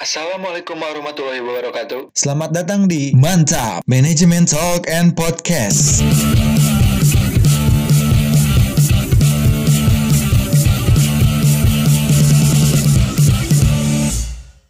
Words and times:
Assalamualaikum 0.00 0.80
warahmatullahi 0.80 1.44
wabarakatuh. 1.44 2.16
Selamat 2.16 2.56
datang 2.56 2.88
di 2.88 3.12
Mantap 3.12 3.84
Manajemen 3.84 4.48
Talk 4.48 4.88
and 4.88 5.12
Podcast. 5.12 6.00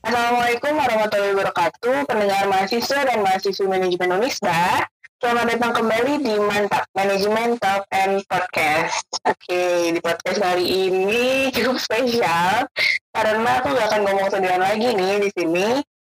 Assalamualaikum 0.03 0.75
warahmatullahi 0.75 1.33
wabarakatuh, 1.39 2.11
pendengar 2.11 2.51
mahasiswa 2.51 2.99
dan 3.07 3.23
mahasiswa 3.23 3.67
manajemen 3.71 4.11
Unisba. 4.19 4.83
Selamat 5.23 5.47
datang 5.55 5.79
kembali 5.79 6.27
di 6.27 6.35
Mantap 6.43 6.91
Manajemen 6.91 7.55
Talk 7.63 7.87
and 7.95 8.19
Podcast. 8.27 9.07
Oke, 9.23 9.95
di 9.95 10.01
podcast 10.03 10.43
kali 10.43 10.91
ini 10.91 11.25
cukup 11.55 11.79
spesial 11.79 12.67
karena 13.11 13.51
aku 13.59 13.69
gak 13.75 13.87
akan 13.91 14.01
ngomong 14.07 14.29
sendirian 14.31 14.63
lagi 14.63 14.89
nih 14.95 15.23
di 15.23 15.31
sini. 15.35 15.69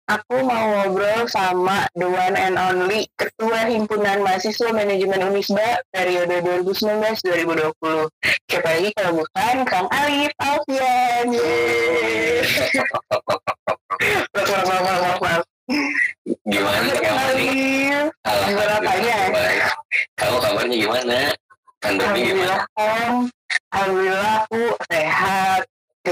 Aku 0.08 0.40
mau 0.40 0.64
ngobrol 0.72 1.28
sama 1.28 1.84
the 1.92 2.08
one 2.08 2.32
and 2.32 2.56
only 2.56 3.04
Ketua 3.20 3.68
Himpunan 3.68 4.24
Mahasiswa 4.24 4.72
Manajemen 4.72 5.20
Unisba 5.20 5.84
periode 5.92 6.40
2019-2020. 6.64 8.08
Siapa 8.48 8.68
lagi 8.72 8.88
kalau 8.96 9.20
bukan 9.20 9.56
Kang 9.68 9.88
Alif 9.92 10.32
Alfian. 10.40 11.28
Yeay. 11.28 12.40
Maaf, 14.32 14.64
maaf, 14.64 14.80
maaf, 14.80 15.18
maaf. 15.20 15.42
Gimana 16.48 16.88
nih? 16.88 16.96
Alif. 17.04 18.08
Apanya? 18.24 19.18
baik. 19.28 19.62
Kamu 20.16 20.36
kabarnya 20.40 20.76
gimana? 20.80 21.18
Pandemi 21.84 22.20
gimana? 22.32 22.64
Alhamdulillah. 22.74 23.28
Alhamdulillah 23.68 24.32
aku 24.48 24.62
sehat, 24.88 25.62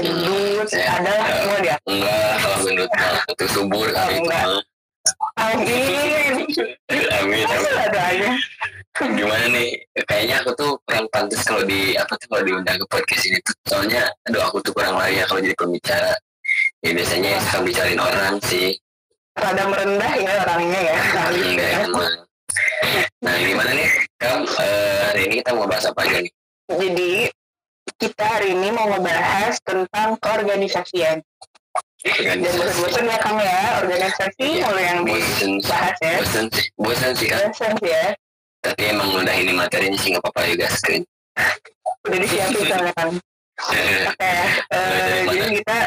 gendut, 0.01 0.67
Sehat. 0.69 1.01
ada 1.01 1.13
semua 1.41 1.57
dia. 1.61 1.75
Enggak, 1.87 2.33
kalau 2.41 2.57
gendut 2.65 2.91
mah 2.93 3.21
itu 3.29 3.45
subur 3.51 3.87
kali 3.91 4.13
itu 4.17 4.29
mah. 4.29 4.61
Amin. 5.39 6.35
Amin, 7.21 7.45
amin. 7.47 7.75
ada 7.79 8.01
aja. 8.11 8.31
Gimana 8.97 9.45
nih? 9.53 9.69
Kayaknya 10.09 10.35
aku 10.41 10.51
tuh 10.57 10.71
kurang 10.83 11.05
pantas 11.13 11.45
kalau 11.45 11.61
di 11.63 11.93
apa 11.93 12.17
tuh 12.17 12.27
kalau 12.33 12.43
diundang 12.43 12.77
ke 12.81 12.85
podcast 12.89 13.23
ini 13.29 13.37
tuh. 13.45 13.55
Soalnya, 13.69 14.09
aduh 14.25 14.41
aku 14.41 14.57
tuh 14.65 14.73
kurang 14.73 14.97
layak 14.97 15.29
kalau 15.29 15.39
jadi 15.39 15.55
pembicara. 15.55 16.13
Ya 16.81 16.91
biasanya 16.97 17.29
yang 17.37 17.43
suka 17.45 17.59
bicarain 17.61 18.01
orang 18.01 18.35
sih. 18.41 18.73
Rada 19.37 19.63
merendah 19.69 20.13
ya 20.17 20.31
orangnya 20.41 20.81
ya. 20.81 20.97
Enggak 21.29 21.69
ya. 21.69 21.79
emang. 21.85 22.15
Nah, 23.21 23.33
gimana 23.37 23.71
nih? 23.73 23.89
Kamu 24.17 24.43
eh, 24.49 24.97
hari 25.13 25.21
ini 25.29 25.33
kita 25.45 25.51
mau 25.53 25.69
bahas 25.69 25.85
apa 25.85 26.01
aja 26.05 26.17
nih? 26.25 26.33
Jadi 26.67 27.11
kita 27.97 28.23
hari 28.23 28.53
ini 28.53 28.69
mau 28.69 28.85
ngebahas 28.87 29.57
tentang 29.61 30.17
keorganisasian. 30.21 31.21
Dan 32.05 32.37
bosan-bosan 32.45 33.05
ya 33.09 33.17
kamu 33.19 33.41
ya, 33.41 33.59
organisasi 33.81 34.45
Iya. 34.47 34.65
mulai 34.69 34.85
yang 34.85 34.99
bosen 35.03 35.51
dibahas 35.59 35.97
ya. 35.99 36.13
bosen 36.21 36.45
sih 36.53 36.65
bosen 36.77 37.11
sih 37.17 37.27
kan 37.27 37.39
Bosan 37.49 37.73
sih 37.81 37.89
ya. 37.89 38.05
tapi 38.57 38.81
emang 38.85 39.09
udah 39.13 39.35
ini 39.35 39.51
materinya 39.51 39.97
sih 39.97 40.09
nggak 40.13 40.23
apa-apa 40.23 40.41
juga 40.47 40.67
screen 40.71 41.03
Udah 42.07 42.19
disiapin 42.21 42.63
soalnya 42.63 42.93
kan. 42.95 43.09
Eh, 43.73 44.05
Oke, 44.07 44.33
eh, 44.69 45.19
jadi 45.27 45.49
kita 45.59 45.77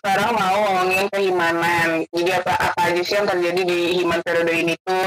sekarang 0.00 0.30
mau 0.32 0.56
ngomongin 0.58 1.06
kehimanan. 1.12 1.88
Jadi 2.10 2.30
apa 2.32 2.52
apa 2.56 2.80
aja 2.88 3.00
sih 3.04 3.14
yang 3.14 3.28
terjadi 3.28 3.62
di 3.64 3.80
himan 4.00 4.20
periode 4.24 4.52
ini 4.52 4.74
tuh. 4.82 5.06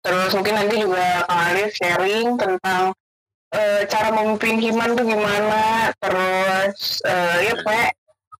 Terus 0.00 0.30
mungkin 0.32 0.54
nanti 0.54 0.74
juga 0.78 1.24
Kang 1.24 1.42
Alif 1.50 1.72
sharing 1.74 2.28
tentang 2.36 2.92
eh, 3.54 3.82
cara 3.86 4.10
memimpin 4.10 4.58
himan 4.58 4.98
tuh 4.98 5.06
gimana. 5.06 5.88
Terus 6.02 7.00
eh, 7.06 7.36
ya 7.46 7.52
pokoknya 7.62 7.86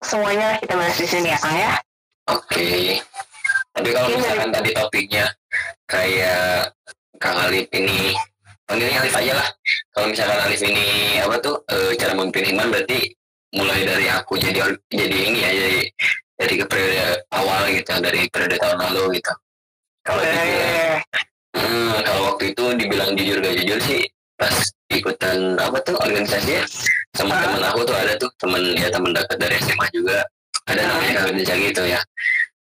semuanya 0.05 0.49
kita 0.61 0.75
bahas 0.77 0.97
di 0.99 1.07
sini 1.09 1.29
ya 1.33 1.39
Kang 1.41 1.57
ya. 1.57 1.73
oke. 2.29 2.69
Tapi 3.75 3.89
kalau 3.91 4.07
Iya, 4.07 4.17
misalkan 4.19 4.51
tadi 4.53 4.71
topiknya 4.71 5.25
kayak 5.87 6.71
Kang 7.19 7.39
Alif 7.41 7.67
ini 7.75 8.15
panggilnya 8.65 9.03
Alif 9.03 9.15
aja 9.15 9.33
lah. 9.35 9.49
Kalau 9.91 10.07
misalkan 10.11 10.39
Alif 10.45 10.61
ini 10.63 10.87
apa 11.19 11.37
tuh 11.41 11.57
eh, 11.69 11.93
cara 11.97 12.13
memimpin 12.15 12.55
iman 12.55 12.71
berarti 12.71 13.11
mulai 13.55 13.87
dari 13.87 14.07
aku 14.11 14.35
jadi 14.35 14.59
jadi 14.91 15.17
ini 15.31 15.39
ya 15.43 15.51
jadi 15.55 15.81
dari 16.35 16.55
ke 16.59 16.67
periode 16.67 17.23
awal 17.31 17.71
gitu 17.71 17.91
dari 18.03 18.27
periode 18.31 18.59
tahun 18.59 18.79
lalu 18.91 19.19
gitu. 19.23 19.33
Kalau 20.03 20.21
dibilang 20.21 20.75
Eh, 20.75 20.99
Hmm, 21.55 22.03
kalau 22.03 22.35
waktu 22.35 22.51
itu 22.51 22.65
dibilang 22.75 23.15
jujur 23.15 23.39
gak 23.39 23.55
jujur 23.63 23.79
sih 23.79 24.03
ikutan 24.91 25.57
apa 25.59 25.77
tuh 25.83 25.97
organisasi 25.99 26.51
ya? 26.61 26.65
Sama 27.15 27.35
Ah. 27.35 27.41
temen 27.47 27.63
aku 27.63 27.81
tuh 27.87 27.97
ada 27.97 28.13
tuh 28.19 28.31
temen 28.39 28.63
ya 28.75 28.89
temen 28.91 29.11
dekat 29.15 29.37
dari 29.39 29.55
SMA 29.61 29.87
juga. 29.93 30.19
Ada 30.67 30.81
Ah. 30.81 30.87
namanya 30.91 31.13
Kak 31.21 31.25
Benca 31.35 31.55
gitu 31.55 31.83
ya. 31.85 32.01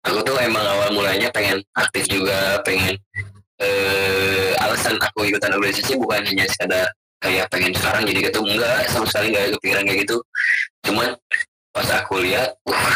Aku 0.05 0.21
tuh 0.21 0.37
emang 0.37 0.61
awal 0.61 0.89
mulanya 0.93 1.29
pengen 1.33 1.57
aktif 1.73 2.05
juga 2.05 2.61
pengen 2.61 2.93
eh 3.57 4.51
alasan 4.59 4.99
aku 4.99 5.25
ikutan 5.25 5.55
organisasi 5.55 5.95
bukan 5.95 6.21
hanya 6.27 6.43
sekadar 6.51 6.85
kayak 7.23 7.47
pengen 7.49 7.71
sekarang 7.73 8.03
jadi 8.03 8.29
ketua 8.29 8.43
enggak 8.45 8.79
sama 8.91 9.07
sekali 9.07 9.31
nggak 9.33 9.43
ada 9.47 9.51
kepikiran 9.57 9.83
kayak 9.87 9.99
gitu. 10.05 10.17
Cuman 10.85 11.09
pas 11.73 11.89
aku 11.89 12.21
lihat 12.21 12.53
wah 12.67 12.93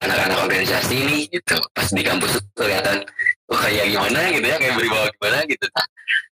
anak-anak 0.00 0.38
organisasi 0.46 0.94
ini 0.96 1.18
gitu. 1.32 1.56
Pas 1.74 1.88
di 1.90 2.02
kampus 2.04 2.38
tuh 2.38 2.44
kelihatan 2.54 3.02
wah 3.50 3.60
kayak 3.66 3.90
gimana 3.90 4.20
gitu 4.30 4.46
ya 4.46 4.56
kayak 4.60 4.74
berbawa 4.78 5.06
gimana 5.18 5.38
gitu 5.50 5.66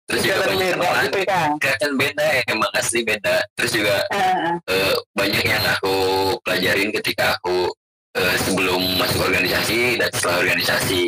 terus 0.06 0.22
juga 0.22 0.38
banyak 0.46 0.58
beda 0.62 0.76
teman 0.78 1.04
gitu 1.04 1.20
ya. 1.26 1.42
Kelihatan 1.58 1.92
beda 1.98 2.26
emang 2.48 2.72
asli 2.74 3.00
beda. 3.02 3.36
Terus 3.58 3.72
juga 3.74 3.96
Eh, 4.14 4.36
eh, 4.70 4.94
banyak 5.14 5.44
yang 5.44 5.64
aku 5.66 5.96
pelajarin 6.42 6.90
ketika 6.94 7.36
aku 7.38 7.70
eh, 8.16 8.36
sebelum 8.46 8.82
masuk 8.96 9.26
organisasi 9.26 9.98
dan 9.98 10.10
setelah 10.14 10.38
organisasi. 10.42 11.02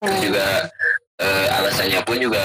Terus 0.00 0.16
eh, 0.16 0.20
juga 0.24 0.46
eh, 1.20 1.46
alasannya 1.58 2.00
pun 2.06 2.16
juga 2.16 2.44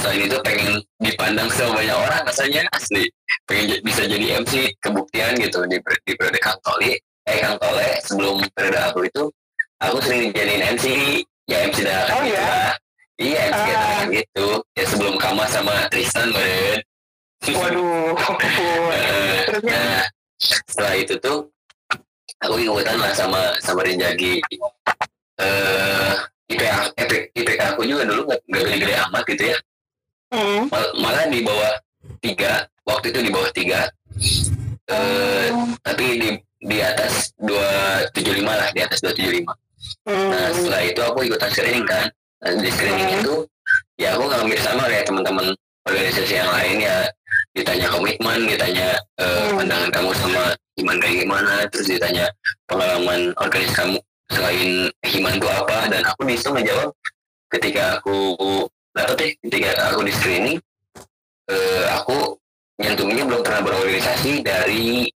selain 0.00 0.26
itu 0.26 0.34
pengen 0.42 0.82
dipandang 0.98 1.46
sama 1.52 1.78
banyak 1.78 1.94
orang 1.94 2.20
rasanya 2.26 2.62
asli. 2.74 3.06
Pengen 3.46 3.78
bisa 3.82 4.02
jadi 4.02 4.42
MC 4.42 4.74
kebuktian 4.78 5.38
gitu 5.38 5.62
di, 5.66 5.78
di 5.78 6.12
periode 6.14 6.38
Kang 6.38 6.58
Toli 6.62 6.94
eh 7.28 7.38
Kang 7.38 7.54
Tole 7.60 8.00
sebelum 8.02 8.42
periode 8.56 8.80
aku 8.80 9.06
itu 9.06 9.22
aku 9.78 9.96
sering 10.02 10.32
dijadiin 10.32 10.74
MC 10.74 10.86
ya 11.46 11.66
MC 11.68 11.84
dadakan 11.84 12.14
Oh, 12.14 12.22
gitu 12.24 12.34
ya? 12.40 12.74
Iya 13.20 13.40
MC 13.46 13.66
Ah. 13.70 14.02
gitu 14.08 14.46
ya 14.72 14.84
sebelum 14.86 15.14
Kama 15.14 15.44
sama 15.46 15.86
Tristan 15.88 16.32
meren 16.32 16.80
Waduh. 17.42 18.12
Eh, 18.92 19.40
nah 19.62 20.04
setelah 20.38 20.94
itu 20.94 21.14
tuh 21.16 21.48
aku 22.38 22.54
ikutan 22.58 22.96
lah 22.96 23.12
sama 23.12 23.56
sama 23.58 23.80
Rinjagi 23.80 24.40
eh 25.36 26.12
IPK, 26.46 26.64
IPK, 26.98 27.12
IPK 27.34 27.60
aku 27.70 27.82
juga 27.84 28.02
dulu 28.04 28.26
nggak 28.26 28.40
nggak 28.44 28.62
gede-gede 28.66 28.94
amat 29.06 29.22
gitu 29.24 29.44
ya. 29.46 29.58
Mal- 30.66 30.94
malah 30.96 31.24
di 31.26 31.40
bawah 31.40 31.72
tiga 32.18 32.52
waktu 32.82 33.06
itu 33.08 33.20
di 33.22 33.30
bawah 33.30 33.50
tiga 33.50 33.80
eh 34.86 35.48
tapi 35.80 36.06
di 36.18 36.28
di 36.60 36.78
atas 36.78 37.32
dua 37.36 37.68
tujuh 38.10 38.34
lima 38.34 38.52
lah 38.52 38.68
di 38.70 38.80
atas 38.80 39.00
dua 39.00 39.12
tujuh 39.12 39.32
lima 39.34 39.54
Hmm. 40.04 40.28
nah 40.28 40.52
setelah 40.52 40.82
itu 40.84 41.00
aku 41.00 41.24
ikutan 41.24 41.48
screening 41.48 41.88
kan 41.88 42.04
nah, 42.40 42.52
di 42.56 42.70
screening 42.72 43.08
Hmm. 43.10 43.20
itu 43.22 43.34
ya 43.96 44.16
aku 44.16 44.24
ngambil 44.26 44.58
sama 44.60 44.82
kayak 44.88 45.04
teman-teman 45.06 45.46
organisasi 45.88 46.34
yang 46.36 46.50
lain 46.50 46.76
ya 46.80 46.96
ditanya 47.54 47.86
komitmen 47.90 48.40
ditanya 48.48 48.88
Hmm. 49.20 49.60
pandangan 49.60 49.90
kamu 49.92 50.10
sama 50.16 50.44
iman 50.80 50.96
kayak 50.98 51.16
gimana 51.24 51.54
terus 51.68 51.86
ditanya 51.88 52.26
pengalaman 52.64 53.20
organisasi 53.36 53.76
kamu 53.76 53.96
selain 54.30 54.70
himan 55.04 55.34
itu 55.36 55.48
apa 55.50 55.78
dan 55.90 56.02
aku 56.06 56.20
di 56.24 56.34
situ 56.38 56.50
ngejawab 56.54 56.90
ketika 57.50 57.98
aku 57.98 58.16
dapet 58.94 59.14
deh 59.18 59.30
ketika 59.50 59.70
aku 59.90 60.00
di 60.06 60.12
screening 60.14 60.58
eh, 61.50 61.84
aku 61.90 62.38
nyentuhnya 62.78 63.26
belum 63.26 63.42
pernah 63.42 63.60
berorganisasi 63.66 64.40
dari 64.40 65.10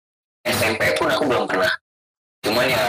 SMP 0.44 0.98
pun 0.98 1.08
aku 1.08 1.24
belum 1.30 1.46
pernah 1.48 1.70
cuman 2.44 2.66
ya 2.68 2.82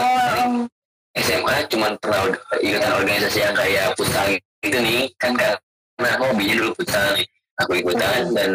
Oh, 0.46 0.68
SMA 1.16 1.64
cuman 1.72 1.92
pernah 1.96 2.28
ikutan 2.60 2.92
organisasi 2.92 3.38
yang 3.40 3.56
kayak 3.56 3.96
futsal 3.96 4.26
gitu 4.60 4.78
nih 4.78 5.08
kan 5.16 5.32
karena 5.32 6.08
aku 6.16 6.24
hobinya 6.32 6.54
dulu 6.60 6.70
futsal 6.76 7.16
nih. 7.16 7.26
Aku 7.64 7.72
ikutan 7.72 8.36
dan 8.36 8.50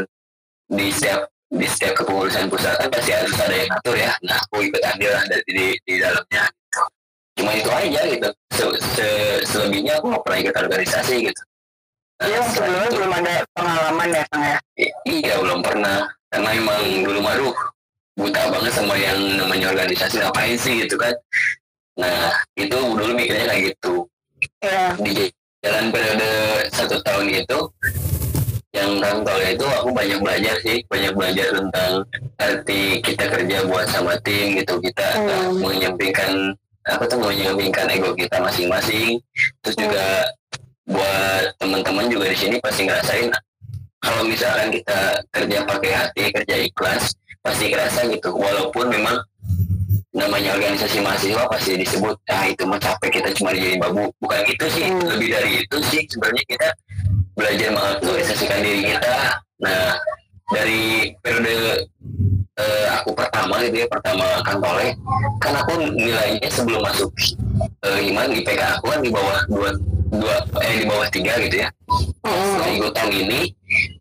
di 0.69 0.93
setiap 0.93 1.25
di 1.51 1.65
setiap 1.67 1.99
kepengurusan 1.99 2.47
pusat 2.47 2.77
kan 2.77 2.87
pasti 2.87 3.11
harus 3.11 3.33
ada 3.35 3.55
yang 3.55 3.69
ngatur 3.73 3.95
ya. 3.97 4.11
Nah 4.23 4.37
aku 4.39 4.61
ikut 4.61 4.81
andil 4.85 5.11
lah 5.11 5.23
dari 5.25 5.43
di, 5.49 5.65
di 5.83 5.93
dalamnya 5.99 6.43
gitu. 6.47 6.81
cuma 7.41 7.51
itu 7.57 7.69
aja 7.69 8.01
gitu. 8.07 8.29
Se- 8.53 8.79
se- 8.93 9.41
selebihnya 9.49 9.97
aku 9.97 10.13
nggak 10.13 10.23
pernah 10.23 10.39
ikut 10.45 10.55
organisasi 10.55 11.15
gitu. 11.27 11.41
Nah, 12.21 12.27
Iya, 12.29 12.39
sebelumnya 12.53 12.85
itu- 12.85 12.95
belum 13.01 13.11
ada 13.17 13.33
pengalaman 13.57 14.07
ya, 14.13 14.23
Kang 14.29 14.43
ya. 14.45 14.57
Iya 15.09 15.33
belum 15.41 15.59
pernah. 15.65 15.97
Karena 16.29 16.49
emang 16.53 16.81
dulu 17.03 17.19
maru 17.19 17.49
buta 18.13 18.41
banget 18.53 18.71
sama 18.77 18.93
yang 18.95 19.17
namanya 19.35 19.73
organisasi. 19.73 20.21
Ngapain 20.21 20.55
sih 20.55 20.85
gitu 20.85 20.95
kan 21.01 21.11
nah 21.99 22.31
itu 22.55 22.77
dulu 22.77 23.11
mikirnya 23.13 23.45
kayak 23.51 23.63
gitu. 23.75 24.07
Iya. 24.61 24.97
di 24.97 25.29
jalan 25.61 25.93
periode 25.93 26.65
satu 26.73 26.97
tahun 27.05 27.29
itu 27.29 27.59
yang 28.73 28.97
kantor 28.97 29.37
itu 29.45 29.65
aku 29.69 29.93
banyak 29.93 30.17
belajar 30.17 30.55
sih 30.65 30.81
banyak 30.89 31.13
belajar 31.13 31.47
tentang 31.53 31.91
arti 32.41 33.03
kita 33.05 33.29
kerja 33.29 33.57
buat 33.69 33.85
sama 33.91 34.17
tim 34.25 34.57
gitu. 34.57 34.81
Kita 34.81 35.07
Hmm. 35.21 35.61
menyampingkan 35.61 36.57
aku 36.89 37.03
tuh 37.05 37.19
menyampingkan 37.21 37.85
ego 37.93 38.17
kita 38.17 38.41
masing-masing. 38.41 39.21
Terus 39.61 39.75
juga 39.77 40.05
buat 40.89 41.53
teman-teman 41.61 42.09
juga 42.09 42.25
di 42.31 42.37
sini 42.41 42.55
pasti 42.57 42.89
ngerasain 42.89 43.29
kalau 44.01 44.25
misalkan 44.25 44.73
kita 44.73 45.21
kerja 45.29 45.57
pakai 45.69 45.91
hati 45.93 46.23
kerja 46.33 46.55
ikhlas 46.65 47.13
pasti 47.45 47.69
kerasa 47.69 48.09
gitu. 48.09 48.33
Walaupun 48.33 48.89
memang 48.89 49.21
namanya 50.11 50.53
organisasi 50.53 50.99
mahasiswa 50.99 51.47
pasti 51.47 51.79
disebut 51.79 52.19
ah 52.27 52.43
itu 52.43 52.67
mah 52.67 52.75
capek 52.75 53.19
kita 53.19 53.29
cuma 53.31 53.55
jadi 53.55 53.79
babu 53.79 54.11
bukan 54.19 54.43
itu 54.45 54.65
sih 54.69 54.85
Hmm. 54.85 55.07
lebih 55.07 55.27
dari 55.31 55.51
itu 55.63 55.77
sih 55.87 56.01
sebenarnya 56.05 56.43
kita 56.45 56.67
belajar 57.31 57.69
mengaktualisasikan 57.71 58.59
diri 58.59 58.81
kita 58.91 59.39
nah 59.57 59.95
dari 60.51 60.81
periode 61.23 61.87
eh, 62.53 62.87
aku 62.91 63.15
pertama 63.15 63.63
gitu 63.63 63.77
ya 63.77 63.87
pertama 63.87 64.43
kantole 64.43 64.91
kan 65.39 65.53
aku 65.55 65.79
nilainya 65.89 66.49
sebelum 66.51 66.83
masuk 66.83 67.07
eh, 67.87 67.99
iman 68.11 68.27
IPK 68.29 68.61
aku 68.77 68.91
kan 68.91 68.99
di 68.99 69.09
bawah 69.09 69.39
dua 69.47 69.69
dua 70.11 70.35
eh 70.59 70.75
di 70.75 70.85
bawah 70.85 71.07
tiga 71.07 71.39
gitu 71.39 71.63
ya 71.63 71.69
setelah 72.27 72.67
Hmm. 72.67 72.77
ikutan 72.77 73.07
ini 73.09 73.41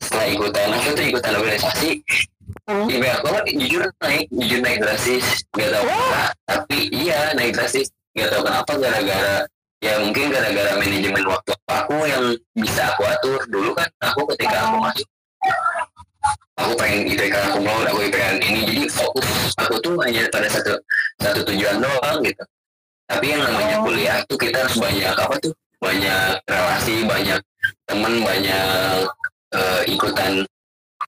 setelah 0.03 0.27
ikutan 0.27 0.69
aku 0.75 0.89
tuh 0.93 1.05
ikutan 1.07 1.33
organisasi 1.39 1.91
Hmm. 2.71 2.87
IPK 2.87 3.11
aku 3.19 3.27
kan 3.35 3.45
jujur 3.51 3.83
naik 3.99 4.25
jujur 4.31 4.61
naik 4.63 4.79
drastis. 4.79 5.27
Gak 5.59 5.75
tahu 5.75 5.85
kenapa 5.91 6.23
tapi 6.47 6.79
iya 6.95 7.35
naik 7.35 7.51
drastis. 7.59 7.91
Gak 8.15 8.31
tahu 8.31 8.47
kenapa 8.47 8.73
gara-gara 8.79 9.35
ya 9.83 9.93
mungkin 9.99 10.31
gara-gara 10.31 10.73
manajemen 10.79 11.25
waktu 11.27 11.53
aku 11.67 11.97
yang 12.07 12.25
bisa 12.55 12.95
aku 12.95 13.03
atur. 13.11 13.43
Dulu 13.51 13.75
kan 13.75 13.91
aku 13.99 14.23
ketika 14.35 14.71
aku 14.71 14.77
masuk 14.87 15.07
aku 16.55 16.73
pengen 16.79 17.11
IPK 17.11 17.35
aku 17.51 17.59
mau 17.59 17.75
aku 17.91 18.07
IPK 18.07 18.39
ini. 18.39 18.61
Jadi 18.71 18.85
fokus 18.87 19.27
aku 19.59 19.75
tuh 19.83 19.99
hanya 20.07 20.31
pada 20.31 20.47
satu 20.47 20.79
satu 21.19 21.41
tujuan 21.51 21.83
doang 21.83 22.23
gitu. 22.23 22.45
Tapi 23.11 23.27
yang 23.35 23.43
namanya 23.43 23.83
Oh. 23.83 23.91
kuliah 23.91 24.23
tuh 24.31 24.39
kita 24.39 24.63
harus 24.63 24.79
banyak 24.79 25.11
apa 25.11 25.35
tuh? 25.43 25.51
Banyak 25.83 26.39
relasi 26.47 27.03
banyak 27.03 27.41
teman 27.91 28.23
banyak 28.23 29.11
eh, 29.51 29.83
ikutan 29.91 30.47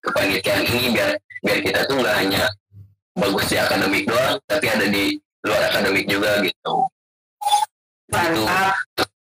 kepanitiaan 0.03 0.67
ini 0.67 0.99
biar 0.99 1.15
biar 1.43 1.59
kita 1.61 1.81
tuh 1.91 1.99
nggak 1.99 2.17
hanya 2.17 2.45
bagus 3.19 3.45
di 3.51 3.57
akademik 3.59 4.05
doang 4.09 4.39
tapi 4.49 4.67
ada 4.71 4.87
di 4.89 5.19
luar 5.43 5.63
akademik 5.69 6.07
juga 6.07 6.39
gitu. 6.41 6.75
Itu 8.13 8.43
Mantap. 8.47 8.75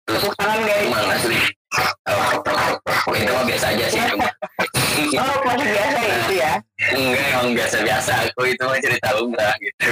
terus 0.06 0.22
Tepuk 0.22 0.34
tangan 0.38 0.60
guys. 0.68 0.86
emang 0.86 1.08
asli 1.16 1.42
oh, 2.12 3.16
itu 3.16 3.32
mah 3.32 3.46
biasa 3.48 3.66
aja 3.74 3.86
sih 3.88 4.02
cuma. 4.12 4.30
Oh, 5.18 5.36
masih 5.48 5.68
biasa 5.72 6.00
itu 6.04 6.34
ya. 6.38 6.54
enggak 6.94 7.26
emang 7.34 7.50
biasa-biasa. 7.56 8.12
Aku 8.30 8.42
itu 8.46 8.64
mah 8.64 8.80
cerita 8.84 9.08
lumrah 9.18 9.54
gitu. 9.64 9.92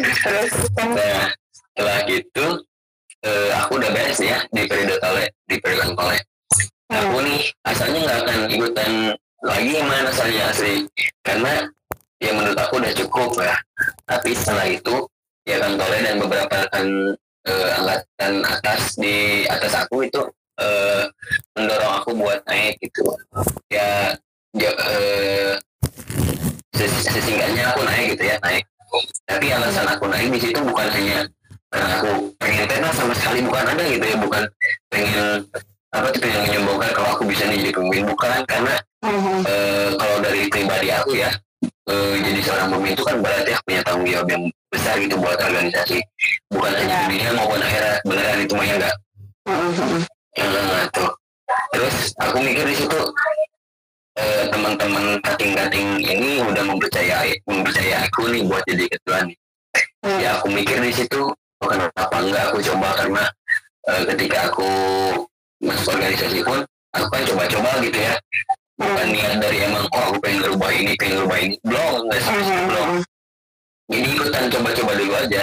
Terus 0.00 0.52
nah 0.78 1.28
setelah 1.52 1.98
gitu 2.08 2.46
eh, 3.26 3.50
aku 3.58 3.72
udah 3.76 3.90
beres 3.92 4.20
ya 4.22 4.38
di 4.54 4.64
periode 4.64 4.96
tole 5.02 5.24
di 5.44 5.56
periode 5.60 5.92
tole. 5.92 6.18
Aku 6.90 7.16
nih 7.22 7.42
asalnya 7.66 7.98
nggak 8.06 8.18
akan 8.26 8.38
ikutan 8.50 8.90
lagi 9.40 9.80
mana 9.80 10.12
asalnya 10.12 10.52
asli 10.52 10.84
karena 11.24 11.64
ya 12.20 12.30
menurut 12.36 12.58
aku 12.60 12.80
udah 12.80 12.92
cukup 12.92 13.30
ya. 13.40 13.56
Tapi 14.04 14.30
setelah 14.36 14.66
itu 14.68 15.08
ya 15.48 15.56
kan 15.56 15.80
tole 15.80 15.98
dan 16.04 16.16
beberapa 16.20 16.54
rekan 16.68 16.86
eh, 17.48 17.68
angkatan 17.80 18.32
atas 18.44 19.00
di 19.00 19.48
atas 19.48 19.72
aku 19.72 20.04
itu 20.04 20.20
eh, 20.60 21.08
mendorong 21.56 21.94
aku 22.04 22.10
buat 22.16 22.44
naik 22.44 22.76
gitu. 22.84 23.08
Ya, 23.72 24.12
ya 24.52 24.70
ses- 26.76 27.08
sesingkatnya 27.08 27.72
aku 27.72 27.80
naik 27.88 28.16
gitu 28.16 28.24
ya 28.28 28.36
naik. 28.44 28.64
Tapi 29.24 29.46
alasan 29.54 29.86
aku 29.88 30.04
naik 30.10 30.28
di 30.34 30.40
situ 30.42 30.58
bukan 30.60 30.88
hanya 30.90 31.24
karena 31.70 32.02
aku 32.02 32.34
pengen 32.42 32.66
tenar 32.66 32.90
sama 32.98 33.14
sekali 33.14 33.46
bukan 33.46 33.62
ada 33.62 33.82
gitu 33.86 34.02
ya 34.02 34.16
bukan 34.18 34.42
pengen 34.90 35.46
apa 35.90 36.06
tuh 36.14 36.20
pengen 36.22 36.40
menyombongkan 36.46 36.90
kalau 36.94 37.10
aku 37.12 37.24
bisa 37.26 37.42
nih 37.50 37.66
jadi 37.66 37.72
pemimpin 37.74 38.04
bukan 38.06 38.38
karena 38.46 38.74
Mhm. 39.00 39.42
eh, 39.42 39.88
kalau 39.96 40.16
dari 40.20 40.46
pribadi 40.46 40.88
aku 40.92 41.18
ya 41.18 41.30
eh, 41.90 42.14
jadi 42.20 42.40
seorang 42.40 42.68
pemimpin 42.70 42.94
itu 42.94 43.04
kan 43.04 43.16
berarti 43.18 43.50
aku 43.50 43.62
punya 43.66 43.82
tanggung 43.82 44.06
jawab 44.06 44.28
yang 44.28 44.42
besar 44.70 44.94
gitu 44.96 45.16
buat 45.18 45.34
organisasi 45.34 45.98
bukan 46.48 46.72
hanya 46.78 46.94
Ya. 46.94 47.02
dunia 47.08 47.28
maupun 47.34 47.58
akhirat 47.58 47.96
beneran 48.06 48.38
itu 48.40 48.54
mah 48.54 48.66
ya 48.66 48.74
enggak 48.76 48.94
Mhm. 49.50 49.98
Nah, 50.38 50.86
tuh. 50.94 51.10
Terus 51.74 52.14
aku 52.16 52.38
mikir 52.38 52.62
di 52.62 52.76
situ 52.76 53.00
eh, 54.14 54.44
teman-teman 54.46 55.18
kating-kating 55.22 55.98
ini 55.98 56.38
udah 56.40 56.62
mempercayai 56.62 57.34
mempercayai 57.42 58.04
aku 58.06 58.28
nih 58.28 58.42
buat 58.44 58.62
jadi 58.68 58.84
ketua 58.86 59.18
nih. 59.24 59.36
Hmm. 60.04 60.18
Ya 60.20 60.38
aku 60.38 60.46
mikir 60.50 60.78
di 60.78 60.92
situ 60.92 61.30
oh, 61.34 61.66
kenapa 61.66 62.16
enggak 62.20 62.52
aku 62.52 62.58
coba 62.62 62.88
karena 62.94 63.24
eh, 63.88 64.02
ketika 64.14 64.38
aku 64.50 64.70
masuk 65.60 65.92
organisasi 65.96 66.40
pun 66.44 66.60
aku 66.96 67.06
kan 67.12 67.22
coba-coba 67.28 67.70
gitu 67.84 67.98
ya. 68.00 68.14
Bukan 68.80 69.06
niat 69.12 69.34
dari 69.44 69.58
emang 69.68 69.84
oh 69.92 70.02
aku 70.08 70.16
pengen 70.24 70.40
ngerubah 70.40 70.70
ini 70.72 70.92
pengen 70.96 71.14
ngerubah 71.20 71.38
ini. 71.44 71.54
Belum 71.60 71.94
nggak 72.08 72.20
sampai 72.24 72.44
situ, 72.48 72.62
belum. 72.64 72.88
Jadi 73.90 74.08
ikutan 74.16 74.44
coba-coba 74.48 74.92
dulu 74.96 75.12
aja. 75.20 75.42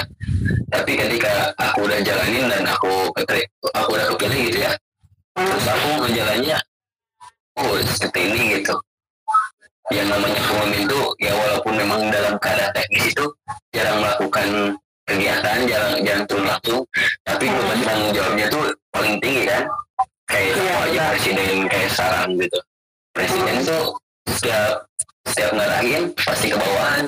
Tapi 0.68 0.92
ketika 0.98 1.34
aku 1.60 1.80
udah 1.86 2.00
jalanin 2.02 2.46
dan 2.50 2.64
aku 2.68 3.14
aku 3.72 3.90
udah 3.94 4.08
kepilih 4.16 4.42
gitu 4.52 4.60
ya 4.66 4.74
terus 5.38 5.70
aku 5.70 5.88
ngejalannya 6.02 6.58
oh 7.62 7.78
seperti 7.86 8.22
ini 8.34 8.42
gitu. 8.58 8.74
Yang 9.94 10.08
namanya 10.12 10.42
pemimpin 10.52 10.82
itu 10.84 11.00
ya 11.24 11.32
walaupun 11.32 11.74
memang 11.78 12.02
dalam 12.12 12.36
keadaan 12.42 12.74
teknis 12.76 13.14
itu 13.16 13.26
jarang 13.72 14.04
melakukan 14.04 14.48
kegiatan 15.08 15.58
jarang 15.70 15.96
jarang 16.04 16.26
turun 16.28 16.46
langsung 16.50 16.82
tapi 17.24 17.46
Hmm. 17.48 17.56
beban 17.56 17.80
tanggung 17.88 18.12
jawabnya 18.12 18.46
tuh 18.52 18.64
paling 18.92 19.16
tinggi 19.24 19.44
kan 19.48 19.64
kayak 20.28 20.54
Iya, 20.54 20.64
apa 20.68 20.84
aja 20.84 20.92
benar. 20.92 21.08
presiden 21.12 21.56
kayak 21.68 21.90
sekarang 21.92 22.30
gitu 22.38 22.60
presiden 23.16 23.56
Hmm. 23.58 23.68
tuh 23.68 23.86
setiap 24.28 24.74
setiap 25.28 25.52
ngarahin 25.56 26.04
pasti 26.16 26.48
ke 26.48 26.58
bawahan 26.58 27.04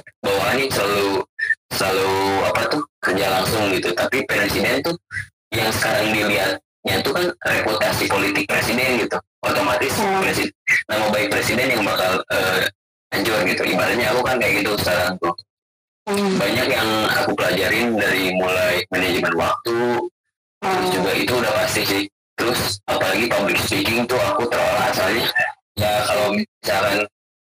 ini 0.55 0.65
selalu 0.71 1.23
selalu 1.71 2.09
apa 2.43 2.61
tuh 2.67 2.81
kerja 2.99 3.25
langsung 3.31 3.63
gitu 3.71 3.89
tapi 3.95 4.17
presiden 4.27 4.83
tuh 4.83 4.95
yang 5.55 5.71
sekarang 5.71 6.11
dilihatnya 6.11 6.95
tuh 6.99 7.11
kan 7.15 7.25
reputasi 7.47 8.03
politik 8.07 8.43
presiden 8.49 8.99
gitu 8.99 9.17
otomatis 9.39 9.93
Hmm. 9.95 10.19
presiden 10.19 10.51
nama 10.91 11.05
baik 11.09 11.27
presiden 11.31 11.67
yang 11.71 11.83
bakal 11.85 12.19
eh, 12.27 12.67
hancur 13.15 13.39
gitu 13.47 13.63
ibaratnya 13.63 14.11
aku 14.11 14.21
kan 14.21 14.35
kayak 14.35 14.53
gitu 14.61 14.71
sekarang 14.79 15.15
tuh 15.17 15.33
Mhm. 16.09 16.41
banyak 16.41 16.67
yang 16.73 16.89
aku 17.07 17.31
pelajarin 17.37 17.93
dari 17.93 18.33
mulai 18.33 18.81
manajemen 18.89 19.33
waktu 19.37 19.77
terus 20.59 20.85
Mhm. 20.89 20.93
juga 20.93 21.11
itu 21.13 21.33
udah 21.37 21.53
pasti 21.55 21.81
sih 21.85 22.03
terus 22.39 22.79
apalagi 22.87 23.27
public 23.27 23.59
speaking 23.59 24.07
tuh 24.07 24.15
aku 24.15 24.47
terolah 24.47 24.87
asalnya 24.87 25.27
ya 25.75 25.91
kalau 26.07 26.31
misalkan 26.31 27.03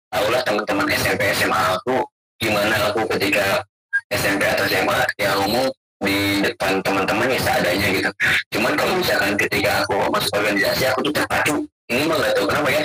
tahulah 0.09 0.41
teman-teman 0.49 0.87
SMP 0.97 1.23
SMA 1.37 1.63
aku 1.77 2.01
gimana 2.41 2.75
aku 2.89 3.05
ketika 3.17 3.61
SMP 4.09 4.43
atau 4.49 4.65
SMA 4.67 4.99
yang 5.21 5.37
ngomong 5.45 5.69
di 6.01 6.41
depan 6.41 6.81
teman-teman 6.81 7.29
ya 7.29 7.41
seadanya 7.45 7.89
gitu. 7.93 8.11
Cuman 8.57 8.73
kalau 8.73 8.97
misalkan 8.97 9.37
ketika 9.37 9.85
aku 9.85 10.01
masuk 10.09 10.33
organisasi 10.41 10.89
aku 10.89 11.05
tuh 11.05 11.13
terpacu. 11.13 11.55
Ini 11.93 12.09
mah 12.09 12.17
gak 12.17 12.35
tahu 12.41 12.47
kenapa 12.49 12.69
ya. 12.73 12.85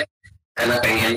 Karena 0.52 0.76
pengen 0.84 1.12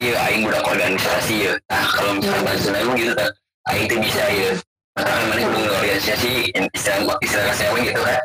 ya 0.00 0.14
aing 0.26 0.42
budak 0.48 0.64
organisasi 0.64 1.34
ya. 1.44 1.52
Nah 1.68 1.84
kalau 1.92 2.16
misalkan 2.16 2.42
bahasa 2.48 2.68
emang 2.72 2.96
gitu 2.96 3.12
kan 3.12 3.30
aing 3.68 3.86
tuh 3.86 3.98
bisa 4.00 4.22
ya 4.32 4.50
katakan 4.98 5.24
mana 5.30 5.42
kudu 5.46 5.70
organisasi 5.70 6.32
istilah 6.74 7.16
istilah 7.22 7.54
saya 7.54 7.70
gitu 7.78 8.00
kan. 8.02 8.18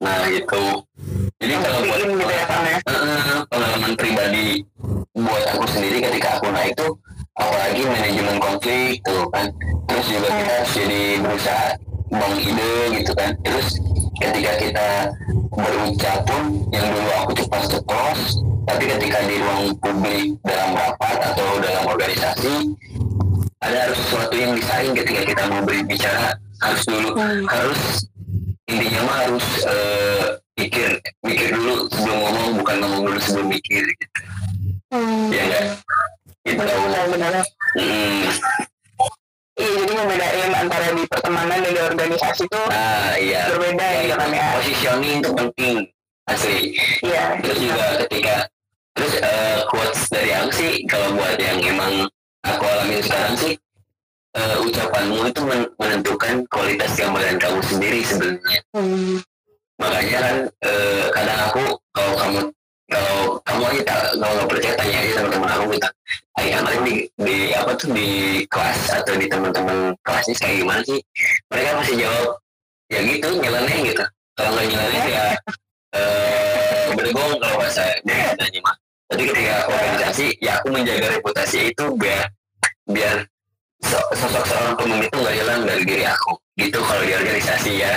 Nah 0.00 0.18
itu. 0.32 0.64
Jadi 1.42 1.54
kalau 1.60 1.78
buat 1.84 2.00
gitu 2.00 2.24
ya 2.24 2.44
Pan 2.48 2.62
ya. 2.64 2.76
Eh, 2.80 3.38
pengalaman 3.52 3.92
pribadi 3.98 4.46
buat 5.12 5.44
aku 5.52 5.64
sendiri 5.68 5.98
ketika 6.00 6.40
aku 6.40 6.48
naik 6.48 6.72
tuh 6.78 6.96
apalagi 7.36 7.82
manajemen 7.84 8.36
konflik 8.40 9.04
tuh 9.04 9.28
kan. 9.28 9.52
Terus 9.90 10.06
juga 10.08 10.28
kita 10.32 10.52
harus 10.56 10.72
jadi 10.72 11.02
berusaha 11.20 11.66
bangun 12.08 12.40
ide 12.40 12.72
gitu 13.02 13.12
kan. 13.12 13.30
Terus 13.44 13.66
ketika 14.16 14.52
kita 14.56 14.88
berucap 15.52 16.18
pun 16.24 16.44
yang 16.72 16.86
dulu 16.88 17.10
aku 17.20 17.32
cepat 17.36 17.62
ceplos 17.68 18.40
tapi 18.62 18.86
ketika 18.86 19.18
di 19.26 19.36
ruang 19.42 19.74
publik 19.82 20.38
dalam 20.46 20.70
rapat 20.78 21.16
atau 21.34 21.58
dalam 21.58 21.84
organisasi 21.90 22.72
ada 23.62 23.78
harus 23.86 23.98
sesuatu 23.98 24.34
yang 24.34 24.52
disaing 24.52 24.92
ketika 24.92 25.22
kita 25.24 25.42
mau 25.46 25.62
berbicara 25.62 26.34
harus 26.58 26.82
dulu 26.84 27.10
Hmm. 27.14 27.46
harus 27.46 27.80
intinya 28.66 29.00
mah 29.02 29.16
harus 29.22 29.46
eh, 29.64 30.24
mikir 30.54 30.90
mikir 31.22 31.48
dulu 31.52 31.86
sebelum 31.88 32.18
ngomong 32.20 32.48
bukan 32.58 32.76
ngomong 32.78 33.00
dulu 33.06 33.18
sebelum 33.18 33.48
mikir 33.48 33.82
gitu 33.82 34.06
Hmm. 34.90 35.30
ya 35.30 35.42
enggak 35.42 35.64
gitu 36.42 36.58
Benar 36.58 37.06
benar. 37.08 37.32
Hmm. 37.78 38.26
Iya 39.52 39.68
jadi 39.78 39.92
membedain 39.94 40.52
antara 40.52 40.88
di 40.90 41.04
pertemanan 41.06 41.58
dan 41.60 41.70
di 41.70 41.80
organisasi 41.80 42.42
tuh 42.48 42.66
nah 42.66 43.14
iya 43.14 43.46
berbeda 43.48 43.86
gitu 44.02 44.14
kan 44.16 44.30
ya. 44.32 44.46
positioning 44.56 45.14
itu 45.20 45.30
penting 45.30 45.76
asli 46.24 46.60
Iya. 47.00 47.24
terus 47.38 47.58
juga 47.60 47.86
ketika 48.02 48.36
terus 48.92 49.14
eh, 49.16 49.58
quotes 49.68 50.00
dari 50.08 50.30
aku 50.34 50.50
sih 50.50 50.72
kalau 50.84 51.14
buat 51.14 51.36
yang 51.38 51.58
emang 51.62 52.10
aku 52.42 52.64
alamin 52.64 53.00
sekarang 53.00 53.34
sih 53.38 53.52
eh, 54.32 54.56
ucapanmu 54.60 55.28
itu 55.28 55.40
men- 55.44 55.72
menentukan 55.76 56.34
kualitas 56.48 56.90
gambaran 56.96 57.36
kamu 57.38 57.60
sendiri 57.62 58.00
sebenarnya 58.02 58.60
Hmm. 58.72 59.20
makanya 59.78 60.16
kan 60.18 60.36
eh, 60.62 61.04
kadang 61.10 61.40
aku 61.48 61.62
kalau 61.92 62.12
kamu 62.16 62.38
kalau 62.92 63.18
kamu 63.40 63.62
aja 63.72 63.82
tak 63.88 63.98
kalau 64.20 64.32
nggak 64.36 64.48
percaya 64.50 64.74
tanya 64.76 64.96
aja 65.00 65.12
teman-teman 65.16 65.48
aku 65.48 65.64
minta 65.66 65.88
ayah 66.40 66.60
kalian 66.60 66.82
di, 66.84 66.94
di 67.16 67.36
apa 67.52 67.72
tuh 67.74 67.88
di 67.88 68.08
kelas 68.46 68.78
atau 68.92 69.14
di 69.16 69.26
teman-teman 69.28 69.96
kelasnya 70.04 70.34
kayak 70.36 70.56
gimana 70.60 70.80
sih 70.84 71.00
mereka 71.48 71.70
masih 71.80 71.94
jawab 72.04 72.28
ya 72.92 73.00
gitu 73.00 73.28
nyeleneh 73.32 73.78
gitu 73.88 74.04
kalau 74.36 74.50
nggak 74.52 74.66
nyeleneh 74.68 75.04
ya 75.08 75.24
bergong 76.92 77.32
kalau 77.40 77.56
bahasa 77.56 77.84
biasanya 78.04 78.60
mah 78.60 78.76
jadi 79.12 79.22
ketika 79.28 79.56
organisasi 79.68 80.26
ya 80.40 80.52
aku 80.58 80.68
menjaga 80.72 81.06
reputasi 81.12 81.58
itu 81.70 81.84
biar 81.94 82.24
biar 82.88 83.16
so- 83.80 84.10
sosok 84.16 84.44
seorang 84.44 84.74
pemimpin 84.74 85.06
itu 85.06 85.16
nggak 85.18 85.36
hilang 85.36 85.60
dari 85.62 85.82
diri 85.84 86.04
aku 86.04 86.32
gitu 86.56 86.78
kalau 86.80 87.02
di 87.02 87.12
organisasi 87.12 87.72
ya 87.78 87.94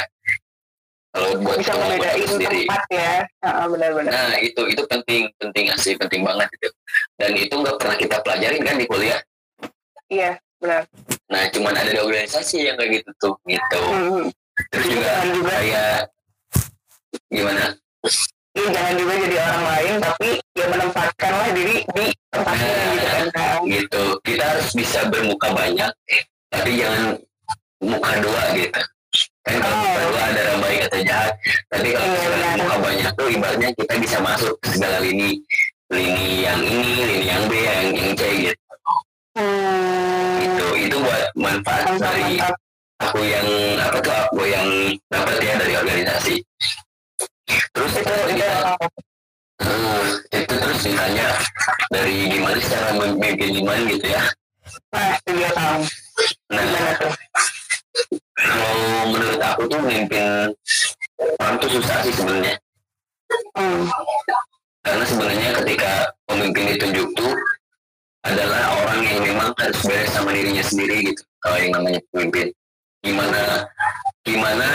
kalau 1.16 1.32
buat 1.40 1.56
bisa 1.56 1.72
membedain 1.74 2.20
aku 2.20 2.28
sendiri 2.30 2.60
tempat 2.68 2.84
ya 2.92 3.14
Ah, 3.40 3.66
benar-benar 3.72 4.12
Nah 4.12 4.36
itu 4.38 4.62
itu 4.68 4.84
penting 4.86 5.22
penting 5.38 5.66
asli 5.72 5.96
penting 5.96 6.22
banget 6.22 6.52
itu 6.52 6.70
dan 7.16 7.32
itu 7.32 7.54
nggak 7.54 7.78
pernah 7.80 7.96
kita 7.96 8.18
pelajarin 8.20 8.62
kan 8.62 8.76
di 8.76 8.86
kuliah. 8.86 9.20
iya 10.12 10.36
benar 10.60 10.84
Nah 11.26 11.44
cuman 11.50 11.74
ada 11.74 11.88
di 11.88 11.98
organisasi 11.98 12.68
yang 12.68 12.76
kayak 12.76 13.00
gitu 13.00 13.12
tuh 13.18 13.34
gitu. 13.48 13.82
Hmm. 13.82 14.28
Terus 14.72 14.86
juga 14.88 15.12
Jangan 15.16 15.36
juga 15.36 15.52
kayak 15.52 15.96
gimana? 17.28 17.64
Iya, 18.56 18.68
jangan 18.72 18.94
juga 18.96 19.14
jadi 19.20 19.36
orang 19.38 19.64
lain 19.66 19.94
tapi 20.00 20.30
ya 20.56 20.66
menempatkanlah 20.66 21.50
diri 21.52 21.78
di 21.86 22.06
tempatnya 22.30 22.72
Nah. 22.72 22.88
gitu 22.88 23.06
kan. 23.30 23.58
Gitu 23.68 24.04
kita 24.24 24.44
harus 24.46 24.70
bisa 24.72 25.00
bermuka 25.06 25.48
banyak 25.52 25.92
tapi 26.48 26.72
jangan 26.74 27.20
muka 27.82 28.12
dua 28.18 28.44
gitu. 28.56 28.80
Kan 29.44 29.56
kalau 29.60 29.76
Oh. 29.76 29.84
muka 29.84 30.02
dua 30.08 30.22
ada 30.26 30.42
yang 30.42 30.60
baik 30.60 30.80
atau 30.88 31.00
jahat. 31.02 31.32
Tapi 31.68 31.88
kalau 31.92 32.08
Iya, 32.08 32.28
benar. 32.32 32.56
muka 32.58 32.76
banyak 32.82 33.10
tuh 33.14 33.28
ibaratnya 33.30 33.70
kita 33.76 33.94
bisa 33.98 34.18
masuk 34.20 34.54
ke 34.58 34.68
segala 34.72 34.98
lini 35.00 35.30
lini 35.86 36.28
yang 36.42 36.60
ini, 36.60 36.92
lini 36.98 37.26
yang 37.28 37.44
B, 37.46 37.54
yang 37.54 37.88
yang 37.94 38.12
C 38.16 38.24
gitu. 38.42 38.64
Hmm. 39.36 40.40
Itu 40.42 40.68
itu 40.80 40.96
buat 40.98 41.24
manfaat 41.36 41.84
Mantap, 41.86 42.02
dari 42.02 42.40
mantap. 42.40 42.56
aku 42.98 43.20
yang 43.22 43.48
apa 43.78 43.98
tuh 44.00 44.16
aku 44.16 44.42
yang 44.48 44.68
dapat 45.06 45.36
ya 45.44 45.54
dari 45.60 45.74
organisasi 45.76 46.36
terus 47.74 47.94
itu 48.00 48.14
kita 48.36 48.48
itu 49.56 49.72
eh, 50.34 50.42
itu 50.44 50.54
terus 50.60 50.80
ditanya 50.84 51.28
dari 51.90 52.16
gimana 52.28 52.60
cara 52.60 52.90
memimpin 52.98 53.52
iman 53.64 53.80
gitu 53.88 54.08
ya. 54.10 54.24
Nah 54.92 55.14
dia 55.30 55.50
Kang 55.54 55.82
nah 56.50 56.66
kalau 58.36 58.76
menurut 59.12 59.40
aku 59.42 59.62
tuh 59.68 59.80
memimpin 59.80 60.52
orang 61.40 61.56
tuh 61.60 61.70
susah 61.80 61.98
sih 62.04 62.14
sebenarnya. 62.14 62.56
Hmm. 63.58 63.90
karena 64.86 65.02
sebenarnya 65.02 65.50
ketika 65.64 66.14
pemimpin 66.30 66.78
ditunjuk 66.78 67.10
tuh 67.18 67.34
adalah 68.22 68.86
orang 68.86 69.00
yang 69.02 69.20
memang 69.22 69.50
harus 69.58 69.82
beres 69.82 70.14
sama 70.14 70.30
dirinya 70.30 70.62
sendiri 70.62 71.10
gitu. 71.10 71.22
Kalau 71.42 71.58
yang 71.58 71.74
namanya 71.74 72.00
pemimpin. 72.14 72.54
Gimana 73.02 73.66
gimana 74.26 74.68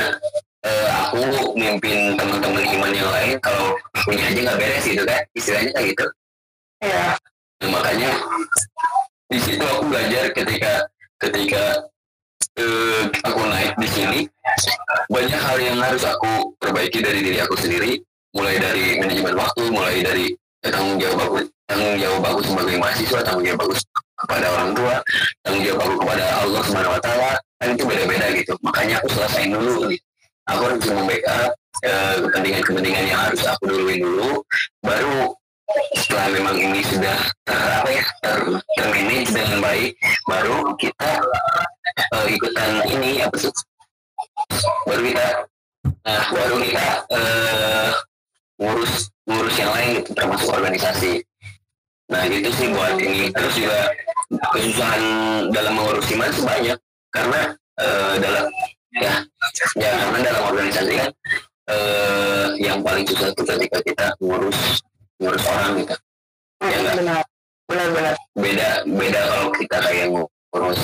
eh, 0.66 0.88
aku 0.88 1.20
mimpin 1.56 2.14
teman-teman 2.16 2.64
iman 2.76 2.92
yang 2.92 3.10
lain 3.10 3.36
kalau 3.40 3.76
punya 4.04 4.24
aja 4.28 4.40
nggak 4.44 4.58
beres 4.58 4.84
gitu 4.84 5.02
kan 5.04 5.22
istilahnya 5.36 5.70
kayak 5.76 5.88
gitu. 5.94 6.06
Ya 6.80 7.16
Nah, 7.60 7.68
makanya 7.76 8.08
di 9.28 9.36
situ 9.36 9.60
aku 9.60 9.92
belajar 9.92 10.32
ketika 10.32 10.88
ketika 11.20 11.64
eh, 12.56 13.04
aku 13.20 13.40
naik 13.52 13.76
di 13.76 13.88
sini 13.88 14.20
banyak 15.12 15.36
hal 15.36 15.60
yang 15.60 15.76
harus 15.76 16.00
aku 16.08 16.56
perbaiki 16.56 17.04
dari 17.04 17.20
diri 17.20 17.38
aku 17.44 17.52
sendiri 17.60 18.00
mulai 18.32 18.56
dari 18.56 18.96
manajemen 18.96 19.36
waktu 19.36 19.62
mulai 19.68 20.00
dari 20.00 20.32
tanggung 20.64 20.96
jawab 20.96 21.20
aku 21.20 21.36
tanggung 21.68 21.96
jawab 22.00 22.22
aku 22.32 22.40
sebagai 22.48 22.76
mahasiswa 22.80 23.20
tanggung 23.28 23.44
jawab 23.44 23.60
aku 23.68 23.74
kepada 24.24 24.46
orang 24.56 24.70
tua 24.72 24.94
tanggung 25.44 25.64
jawab 25.68 25.80
aku 25.84 25.94
kepada 26.00 26.24
Allah 26.40 26.62
Subhanahu 26.64 26.94
Wa 26.96 27.02
Taala 27.04 27.30
kan 27.60 27.68
itu 27.76 27.84
beda-beda 27.84 28.26
gitu. 28.32 28.52
Makanya 28.64 29.04
aku 29.04 29.08
selesaiin 29.12 29.52
dulu 29.52 29.92
gitu. 29.92 30.06
Aku 30.50 30.62
harus 30.66 30.84
membackup 30.90 31.50
eh, 31.86 32.14
kepentingan-kepentingan 32.26 33.04
yang 33.06 33.20
harus 33.20 33.42
aku 33.46 33.62
duluin 33.70 34.02
dulu 34.02 34.42
baru 34.82 35.34
setelah 35.94 36.26
memang 36.34 36.56
ini 36.58 36.82
sudah 36.82 37.18
ter, 37.46 37.54
apa 37.54 37.90
ya 37.94 38.04
ter, 38.26 38.38
termanage 38.74 39.30
dengan 39.30 39.58
baik 39.62 39.92
baru 40.26 40.74
kita 40.74 41.10
eh, 42.10 42.26
ikutan 42.34 42.70
ini 42.90 43.22
apa 43.22 43.36
sih? 43.38 43.52
Baru 44.86 45.02
kita 45.06 45.26
nah 46.00 46.24
baru 46.32 46.54
kita 46.60 46.86
eh, 47.12 47.90
ngurus 48.60 49.08
ngurus 49.24 49.56
yang 49.56 49.70
lain 49.72 49.88
gitu 50.02 50.10
termasuk 50.12 50.48
organisasi. 50.50 51.22
Nah 52.10 52.26
gitu 52.26 52.50
sih 52.50 52.66
buat 52.74 52.98
ini. 52.98 53.30
Terus 53.30 53.54
juga 53.54 53.80
kesusahan 54.58 55.02
dalam 55.54 55.72
mengurus 55.78 56.06
sih 56.10 56.18
banyak 56.18 56.78
karena 57.14 57.40
eh, 57.78 58.14
dalam 58.18 58.50
ya 58.94 59.14
ya 59.78 59.90
karena 59.94 60.18
dalam 60.26 60.42
organisasi 60.50 60.92
kan 60.98 61.10
eh, 61.70 62.46
yang 62.58 62.82
paling 62.82 63.06
susah 63.06 63.30
itu 63.30 63.42
ketika 63.46 63.78
kita 63.86 64.06
ngurus 64.18 64.82
ngurus 65.20 65.44
orang 65.46 65.72
gitu. 65.84 65.94
Ya, 66.60 66.76
enggak? 66.76 66.94
benar 66.98 67.22
benar 67.70 67.88
benar. 67.94 68.14
Beda 68.34 68.68
beda 68.84 69.20
kalau 69.30 69.48
kita 69.54 69.76
kayak 69.78 70.06
ngurus 70.10 70.80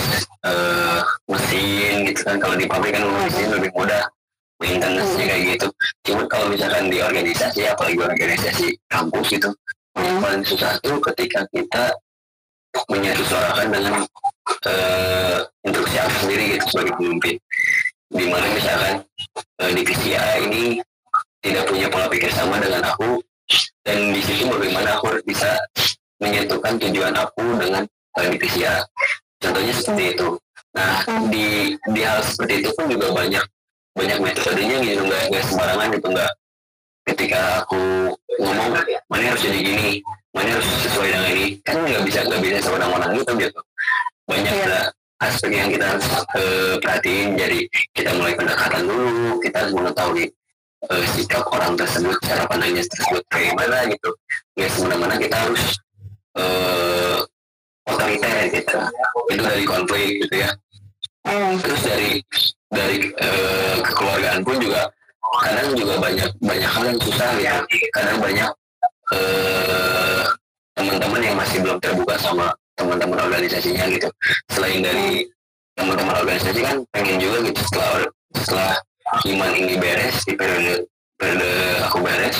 eh, 0.46 1.00
mesin 1.26 1.94
gitu 2.06 2.20
kan. 2.22 2.36
Kalau 2.38 2.54
di 2.54 2.66
pabrik 2.70 2.94
kan 2.94 3.02
ngurus 3.02 3.22
mesin 3.32 3.48
lebih 3.50 3.70
mudah 3.74 4.02
maintenance-nya 4.56 5.24
kayak 5.26 5.42
gitu. 5.56 5.66
Cuman 6.06 6.24
kalau 6.30 6.46
misalkan 6.48 6.88
di 6.88 6.98
organisasi 7.02 7.66
apalagi 7.68 8.00
organisasi 8.00 8.66
kampus 8.88 9.26
gitu 9.34 9.50
yang 9.96 10.20
paling 10.20 10.44
susah 10.44 10.76
tuh 10.84 11.00
ketika 11.12 11.48
kita 11.52 11.92
menyatu-suarakan 12.92 13.72
dengan 13.72 14.04
eh, 14.68 15.38
instruksi 15.64 15.96
aku 15.96 16.16
sendiri 16.20 16.44
gitu 16.56 16.64
sebagai 16.76 16.92
pemimpin 17.00 17.34
di 18.16 18.26
mana 18.32 18.46
misalkan 18.56 18.94
eh, 19.60 19.72
divisi 19.76 20.16
A 20.16 20.40
ini 20.40 20.80
tidak 21.44 21.68
punya 21.68 21.86
pola 21.92 22.08
pikir 22.08 22.32
sama 22.32 22.58
dengan 22.58 22.82
aku 22.88 23.20
dan 23.86 24.10
di 24.10 24.20
situ 24.24 24.48
bagaimana 24.50 24.98
aku 24.98 25.14
harus 25.14 25.24
bisa 25.28 25.54
menyatukan 26.18 26.80
tujuan 26.80 27.14
aku 27.14 27.44
dengan 27.60 27.84
eh, 28.18 28.28
divisi 28.32 28.64
A. 28.66 28.82
Contohnya 29.38 29.72
seperti 29.76 30.16
itu. 30.16 30.28
Nah 30.74 31.04
di 31.28 31.76
di 31.92 32.00
hal 32.02 32.24
seperti 32.24 32.64
itu 32.64 32.70
pun 32.74 32.88
juga 32.88 33.12
banyak 33.12 33.44
banyak 33.96 34.18
metodenya 34.20 34.76
gitu 34.82 35.02
nggak 35.04 35.22
nggak 35.30 35.44
sembarangan 35.46 35.88
gitu 35.92 36.08
nggak. 36.10 36.32
Ketika 37.06 37.62
aku 37.62 38.10
ngomong 38.42 38.82
mana 39.06 39.22
harus 39.30 39.42
jadi 39.44 39.60
gini? 39.62 40.02
Mana 40.34 40.58
harus 40.58 40.66
sesuai 40.82 41.08
dengan 41.14 41.28
ini? 41.32 41.46
Kan 41.62 41.86
nggak 41.86 42.02
bisa 42.02 42.20
nggak 42.26 42.40
bisa 42.42 42.58
sewenang-wenang 42.66 43.12
gitu 43.22 43.32
gitu. 43.38 43.60
Banyak 44.26 44.52
Iya. 44.52 44.90
Aspek 45.24 45.50
yang 45.56 45.72
kita 45.72 45.96
harus 45.96 46.06
eh, 46.36 46.74
perhatiin 46.80 47.40
jadi 47.40 47.60
kita 47.96 48.10
mulai 48.20 48.36
pendekatan 48.36 48.84
dulu 48.84 49.40
kita 49.40 49.56
harus 49.64 49.72
mengetahui 49.72 50.24
eh, 50.92 51.04
sikap 51.16 51.44
orang 51.48 51.72
tersebut 51.74 52.16
cara 52.20 52.44
pandangnya 52.44 52.84
tersebut 52.84 53.22
kayak 53.32 53.56
gimana 53.56 53.78
gitu. 53.88 54.10
Ya 54.56 54.66
semena-mena 54.72 55.16
kita 55.16 55.36
harus 55.36 55.62
eh, 56.36 57.18
otoriter 57.88 58.36
gitu. 58.52 58.78
Itu 59.32 59.42
dari 59.42 59.64
konflik 59.64 60.10
gitu 60.26 60.36
ya. 60.44 60.50
Terus 61.64 61.80
dari 61.82 62.10
dari 62.68 62.96
eh, 63.08 63.76
kekeluargaan 63.82 64.44
pun 64.44 64.56
juga 64.60 64.84
kadang 65.42 65.74
juga 65.76 65.94
banyak 66.00 66.30
banyak 66.38 66.70
hal 66.70 66.84
yang 66.86 67.00
susah 67.02 67.30
ya 67.42 67.56
kadang 67.92 68.18
banyak 68.22 68.50
eh, 69.12 70.24
teman-teman 70.76 71.20
yang 71.20 71.36
masih 71.36 71.58
belum 71.60 71.78
terbuka 71.82 72.14
sama 72.20 72.52
teman-teman 72.76 73.18
organisasinya 73.18 73.84
gitu. 73.90 74.08
Selain 74.52 74.80
dari 74.84 75.26
teman-teman 75.76 76.14
organisasi 76.24 76.60
kan 76.62 76.76
pengen 76.92 77.16
juga 77.20 77.44
gitu 77.48 77.60
setelah 77.68 77.90
setelah 78.36 78.72
iman 79.28 79.52
ini 79.52 79.74
beres 79.76 80.16
di 80.24 80.32
periode 80.36 80.88
periode 81.16 81.52
aku 81.84 82.00
beres 82.00 82.38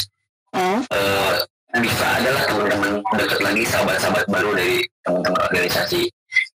Hmm. 0.57 0.81
eh, 0.88 1.37
bisa 1.85 2.07
adalah 2.16 2.49
teman-teman 2.49 3.05
dekat 3.21 3.40
lagi 3.45 3.69
sahabat-sahabat 3.69 4.25
baru 4.33 4.57
dari 4.57 4.81
teman-teman 5.05 5.37
organisasi. 5.52 6.09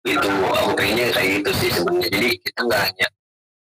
Itu 0.07 0.29
aku 0.55 0.71
pengennya 0.71 1.11
kayak 1.11 1.43
gitu 1.43 1.51
sih 1.59 1.69
sebenarnya. 1.75 2.07
Jadi 2.07 2.29
kita 2.39 2.59
nggak 2.63 2.79
hanya 2.79 3.07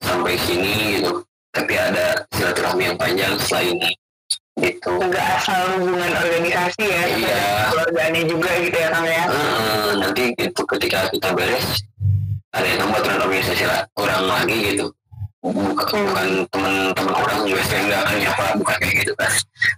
sampai 0.05 0.35
sini 0.45 1.00
gitu 1.00 1.25
tapi 1.53 1.75
ada 1.75 2.23
silaturahmi 2.37 2.83
yang 2.93 2.99
panjang 2.99 3.33
setelah 3.41 3.65
ini 3.67 3.91
gitu. 4.59 4.93
Nggak 4.99 5.27
asal 5.38 5.61
hubungan 5.79 6.12
organisasi 6.19 6.85
ya 6.85 7.03
Iya. 7.07 7.43
keluarganya 7.71 8.23
juga 8.27 8.50
gitu 8.59 8.77
ya 8.79 8.88
Kang 8.91 9.07
ya? 9.07 9.25
Eh, 9.31 9.91
nanti 9.99 10.23
itu 10.35 10.62
ketika 10.77 10.99
kita 11.11 11.29
beres 11.35 11.67
ada 12.50 12.67
yang 12.67 12.79
tambah 12.83 12.99
aturan 13.05 13.21
organisasi 13.29 13.65
lah, 13.69 13.81
orang 13.95 14.23
lagi 14.27 14.57
gitu. 14.75 14.87
Bukan, 15.38 16.03
bukan 16.11 16.29
teman-teman 16.50 17.15
orang 17.15 17.38
juga 17.47 17.62
saya 17.71 17.81
nggak 17.87 18.00
akan 18.03 18.17
nyapa 18.19 18.45
bukan 18.59 18.77
kayak 18.83 18.95
gitu 19.07 19.12
kan 19.15 19.31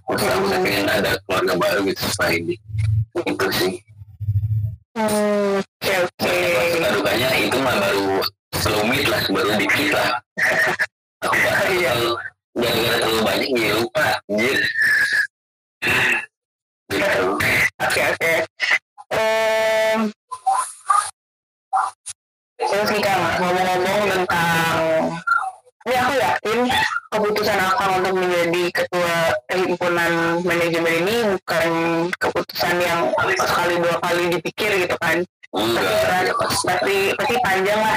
maksud 0.08 0.28
aku 0.32 0.44
saya 0.48 0.60
pengen 0.64 0.86
ada 0.88 1.10
keluarga 1.28 1.52
baru 1.60 1.80
gitu 1.84 2.00
setelah 2.08 2.32
ini 2.32 2.54
itu 3.20 3.46
sih. 3.52 3.72
Hmm. 4.96 5.60
Oke 5.60 5.94
oke. 6.00 6.34
suka 6.74 6.88
dukanya 6.96 7.28
itu 7.36 7.56
mah 7.60 7.76
baru 7.76 8.24
selumit 8.56 9.04
lah 9.12 9.22
baru 9.28 9.50
dikit 9.60 9.88
lah 9.94 10.08
panjang 37.60 37.76
lah 37.76 37.89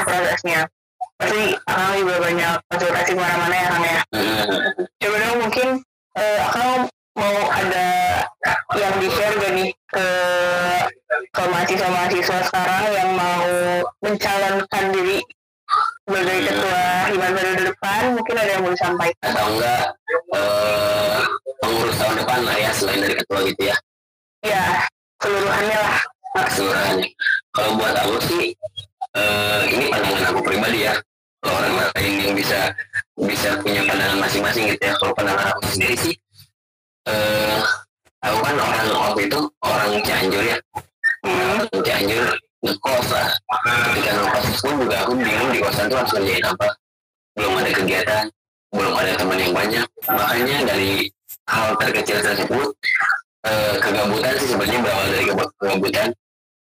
eh, 53.43 53.75
kegabutan 53.79 54.33
sih 54.39 54.47
sebenarnya 54.51 54.79
berawal 54.83 55.07
dari 55.11 55.25
kegabutan. 55.27 56.09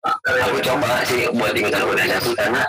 Aku 0.03 0.59
coba 0.59 1.07
sih 1.07 1.31
buat 1.31 1.55
ikutan 1.55 1.83
organisasi 1.87 2.31
karena 2.35 2.63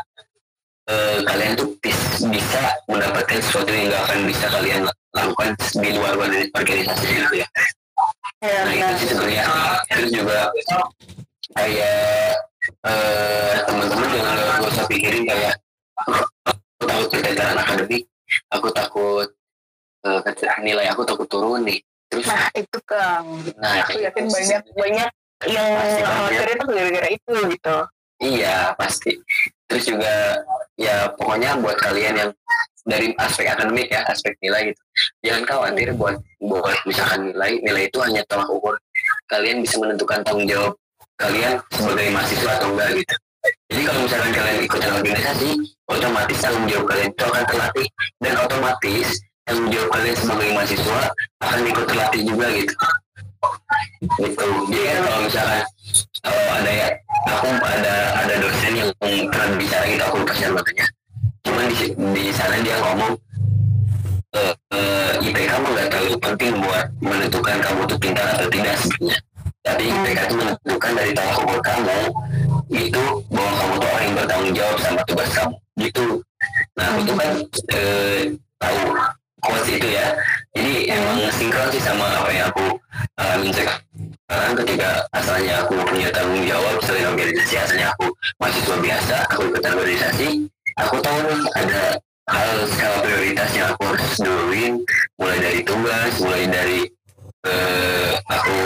eh, 0.89 1.17
kalian 1.25 1.53
tuh 1.57 1.73
bis- 1.81 2.21
bisa 2.29 2.61
mendapatkan 2.85 3.39
sesuatu 3.41 3.73
yang 3.73 3.89
gak 3.89 4.03
akan 4.09 4.19
bisa 4.29 4.45
kalian 4.53 4.81
lakukan 5.13 5.49
di 5.81 5.89
luar 5.97 6.13
organi- 6.17 6.51
organisasi 6.53 7.05
gitu 7.09 7.35
ya. 7.41 7.47
Ya, 8.43 8.59
nah 8.67 8.73
itu 8.75 8.93
sih 9.01 9.07
sebenarnya. 9.15 9.43
Terus 9.89 10.09
juga 10.13 10.39
kayak 11.57 12.37
eh, 12.85 13.55
teman-teman 13.65 14.07
jangan 14.13 14.35
gak, 14.61 14.69
usah 14.69 14.85
pikirin 14.89 15.23
kayak 15.25 15.53
aku 16.03 16.83
takut 16.83 17.07
keteteran 17.13 17.57
akademik 17.61 18.03
aku 18.49 18.67
takut 18.73 19.27
kete- 20.03 20.61
nilai 20.65 20.89
aku 20.89 21.05
takut 21.05 21.29
turun 21.29 21.63
nih 21.63 21.79
terus 22.13 22.29
nah 22.29 22.45
itu 22.53 22.77
kang. 22.85 23.25
Nah 23.57 23.81
aku 23.81 23.97
yakin 24.05 24.25
banyak 24.29 24.61
banyak 24.77 25.09
yang 25.49 25.69
khawatir 26.05 26.47
itu 26.53 26.65
gara-gara 26.69 27.09
itu 27.09 27.33
gitu. 27.57 27.77
Iya 28.21 28.57
pasti. 28.77 29.17
Terus 29.65 29.83
juga 29.89 30.45
ya 30.77 31.09
pokoknya 31.17 31.57
buat 31.57 31.73
kalian 31.81 32.13
yang 32.13 32.29
dari 32.85 33.17
aspek 33.17 33.49
akademik 33.49 33.89
ya 33.89 34.03
aspek 34.11 34.35
nilai 34.43 34.75
gitu 34.75 34.81
jangan 35.23 35.43
khawatir 35.47 35.95
buat 35.95 36.19
buat 36.43 36.75
misalkan 36.83 37.31
nilai 37.31 37.63
nilai 37.65 37.83
itu 37.89 37.97
hanya 38.05 38.21
tolak 38.29 38.45
ukur. 38.53 38.77
Kalian 39.25 39.65
bisa 39.65 39.81
menentukan 39.81 40.21
tanggung 40.21 40.45
jawab 40.45 40.77
kalian 41.17 41.57
sebagai 41.73 42.13
mahasiswa 42.13 42.51
atau 42.61 42.69
enggak 42.77 42.89
gitu. 43.01 43.15
Jadi 43.73 43.81
kalau 43.89 43.99
misalkan 44.05 44.31
kalian 44.31 44.57
ikutan 44.61 44.91
organisasi 45.01 45.49
otomatis 45.89 46.37
tanggung 46.39 46.67
jawab 46.69 46.85
kalian 46.93 47.09
itu 47.09 47.23
akan 47.25 47.43
terlatih. 47.49 47.87
Dan 48.21 48.33
otomatis 48.37 49.07
tanggung 49.43 49.69
jawab 49.71 49.89
kalian 49.91 50.15
sebagai 50.15 50.49
mahasiswa 50.55 51.01
akan 51.43 51.59
ikut 51.67 51.85
terlatih 51.87 52.21
juga 52.23 52.47
gitu. 52.55 52.75
Gitu. 54.03 54.47
Jadi 54.71 54.87
kalau 54.99 55.19
misalkan 55.23 55.63
kalau 56.23 56.43
ada 56.55 56.71
ya 56.71 56.87
aku 57.27 57.47
ada 57.59 57.95
ada 58.23 58.33
dosen 58.39 58.73
yang 58.79 58.89
pernah 58.99 59.47
bicara 59.59 59.85
gitu 59.87 60.03
aku 60.03 60.15
lupa 60.23 60.33
namanya 60.39 60.85
cuman 61.43 61.65
di 61.67 61.75
di 62.15 62.23
sana 62.31 62.55
dia 62.63 62.75
ngomong 62.79 63.13
eh 64.33 64.53
eh, 64.73 65.11
IPK 65.29 65.51
mah 65.61 65.69
nggak 65.69 65.87
terlalu 65.93 66.15
penting 66.17 66.53
buat 66.57 66.85
menentukan 67.03 67.57
kamu 67.61 67.81
tuh 67.85 67.97
pintar 68.01 68.27
atau 68.33 68.47
tidak 68.49 68.73
sebenarnya. 68.81 69.17
Tapi 69.63 69.83
IPK 69.93 70.19
itu 70.25 70.35
menentukan 70.35 70.91
dari 70.97 71.11
tolak 71.13 71.37
ukur 71.37 71.59
kamu 71.61 71.99
itu 72.73 73.03
bahwa 73.29 73.51
kamu 73.53 73.73
tuh 73.77 73.89
orang 73.93 74.03
yang 74.03 74.15
bertanggung 74.17 74.53
jawab 74.57 74.77
sama 74.81 75.01
tugas 75.05 75.29
kamu. 75.37 75.55
Gitu. 75.77 76.05
Nah 76.73 76.87
tuh 76.97 77.15
kan 77.15 77.31
eh, 77.77 78.21
tahu 78.57 78.77
quotes 79.43 79.67
itu 79.69 79.87
ya. 79.91 80.07
Jadi 80.53 80.73
emang 80.89 81.17
sinkron 81.33 81.67
sih 81.73 81.81
sama 81.81 82.05
apa 82.23 82.29
yang 82.31 82.47
aku 82.53 82.77
alamin 83.17 83.51
sekarang 83.53 84.53
ketika 84.63 85.05
asalnya 85.13 85.65
aku 85.65 85.73
punya 85.85 86.09
tanggung 86.13 86.45
jawab 86.45 86.77
selain 86.85 87.09
organisasi 87.09 87.53
asalnya 87.57 87.87
aku 87.97 88.07
mahasiswa 88.37 88.77
biasa 88.77 89.15
aku 89.33 89.41
ikutan 89.49 89.73
organisasi 89.77 90.27
aku 90.77 90.95
tahu 91.01 91.17
nih 91.25 91.41
ada 91.57 91.81
hal 92.29 92.49
skala 92.69 92.97
prioritas 93.03 93.49
yang 93.57 93.67
aku 93.73 93.81
harus 93.93 94.13
duluin. 94.21 94.73
Mulai 95.19 95.37
dari 95.41 95.59
tugas 95.65 96.13
mulai 96.21 96.45
dari 96.47 96.79
eh, 97.43 98.11
aku 98.29 98.57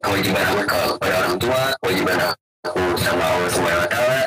kewajiban 0.00 0.44
aku 0.46 0.60
ke- 0.64 0.90
kepada 0.96 1.14
orang 1.26 1.36
tua 1.36 1.62
kewajiban 1.84 2.18
aku 2.64 2.82
sama 3.02 3.24
Allah 3.24 3.50
Subhanahu 3.52 3.82
Wa 3.84 3.90
Taala 3.90 4.20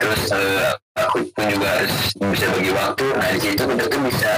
terus 0.00 0.22
eh, 0.32 0.70
aku 0.96 1.18
pun 1.32 1.44
juga 1.48 1.68
harus 1.76 1.94
bisa 2.32 2.46
bagi 2.52 2.72
waktu. 2.72 3.06
Nah 3.16 3.28
di 3.36 3.40
situ 3.40 3.62
kita 3.64 3.84
tuh 3.88 4.00
bisa 4.04 4.32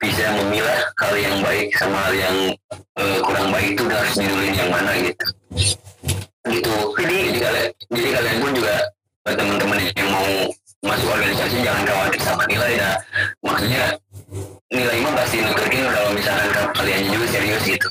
bisa 0.00 0.24
memilah 0.40 0.80
hal 1.00 1.14
yang 1.16 1.36
baik 1.44 1.68
sama 1.76 1.98
hal 2.08 2.14
yang 2.16 2.36
eh, 3.00 3.18
kurang 3.24 3.48
baik 3.52 3.76
itu 3.76 3.82
harus 3.88 4.14
diduluin 4.16 4.54
yang 4.56 4.70
mana 4.72 4.92
gitu. 5.00 5.26
Gitu. 6.48 6.74
Jadi 6.98 7.16
jadi 7.32 7.38
kalian 7.40 7.68
jadi 7.92 8.08
kalian 8.18 8.36
pun 8.40 8.52
juga 8.56 8.74
buat 9.22 9.36
teman-teman 9.38 9.78
yang 9.94 10.10
mau 10.10 10.28
masuk 10.82 11.08
organisasi 11.14 11.56
jangan 11.62 11.84
khawatir 11.86 12.20
sama 12.24 12.42
nilai. 12.50 12.72
Nah 12.76 12.94
maksudnya 13.44 13.84
nilai 14.72 14.98
mah 15.04 15.12
pasti 15.20 15.36
nukerin 15.44 15.86
kalau 15.92 16.10
misalkan 16.16 16.48
kalian 16.74 17.00
juga 17.08 17.26
serius 17.30 17.64
gitu. 17.64 17.88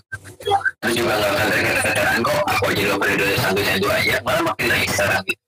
Terus 0.81 0.93
juga 0.97 1.13
nggak 1.15 1.31
akan 1.37 1.47
terketeteran 1.53 2.17
kok 2.25 2.39
aku 2.49 2.63
aja 2.73 2.81
dua 2.89 2.97
periode 2.97 3.25
satu 3.37 3.61
dua 3.79 3.93
aja? 4.01 4.15
Malah 4.25 4.43
makin 4.51 4.65
naik 4.67 4.89
sekarang 4.89 5.21
gitu 5.29 5.41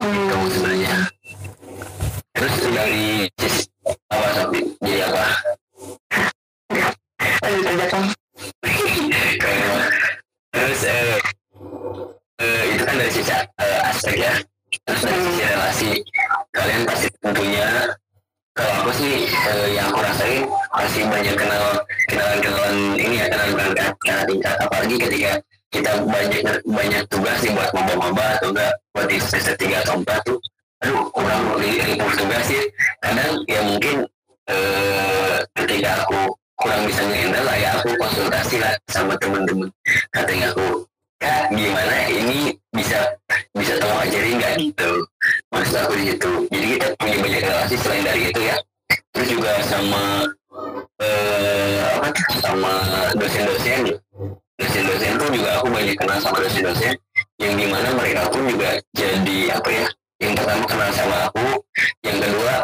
kamu 0.00 0.46
sebenarnya. 0.50 0.94
Terus 2.34 2.54
dari 2.66 3.06
apa 4.10 4.28
tapi 4.34 4.58
jadi 4.82 5.00
apa? 5.06 5.24
Kang 7.84 8.08
Kayak- 9.38 9.92
terus 10.50 10.82
eh, 10.88 11.18
eh, 12.40 12.62
itu 12.74 12.82
kan 12.82 12.96
dari 12.96 13.12
sisi 13.12 13.30
eh, 13.30 13.80
aspek 13.86 14.16
ya. 14.18 14.34
Terus 14.82 15.02
dari 15.04 15.20
sisi 15.22 15.42
relasi 15.44 15.90
kalian 16.50 16.82
pasti 16.88 17.08
tentunya 17.22 17.68
kalau 18.54 18.72
aku 18.82 18.90
sih 18.96 19.14
eh, 19.30 19.68
yang 19.76 19.86
aku 19.92 20.00
rasain 20.02 20.42
pasti 20.72 21.00
banyak 21.06 21.34
kenal 21.38 21.64
kenalan 22.10 22.38
kenalan 22.42 22.76
ini 22.98 23.14
ya 23.22 23.26
kenalan 23.30 23.52
kenalan 24.02 24.24
tingkat 24.26 24.56
apalagi 24.58 24.96
ketika 24.98 25.32
kita 25.74 25.90
banyak 26.06 26.42
banyak 26.62 27.02
tugas 27.10 27.38
nih 27.42 27.50
buat 27.50 27.70
maba-maba 27.74 28.38
atau 28.38 28.54
enggak 28.54 28.72
buat 28.94 29.06
di 29.10 29.18
semester 29.18 29.58
tiga 29.58 29.82
atau 29.82 29.98
empat 29.98 30.22
tuh 30.22 30.38
aduh 30.86 31.10
kurang 31.10 31.58
ribut 31.58 32.14
tugas 32.14 32.46
ya 32.46 32.62
kadang 33.02 33.42
ya 33.50 33.60
mungkin 33.66 33.96
eh, 34.46 35.36
ketika 35.58 36.06
aku 36.06 36.30
kurang 36.54 36.86
bisa 36.86 37.02
ngehandle 37.04 37.44
lah 37.44 37.56
ya 37.58 37.70
aku 37.76 37.90
konsultasi 37.98 38.56
lah 38.62 38.72
sama 38.88 39.18
temen-temen. 39.18 39.68
Katanya 40.14 40.54
aku 40.54 40.86
kak 41.18 41.50
gimana? 41.50 42.08
Ini 42.08 42.54
bisa 42.70 42.98
bisa 43.52 43.76
tolong 43.82 44.00
ajarin 44.06 44.38
nggak? 44.38 44.54
Gitu. 44.60 44.90
Maksud 45.50 45.76
aku 45.82 45.92
di 45.98 46.04
situ. 46.14 46.32
Jadi 46.48 46.66
kita 46.78 46.86
punya 46.96 47.16
banyak 47.20 47.42
relasi 47.42 47.74
selain 47.80 48.04
dari 48.06 48.22
itu 48.30 48.40
ya. 48.40 48.56
Terus 49.14 49.28
juga 49.30 49.52
sama 49.66 50.04
eh, 51.02 51.78
apa 51.98 52.08
sama 52.38 52.72
dosen-dosen 53.18 53.98
dosen-dosen 54.60 55.18
tuh 55.18 55.28
juga 55.34 55.50
aku 55.58 55.66
banyak 55.70 55.96
kenal 55.98 56.18
sama 56.22 56.38
dosen-dosen 56.42 56.94
yang 57.42 57.54
di 57.58 57.66
mana 57.66 57.90
mereka 57.98 58.30
pun 58.30 58.46
juga 58.46 58.78
jadi 58.94 59.38
apa 59.54 59.70
ya 59.70 59.86
yang 60.22 60.32
pertama 60.38 60.64
kenal 60.64 60.90
sama 60.94 61.16
aku. 61.28 61.46
Yang 62.06 62.18
kedua 62.28 62.54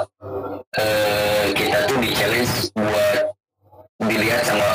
eh, 0.78 1.44
kita 1.56 1.78
tuh 1.90 1.98
di 1.98 2.10
challenge 2.14 2.54
buat 2.78 3.20
dilihat 4.06 4.42
sama 4.46 4.68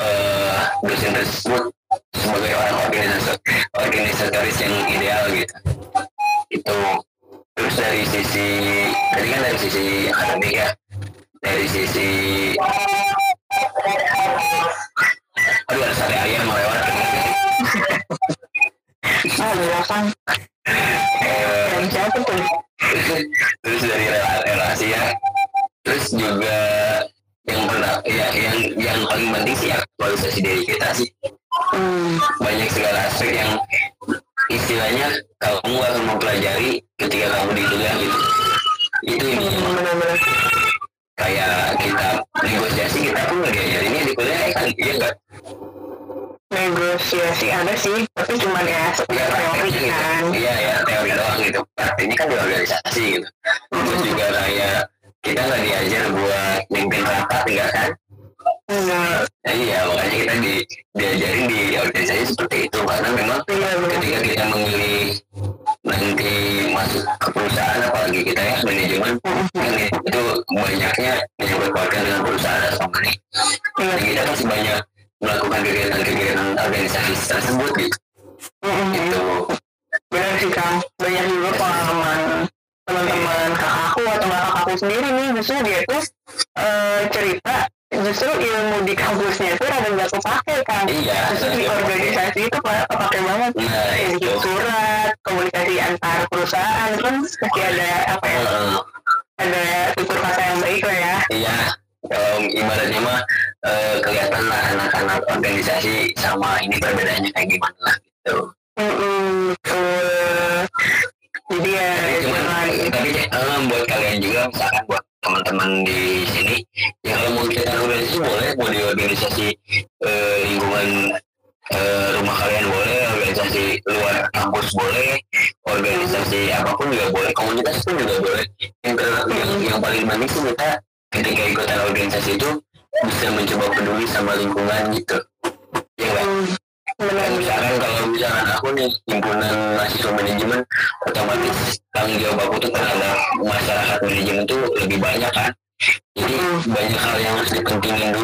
eh, 0.00 0.58
dosen 0.86 1.10
tersebut 1.12 1.62
sebagai 2.14 2.52
orang 2.54 2.76
organisasi 2.86 3.32
organisatoris 3.74 4.58
yang 4.62 4.74
ideal 4.86 5.22
gitu. 5.34 5.56
Itu 6.50 6.78
sisi 9.60 10.08
akademik 10.08 10.56
ya 10.56 10.68
dari 11.44 11.68
sisi 11.68 12.08
aduh 15.66 15.82
ada 15.82 15.94
sate 15.94 16.16
ayam 16.16 16.44
lewat 16.46 16.78
Ah, 19.40 19.52
belakang. 19.52 20.06
Eh, 21.20 21.66
Yang 21.72 21.86
siapa 21.90 22.18
tuh? 22.20 22.40
terus 23.60 23.82
dari 23.84 24.06
rela- 24.08 24.42
relasi 24.44 24.86
ya 24.90 25.04
terus 25.82 26.12
juga 26.12 26.58
yang 27.44 27.62
pernah 27.64 28.00
ya 28.04 28.26
yang 28.32 28.56
yang 28.76 28.98
paling 29.06 29.30
penting 29.30 29.56
sih 29.56 29.70
aktualisasi 29.70 30.38
diri 30.40 30.62
kita 30.64 30.88
sih 30.92 31.08
Hmm. 31.70 32.16
banyak 32.40 32.68
segala 32.68 33.06
aspek 33.06 33.36
yang 33.36 33.52
istilahnya 34.48 35.06
kamu 35.38 35.76
akan 35.76 36.02
mempelajari 36.06 36.70
ketika 36.96 37.26
kamu 37.30 37.50
di 37.52 37.62
kuliah 37.64 37.94
gitu 37.96 38.18
itu 39.02 39.24
Hmm, 39.24 39.34
intinya 39.38 39.70
benar-benar. 39.76 40.18
Kayak 41.20 41.76
kita 41.76 42.08
negosiasi 42.40 42.98
kita 43.12 43.20
pun 43.28 43.36
nggak 43.44 43.52
diajarinnya 43.52 44.02
di 44.08 44.12
kuliah 44.16 44.38
kan 44.56 44.66
iya 44.72 44.92
nggak 44.96 45.14
Negosiasi 46.50 47.46
ada 47.46 47.78
sih, 47.78 48.02
tapi 48.10 48.34
cuma 48.42 48.58
ya 48.66 48.74
ya 48.74 48.90
sekedar 48.90 49.22
teori 49.30 49.70
prakteknya 49.70 49.94
kan. 49.94 50.22
gitu 50.26 50.34
iya 50.34 50.54
ya 50.58 50.74
teori 50.82 51.10
doang 51.14 51.38
gitu. 51.46 51.60
Prakteknya 51.78 52.16
kan 52.18 52.26
di 52.26 52.36
organisasi 52.42 53.02
gitu. 53.14 53.28
Terus 53.70 54.00
juga 54.02 54.26
kayak 54.34 54.78
kita 55.22 55.40
nggak 55.46 55.62
diajar 55.62 56.04
buat 56.10 56.60
mimpin 56.74 57.02
rapat 57.06 57.42
enggak 57.46 57.70
kan? 57.70 57.90
Enggak. 58.66 59.20
Nah, 59.30 59.54
iya 59.54 59.78
makanya 59.86 60.16
kita 60.18 60.34
di, 60.42 60.54
diajarin 60.98 61.44
di 61.46 61.60
organisasi 61.78 62.24
seperti 62.34 62.56
itu. 62.66 62.78
Karena 62.82 63.08
memang 63.14 63.38
Iya, 63.46 63.70
ketika 63.86 64.18
kita 64.26 64.44
memilih 64.50 65.02
nanti 65.86 66.34
masuk 66.74 67.04
ke 67.06 67.28
perusahaan 67.30 67.80
apalagi 67.86 68.20
kita 68.26 68.42
ya 68.42 68.56
manajemen 68.66 68.89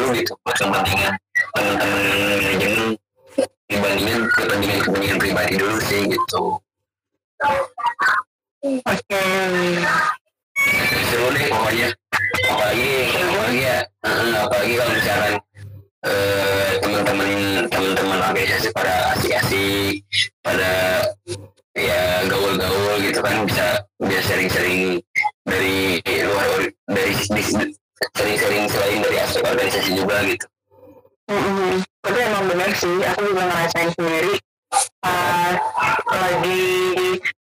dipentingin 0.07 0.15
dulu 0.15 0.15
gitu 0.15 0.33
kepentingan 0.55 1.13
teman-teman 1.53 2.01
manajemen 2.39 2.87
dibandingin 3.67 4.19
kepentingan 4.31 4.79
kepentingan 4.87 5.17
pribadi 5.19 5.53
dulu 5.59 5.77
sih 5.83 6.01
gitu. 6.07 6.43
Oke. 8.67 9.23
seru 11.07 11.27
deh 11.31 11.45
pokoknya. 11.51 11.89
Apalagi 12.47 12.91
apalagi 13.13 13.59
ya 13.61 13.77
apalagi 14.47 14.73
kalau 14.79 14.91
misalkan 14.95 15.33
eh, 16.07 16.71
teman-teman 16.81 17.29
teman-teman 17.69 18.19
organisasi 18.31 18.67
pada 18.73 18.93
asik-asik 19.15 20.01
pada 20.41 20.71
ya 21.77 22.25
gaul-gaul 22.25 22.97
gitu 23.05 23.19
kan 23.21 23.45
bisa 23.45 23.85
bisa 24.01 24.21
sering-sering 24.25 24.97
dari 25.45 26.01
luar 26.25 26.73
dari 26.89 27.13
di- 27.13 27.76
sering-sering 28.13 28.65
selain 28.69 28.99
dari 29.01 29.17
aspek 29.19 29.43
organisasi 29.43 29.91
juga 29.95 30.17
gitu 30.25 30.45
Mm-mm. 31.27 31.83
Tapi 31.99 32.19
emang 32.23 32.47
bener 32.47 32.71
sih, 32.71 33.03
aku 33.03 33.19
juga 33.27 33.43
ngerasain 33.51 33.91
sendiri 33.99 34.39
pas 35.03 35.55
lagi 36.07 36.63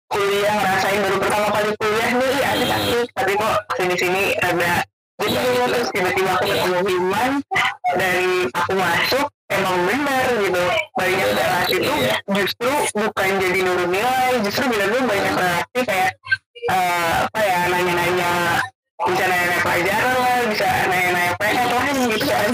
kuliah 0.06 0.54
ngerasain 0.54 1.00
baru 1.02 1.18
pertama 1.18 1.48
kali 1.50 1.72
kuliah 1.78 2.10
nih 2.14 2.30
iya, 2.30 2.48
asik-asik 2.52 3.08
tapi 3.14 3.32
kok 3.38 3.58
sini 3.78 3.96
sini 3.96 4.24
ada 4.42 4.72
jadi 5.18 5.30
Iya, 5.32 5.42
gitu. 5.46 5.66
terus 5.70 5.90
tiba-tiba 5.94 6.30
aku 6.34 6.46
Iya. 6.46 6.54
ketemu 6.66 6.90
Iman 6.98 7.32
dari 7.94 8.32
aku 8.50 8.72
masuk 8.74 9.26
emang 9.50 9.78
bener 9.86 10.26
gitu 10.42 10.64
banyak 10.98 11.18
Iya, 11.22 11.36
relasi 11.38 11.76
itu 11.78 11.94
iya. 12.02 12.16
justru 12.34 12.72
bukan 12.98 13.30
jadi 13.38 13.60
nurun 13.62 13.90
nilai 13.90 14.32
justru 14.42 14.64
bila-bila 14.66 15.02
banyak 15.06 15.34
relasi 15.38 15.80
kayak 15.86 16.12
eh, 16.68 17.14
apa 17.30 17.40
ya 17.40 17.60
nanya-nanya 17.70 18.32
bisa 19.10 19.26
nanya-nanya 19.26 19.60
pelajaran 19.66 20.16
lah 20.22 20.38
bisa 20.46 20.68
nanya-nanya 20.86 21.34
PR 21.42 21.68
lah 21.74 21.86
gitu 21.90 22.26
kan 22.30 22.52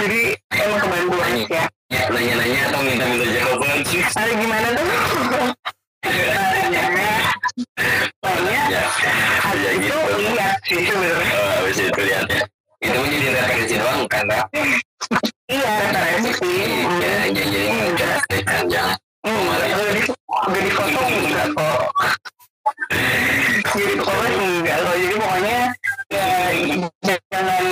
jadi 0.00 0.20
emang 0.54 0.80
kebantu 0.80 1.14
banget 1.18 1.48
ya 1.50 1.64
ya 1.90 2.02
nanya-nanya 2.14 2.60
atau 2.70 2.80
minta-minta 2.86 3.26
jawaban 3.26 3.78
sih 3.82 4.02
ada 4.06 4.32
gimana 4.38 4.68
tuh 4.70 4.86
banyak 8.22 8.62
ya 8.70 8.84
ya 9.58 9.70
itu 9.74 9.82
gitu 9.82 9.98
lihat 10.22 10.56
sih 10.64 10.82
sebenarnya 10.86 11.34
Oh, 11.34 11.50
habis 11.58 11.78
itu 11.82 12.00
lihat 12.06 12.26
ya 12.30 12.42
itu 12.80 12.96
menjadi 12.96 13.26
referensi 13.34 13.74
doang 13.76 14.02
kan 14.06 14.26
iya 15.50 15.72
referensi 15.90 16.30
sih 16.38 16.54
ya 17.02 17.12
nggak 17.98 18.16
kan 18.46 18.64
jangan 18.70 18.98
Hmm, 19.20 19.52
di 19.92 20.00
udah 20.48 20.62
di 20.64 20.72
foto 20.72 21.00
enggak 21.04 21.52
kok 21.52 21.92
jadi 23.70 23.94
komen 23.98 24.32
enggak 24.34 24.76
kok 24.82 24.94
jadi 24.98 25.14
pokoknya 25.16 25.58
ya 26.10 26.26
jangan 27.30 27.64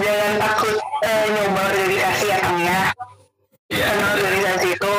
jangan 0.00 0.32
takut 0.40 0.76
eh, 1.04 1.24
nyoba 1.30 1.60
organisasi 1.68 2.24
ya 2.30 2.38
kang 2.40 2.58
ya 2.60 2.80
Iya. 3.72 3.84
karena 3.90 4.06
organisasi 4.14 4.68
itu 4.76 4.96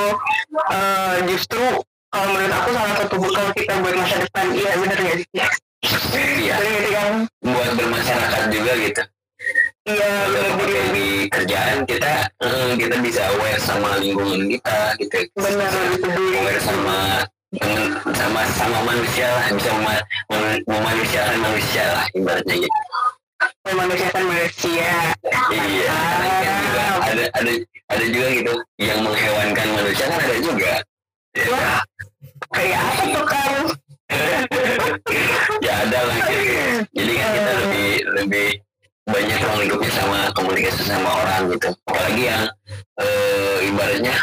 eh, 0.73 1.15
justru 1.29 1.63
kalau 2.09 2.27
menurut 2.31 2.53
aku 2.53 2.69
salah 2.73 2.93
satu 2.97 3.15
bekal 3.19 3.47
kita 3.55 3.73
buat 3.83 3.95
masa 3.95 4.15
depan. 4.23 4.45
Iya 4.55 4.71
bener 4.79 4.99
ya 4.99 5.13
Iya. 5.35 6.55
gitu 6.59 6.89
kan 6.95 7.13
buat 7.43 7.71
bermasyarakat 7.77 8.43
juga 8.51 8.71
gitu. 8.81 9.03
Iya 9.85 10.11
jadi 10.33 10.81
di 10.95 11.07
kerjaan 11.29 11.77
kita 11.85 12.13
eh, 12.41 12.71
kita 12.79 12.95
bisa 13.03 13.21
aware 13.35 13.61
sama 13.61 13.89
lingkungan 14.01 14.49
kita 14.49 14.77
gitu. 14.97 15.17
Bener 15.37 15.69
lebih 15.69 15.99
peduli 16.03 16.35
aware 16.41 16.61
sama 16.63 16.97
sama 18.15 18.41
sama 18.55 18.79
manusia 18.83 19.27
lah 19.29 19.45
bisa 19.53 19.69
mema- 19.75 20.05
mem- 20.31 20.63
memanusiakan 20.67 21.37
manusia 21.39 21.83
lah 21.93 22.05
ibaratnya 22.11 22.55
gitu. 22.59 22.79
Memanusiakan 23.67 24.23
manusia. 24.25 24.91
Iya 25.51 25.95
kan 25.95 26.55
juga 26.63 26.83
ada 27.05 27.23
ada 27.37 27.51
ada 27.91 28.03
juga 28.09 28.27
gitu 28.33 28.53
yang 28.79 28.99
menghewankan 29.03 29.67
manusia 29.75 30.05
kan 30.09 30.19
ada 30.19 30.35
juga. 30.39 30.73
Wah, 31.51 31.79
kayak 32.55 32.79
apa 32.79 33.03
tuh 33.11 33.25
kan 33.27 33.51
ya 35.65 35.73
ada 35.83 35.99
lah. 36.07 36.15
Gitu. 36.15 36.55
jadi 36.95 37.11
kan 37.19 37.27
kita 37.35 37.51
lebih 37.59 37.89
lebih 38.21 38.47
banyak 39.05 39.37
ruang 39.37 39.59
lingkupnya 39.61 39.91
sama 39.93 40.19
komunikasi 40.33 40.81
sama 40.87 41.09
orang 41.11 41.41
gitu. 41.53 41.69
Apalagi 41.85 42.23
yang 42.25 42.43
eh, 42.97 43.57
ibaratnya 43.69 44.15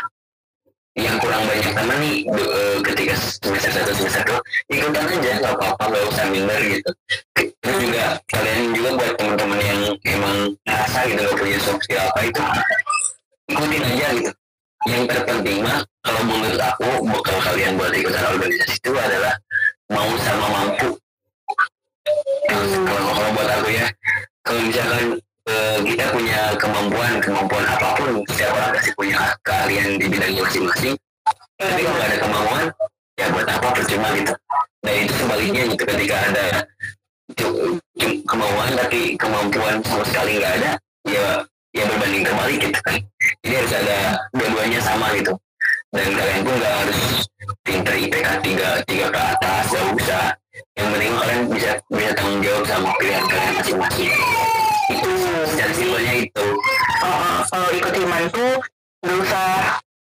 yang 0.93 1.17
kurang 1.25 1.49
banyak 1.49 1.73
teman 1.73 1.97
nih 2.05 2.17
eh, 2.29 2.77
ketika 2.85 3.15
semester 3.17 3.71
satu 3.73 3.93
semester 3.97 4.23
dua 4.29 4.41
ikutan 4.69 5.05
aja 5.09 5.31
nggak 5.41 5.55
apa-apa 5.57 5.85
nggak 5.89 6.05
usah 6.13 6.25
minder 6.29 6.61
gitu. 6.69 6.91
Terus 7.33 7.77
juga 7.81 8.05
kalian 8.29 8.61
juga 8.77 8.91
buat 9.01 9.13
teman-teman 9.17 9.61
yang 9.65 9.81
emang 10.05 10.37
ngerasa 10.69 10.99
gitu 11.09 11.21
nggak 11.25 11.39
punya 11.41 11.59
soft 11.65 11.81
skill 11.89 12.03
apa 12.05 12.21
itu 12.29 12.43
ikutin 13.49 13.83
aja 13.89 14.07
gitu. 14.21 14.33
Yang 14.83 15.03
terpenting 15.15 15.59
mah 15.65 15.81
kalau 16.05 16.23
menurut 16.29 16.61
aku 16.61 16.89
bekal 17.09 17.39
kalian 17.41 17.73
buat 17.81 17.93
ikutan 17.97 18.25
organisasi 18.29 18.77
itu 18.77 18.91
adalah 18.93 19.35
mau 19.89 20.11
sama 20.21 20.47
mampu. 20.53 20.89
Kalau 22.53 22.67
kalau 23.09 23.31
buat 23.33 23.49
aku 23.49 23.69
ya 23.73 23.87
kalau 24.45 24.61
misalkan 24.69 25.07
eh, 25.49 25.79
kita 25.83 26.05
punya 26.15 26.55
kemampuan 26.59 27.19
kemampuan 27.19 27.65
apa 27.67 27.89
pun 27.99 28.23
setiap 28.31 28.55
orang 28.55 28.71
pasti 28.79 28.91
punya 28.95 29.19
keahlian 29.43 29.99
di 29.99 30.07
bidangnya 30.07 30.43
masing-masing. 30.47 30.95
Tapi 31.59 31.81
kalau 31.87 32.03
ada 32.03 32.17
kemauan 32.19 32.65
ya 33.19 33.27
buat 33.31 33.47
apa 33.49 33.69
percuma 33.75 34.09
gitu. 34.19 34.35
Dan 34.83 34.95
itu 35.07 35.15
sebaliknya 35.15 35.63
gitu 35.71 35.85
ketika 35.87 36.17
ada 36.31 36.47
kemauan 38.27 38.71
tapi 38.75 39.15
kemampuan 39.15 39.79
sama 39.87 40.05
sekali 40.07 40.43
nggak 40.43 40.55
ada 40.63 40.71
ya 41.07 41.27
ya 41.73 41.85
berbanding 41.87 42.25
terbalik 42.27 42.59
gitu 42.59 42.81
kan. 42.83 42.99
Jadi 43.43 43.55
harus 43.55 43.73
ada 43.75 43.99
dua-duanya 44.35 44.81
sama 44.83 45.15
gitu. 45.19 45.35
Dan 45.93 46.09
kalian 46.17 46.41
pun 46.41 46.55
nggak 46.57 46.75
harus 46.87 47.01
pinter 47.63 47.95
IPK 47.95 48.29
tiga 48.41 48.69
tiga 48.89 49.07
ke 49.13 49.21
atas 49.21 49.65
nggak 49.71 49.87
usah. 49.99 50.25
Yang 50.77 50.87
penting 50.95 51.13
kalian 51.17 51.41
bisa 51.49 51.71
bisa 51.91 52.13
tanggung 52.17 52.43
jawab 52.45 52.65
sama 52.69 52.91
pilihan 53.01 53.25
kalian 53.25 53.53
masing-masing 53.57 54.62
itu 54.89 55.11
secara 55.47 55.73
simpelnya 55.73 56.15
itu. 56.19 56.47
Oh, 57.03 57.37
kalau 57.47 57.69
ikut 57.71 57.95
himan 57.95 58.25
tuh 58.31 58.55
gak 59.03 59.17
usah 59.19 59.49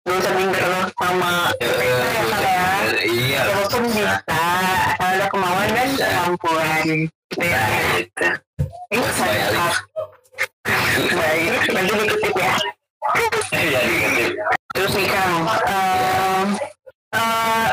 gak 0.00 0.16
usah 0.16 0.32
minder 0.32 0.64
sama 0.96 1.32
Eh, 1.60 1.68
ya, 1.68 2.22
Kak, 2.24 2.40
ya. 2.40 2.64
iya 3.04 3.40
siapa 3.44 3.64
pun 3.68 3.82
bisa 3.88 4.14
ada 4.96 5.26
kemauan 5.28 5.68
dan 5.72 5.88
kemampuan. 5.92 6.86
Ya 7.36 7.64
Nah, 8.90 9.06
mantap. 9.20 9.74
baik 11.10 11.62
nanti 11.70 11.92
dikutip 11.94 12.34
ya. 12.36 12.54
Iya, 13.50 13.80
terus 14.70 14.92
nih 14.92 15.08
kang 15.08 15.34
eh, 15.66 16.44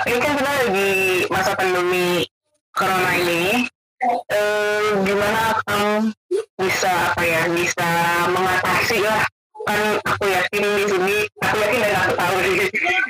ini 0.07 0.17
kan 0.17 0.33
kita 0.33 0.51
lagi 0.51 0.91
masa 1.27 1.51
pandemi 1.53 2.25
corona 2.71 3.11
ini 3.15 3.65
eh, 4.05 4.87
gimana 5.01 5.43
kang 5.65 6.13
bisa 6.57 6.91
apa 7.11 7.23
ya 7.25 7.41
bisa 7.49 7.89
mengatasi 8.29 8.97
lah 9.01 9.21
kan 9.67 9.99
aku 10.07 10.23
yakin 10.31 10.63
di 10.63 10.83
sini 10.87 11.17
aku 11.43 11.55
yakin 11.59 11.79
dan 11.83 11.93
aku 11.99 12.11
tahu 12.15 12.35
di, 12.39 12.53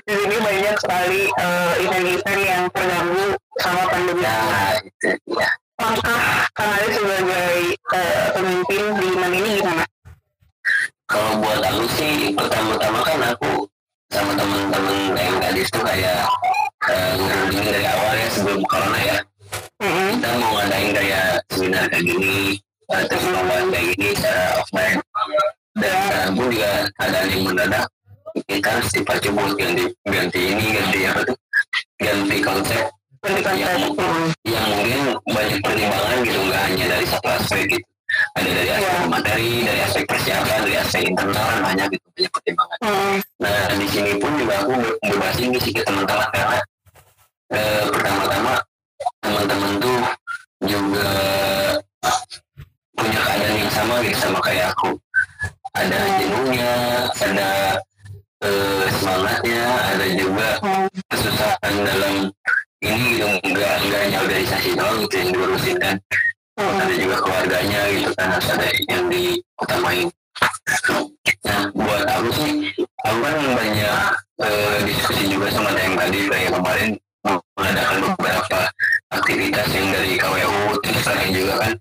di 0.08 0.13
sini 0.15 0.36
banyak 0.41 0.76
sekali 0.82 1.21
eh, 1.30 1.73
event-event 1.86 2.41
yang 2.41 2.63
terganggu 2.73 3.26
sama 3.62 3.84
pandemi 3.91 4.23
Nah, 4.26 4.73
itu 4.82 5.10
ya. 5.38 5.50
langkah 5.78 6.21
kang 6.58 6.71
Ali 6.73 6.89
sebagai 6.89 7.54
eh, 7.93 8.26
pemimpin 8.34 8.84
di 8.97 9.06
Iman 9.13 9.32
ini 9.38 9.50
gimana? 9.62 9.84
Kalau 11.08 11.39
buat 11.39 11.62
aku 11.62 11.86
sih 11.95 12.34
pertama-tama 12.34 13.00
kan 13.06 13.21
aku 13.32 13.69
sama 14.12 14.32
teman-teman 14.34 15.15
yang 15.15 15.38
tadi 15.39 15.62
itu 15.62 15.80
kayak 15.80 16.26
ngerundingin 16.88 17.69
dari 17.69 17.86
awal 17.88 18.13
ya 18.17 18.28
sebelum 18.34 18.62
corona 18.65 19.00
ya. 19.00 19.17
Kita 19.77 20.29
mau 20.38 20.51
ngadain 20.57 20.89
kayak 20.91 21.27
seminar 21.53 21.86
kayak 21.88 22.03
gini, 22.03 22.57
eh, 22.89 23.03
terus 23.05 23.23
pembahasan 23.23 23.67
kayak 23.69 23.86
gini 23.93 24.07
secara 24.17 24.43
offline. 24.57 24.99
Dan 25.77 25.93
sekarang 26.01 26.31
pun 26.33 26.47
juga 26.49 26.71
keadaan 26.97 27.27
yang 27.29 27.41
mendadak, 27.45 27.86
kita 28.49 28.67
harus 28.73 28.89
dipacu 28.89 29.29
buat 29.29 29.53
ganti 29.53 29.86
ganti 30.03 30.41
ini, 30.49 30.65
ganti 30.73 30.99
apa 31.05 31.21
tuh, 31.23 31.38
ganti 31.97 32.38
konsep. 32.41 32.83
Yang- 33.27 33.81
yang 34.45 34.63
mungkin 34.71 35.01
banyak 35.27 35.60
pertimbangan 35.60 36.17
gitu 36.23 36.39
nggak 36.39 36.62
hanya 36.69 36.86
dari 36.88 37.05
satu 37.05 37.27
aspek 37.27 37.63
gitu 37.67 37.86
ada 38.39 38.49
dari 38.49 38.69
aspek 38.71 38.88
Iya. 38.88 39.10
materi 39.10 39.51
dari 39.67 39.79
aspek 39.83 40.03
persiapan 40.07 40.60
dari 40.63 40.75
aspek 40.79 41.01
internal 41.03 41.43
kan 41.43 41.60
banyak 41.60 41.88
gitu 41.91 42.07
banyak 42.15 42.31
pertimbangan 42.31 42.77
Mm. 42.79 43.15
nah 43.41 43.67
di 43.75 43.88
sini 43.91 44.12
pun 44.15 44.31
juga 44.38 44.53
aku 44.63 44.71
berbahas 45.03 45.38
ini 45.43 45.57
sih 45.60 45.73
ke 45.75 45.81
teman-teman 45.83 46.27
karena 46.31 46.57
eh, 47.51 47.83
pertama-tama 47.91 48.53
sama 53.77 54.01
gitu 54.01 54.17
sama 54.17 54.39
kayak 54.41 54.73
aku. 54.73 54.97
Ada 55.77 55.99
jenuhnya 56.17 56.71
ada 57.13 57.49
eh, 58.41 58.85
semangatnya 58.97 59.61
ada 59.93 60.07
juga 60.17 60.49
kesusahan 61.13 61.73
dalam 61.85 62.15
ini 62.81 63.05
gitu 63.13 63.27
enggak 63.45 63.73
enggak 63.85 63.99
hanya 64.01 64.17
organisasi 64.25 64.69
doang 64.73 64.97
gitu 65.05 65.15
yang 65.21 65.29
diurusin 65.29 65.77
kan. 65.77 65.95
Ada 66.57 66.93
juga 66.97 67.15
keluarganya 67.21 67.81
gitu 67.93 68.09
kan 68.17 68.27
harus 68.33 68.49
ada 68.49 68.67
yang 68.89 69.05
diutamain. 69.13 70.09
Nah 71.45 71.61
buat 71.77 72.03
aku 72.09 72.29
sih 72.33 72.53
aku 73.05 73.17
kan 73.21 73.35
banyak 73.53 73.97
eh, 74.41 74.77
diskusi 74.89 75.23
juga 75.29 75.53
sama 75.53 75.69
yang 75.77 75.93
tadi 75.93 76.19
kayak 76.25 76.49
kemarin 76.49 76.89
mengadakan 77.57 77.97
beberapa 78.09 78.59
aktivitas 79.13 79.67
yang 79.73 79.87
dari 79.93 80.13
KWU 80.17 80.77
terus 80.81 81.05
juga 81.29 81.53
kan 81.61 81.71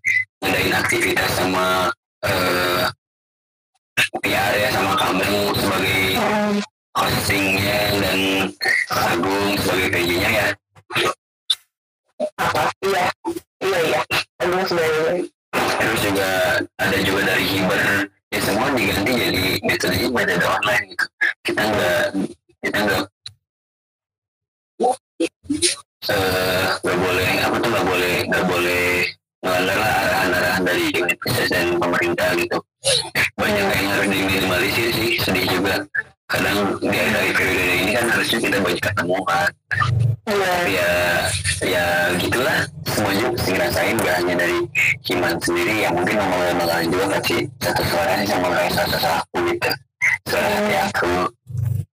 ngadain 0.46 0.78
aktivitas 0.78 1.30
sama 1.34 1.90
eh, 2.22 2.86
PR 4.22 4.52
ya 4.54 4.68
sama 4.70 4.94
kamu 4.94 5.50
sebagai 5.58 6.02
hostingnya 6.94 7.80
dan 7.98 8.20
Agung 8.94 9.58
sebagai 9.58 9.90
PJ-nya 9.90 10.30
ya? 10.30 10.46
Apa? 12.38 12.70
Iya. 12.78 13.10
Iya 13.58 13.80
iya. 13.90 14.00
Aduh 14.38 14.62
sebagai 14.70 15.26
terus 15.82 16.00
juga 16.06 16.30
ada 16.78 16.96
juga 17.02 17.20
dari 17.26 17.44
hiber 17.50 17.80
ya 18.30 18.38
semua 18.38 18.70
diganti 18.70 19.12
jadi 19.18 19.44
metodenya 19.66 20.08
metode 20.14 20.46
online 20.46 20.84
gitu. 20.94 21.04
Kita 21.42 21.62
nggak 21.66 22.04
kita 22.62 22.78
nggak 22.86 23.02
eh 26.06 26.66
nggak 26.86 26.98
boleh 27.02 27.30
apa 27.42 27.56
tuh 27.58 27.68
nggak 27.74 27.86
boleh 27.90 28.14
nggak 28.30 28.44
boleh 28.46 28.86
melanggar 29.44 29.76
lah 29.76 29.92
arahan-arahan 30.06 30.62
dari 30.64 30.84
universitas 30.94 31.48
dan 31.52 31.66
pemerintah 31.76 32.28
gitu. 32.36 32.58
Banyak 33.36 33.66
yang 33.68 33.88
harus 33.92 34.08
diminimalisir 34.08 34.88
sih 34.96 35.10
sedih 35.20 35.46
juga. 35.50 35.74
Kadang 36.26 36.74
di 36.82 36.90
dari 36.90 37.30
periode 37.30 37.74
ini 37.86 37.92
kan 37.94 38.06
harusnya 38.10 38.38
kita 38.42 38.58
banyak 38.58 38.82
ketemu 38.82 39.16
kan 39.30 39.50
iya. 40.26 40.54
Ya 40.66 40.92
ya 41.62 41.86
gitulah. 42.18 42.58
Semua 42.90 43.12
juga 43.14 43.30
ngerasain 43.46 43.96
gak 44.02 44.16
hanya 44.22 44.34
dari 44.34 44.58
Himan 45.06 45.38
sendiri. 45.38 45.86
Yang 45.86 45.94
mungkin 46.02 46.14
ngomong 46.18 46.40
ngomong 46.50 46.86
juga 46.90 47.06
kasih 47.18 47.40
satu 47.62 47.82
suara 47.86 48.12
sih 48.18 48.28
sama 48.28 48.48
kayak 48.50 48.72
satu 48.74 48.98
aku 48.98 49.36
gitu. 49.54 49.70
Suara 50.26 50.48
hati 50.50 50.74
aku. 50.90 51.14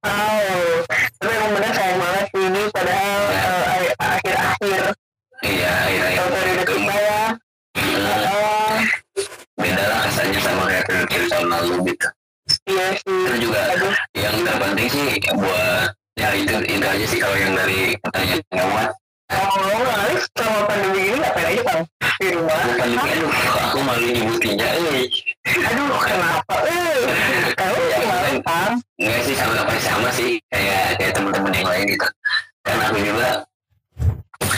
Oh 0.04 0.64
tapi 1.24 1.36
terpenting 14.84 15.22
sih 15.24 15.32
buat 15.40 15.90
ya 16.20 16.28
itu 16.36 16.56
itu 16.68 16.86
aja 16.86 17.06
sih 17.08 17.20
kalau 17.24 17.38
yang 17.40 17.54
dari 17.56 17.96
pertanyaan 18.04 18.42
kamu 18.52 18.76
kalau 19.32 19.56
ngomong 19.64 19.98
Alis 20.04 20.24
selama 20.36 20.62
pandemi 20.68 21.02
ini 21.08 21.18
ngapain 21.24 21.48
aja 21.48 21.62
bang 21.64 21.84
di 22.20 22.28
rumah 22.36 22.58
bukan 22.68 22.90
aduh 23.00 23.32
aku 23.64 23.80
malu 23.80 24.08
nyebutinya 24.12 24.68
eh 24.68 25.08
aduh 25.48 26.00
kenapa 26.04 26.56
eh 26.68 27.00
kamu 27.56 27.80
gimana 27.96 28.30
bang 28.44 28.74
Enggak 29.00 29.20
sih 29.24 29.36
sama 29.40 29.54
apa 29.64 29.74
sama 29.80 30.10
sih 30.12 30.32
kayak 30.52 31.00
kayak 31.00 31.14
teman-teman 31.16 31.54
yang 31.56 31.68
lain 31.68 31.86
gitu. 31.96 32.08
Kan 32.64 32.78
aku 32.84 32.98
juga 33.00 33.30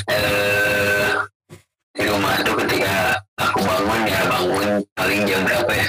eh 0.10 1.10
di 1.96 2.04
rumah 2.06 2.34
tuh 2.44 2.56
ketika 2.66 3.22
aku 3.40 3.60
bangun 3.64 4.02
ya 4.10 4.22
bangun 4.28 4.68
paling 4.98 5.22
jam 5.26 5.42
berapa 5.46 5.72
ya? 5.72 5.88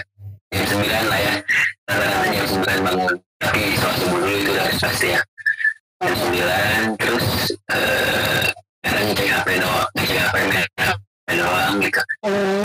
Jam 0.55 0.64
sembilan 0.68 1.05
lah 1.11 1.20
ya. 1.20 1.35
Rata-rata 1.90 2.27
jam 2.33 2.44
sembilan 2.46 2.81
bangun. 2.85 3.26
Tapi 3.47 3.63
soal 3.79 3.95
subuh 4.03 4.19
dulu 4.19 4.37
itu 4.37 4.51
udah 4.51 4.67
pasti 4.83 5.09
ya. 5.15 5.21
Jam 6.03 6.15
sembilan 6.19 6.81
terus 7.01 7.27
eh 7.73 8.47
kadang 8.85 9.05
ngecek 9.11 9.29
HP 9.33 9.49
doang, 9.63 9.89
ngecek 9.97 10.19
HP 10.21 10.37
HP 10.77 11.29
doang 11.39 11.75
gitu. 11.81 12.01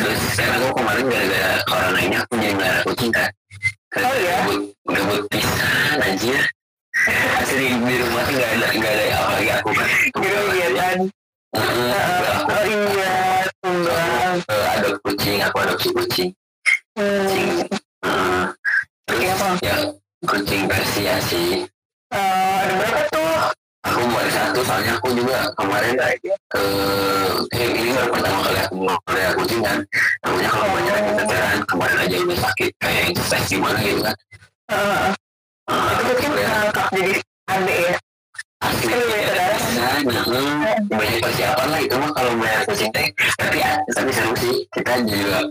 Terus 0.01 0.19
sekarang 0.35 0.61
aku 0.65 0.73
kemarin 0.83 1.05
gara-gara 1.07 1.53
corona 1.69 1.99
ini 2.01 2.15
aku 2.17 2.33
jadi 2.41 2.53
melihara 2.57 2.81
kucing 2.83 3.11
kan. 3.13 3.29
Karena 3.91 4.07
Oh, 4.07 4.15
iya? 4.15 4.35
Gabut, 4.39 4.59
gabut 4.87 5.21
pisan 5.31 5.97
anjir. 5.99 6.41
Asli 7.39 7.65
di 7.71 7.95
rumah 7.97 8.21
tuh 8.27 8.35
gak 8.35 8.51
ada, 8.51 8.67
gak 8.77 8.93
ada 8.93 9.05
apalagi 9.15 9.51
aku 9.57 9.69
kan. 9.73 9.89
gitu 10.11 10.39
iya 10.53 10.67
kan 10.75 10.97
aku 12.41 12.51
oh 12.51 12.63
iya 12.67 13.13
adopsi 14.75 14.99
kucing, 15.03 15.39
aku 15.43 15.57
adopsi 15.61 15.89
kucing. 15.93 16.29
Kucing. 16.95 17.47
hmm. 18.03 18.05
Heeh. 18.05 18.45
Terus 19.07 19.59
ya 19.63 19.75
kucing 20.25 20.63
Persia 20.69 21.15
sih. 21.25 21.65
Eh, 22.11 22.55
ada 22.61 22.73
berapa 22.77 23.01
tuh 23.09 23.29
Aku 23.81 23.97
mau 24.05 24.21
ada 24.21 24.29
satu, 24.29 24.61
soalnya 24.61 24.93
aku 24.93 25.09
juga 25.17 25.49
kemarin 25.57 25.97
eh, 25.97 26.13
eh, 27.49 27.69
ini 27.73 27.89
baru 27.97 28.13
pertama 28.13 28.39
kali 28.45 28.59
aku 28.61 28.75
mau 28.77 28.97
pelihara 29.09 29.33
kucing 29.33 29.61
kan. 29.65 29.81
Namanya 30.21 30.49
kalau 30.53 30.67
banyak 30.69 30.95
yang 31.01 31.15
veteran, 31.17 31.57
kemarin 31.65 31.97
aja 31.97 32.15
udah 32.21 32.37
sakit 32.45 32.69
kayak 32.77 32.99
yang 33.09 33.13
stres 33.25 33.45
gimana 33.49 33.77
gitu 33.81 34.01
kan. 34.05 34.15
Eh, 34.69 35.09
Ah, 35.71 35.93
itu 35.95 36.03
mungkin 36.03 36.31
ya. 36.35 36.47
ngangkap 36.51 36.87
jadi 36.91 37.13
adik 37.47 37.77
ya 37.79 37.95
asli 38.61 38.91
Kan 38.91 38.99
ya, 38.99 39.41
kan 39.71 40.01
nah, 40.03 40.25
hmm, 40.27 40.59
banyak 40.91 41.19
persiapan 41.23 41.67
lah 41.71 41.79
itu 41.79 41.95
mah 41.95 42.11
kalau 42.11 42.31
melihara 42.35 42.63
kucing 42.67 42.91
teh 42.91 43.07
tapi 43.39 43.57
ya 43.63 43.79
tapi 43.95 44.11
seru 44.11 44.33
sih 44.35 44.67
kita 44.75 44.99
juga 45.07 45.47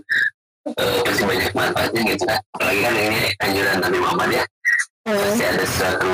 eh, 0.77 0.99
pasti 1.07 1.23
banyak 1.25 1.51
manfaatnya 1.57 2.01
gitu 2.05 2.25
kan 2.29 2.41
apalagi 2.53 2.81
kan 2.85 2.95
ini 3.01 3.21
anjuran 3.41 3.79
Nabi 3.81 3.99
Muhammad 3.99 4.29
ya 4.35 4.45
pasti 5.17 5.45
ada 5.45 5.65
suatu 5.67 6.13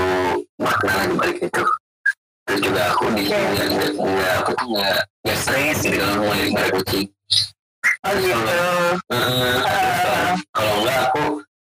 makna 0.56 0.92
di 1.08 1.14
balik 1.16 1.38
itu. 1.42 1.64
Terus 2.46 2.60
juga 2.62 2.80
aku 2.94 3.04
di 3.12 3.22
sini 3.26 3.44
nggak 3.52 3.66
nggak 3.74 3.90
nggak 3.98 4.32
aku 4.40 4.50
tuh 4.54 4.66
nggak 4.70 4.98
nggak 5.26 5.38
stres 5.38 5.78
gitu 5.82 5.96
kalau 5.98 6.14
mau 6.22 6.30
melihara 6.30 6.68
kucing. 6.72 7.06
Oh 8.06 8.12
gitu. 8.22 8.38
Kalau- 9.10 10.38
kalau 10.54 10.72
enggak 10.80 10.98
aku 11.10 11.24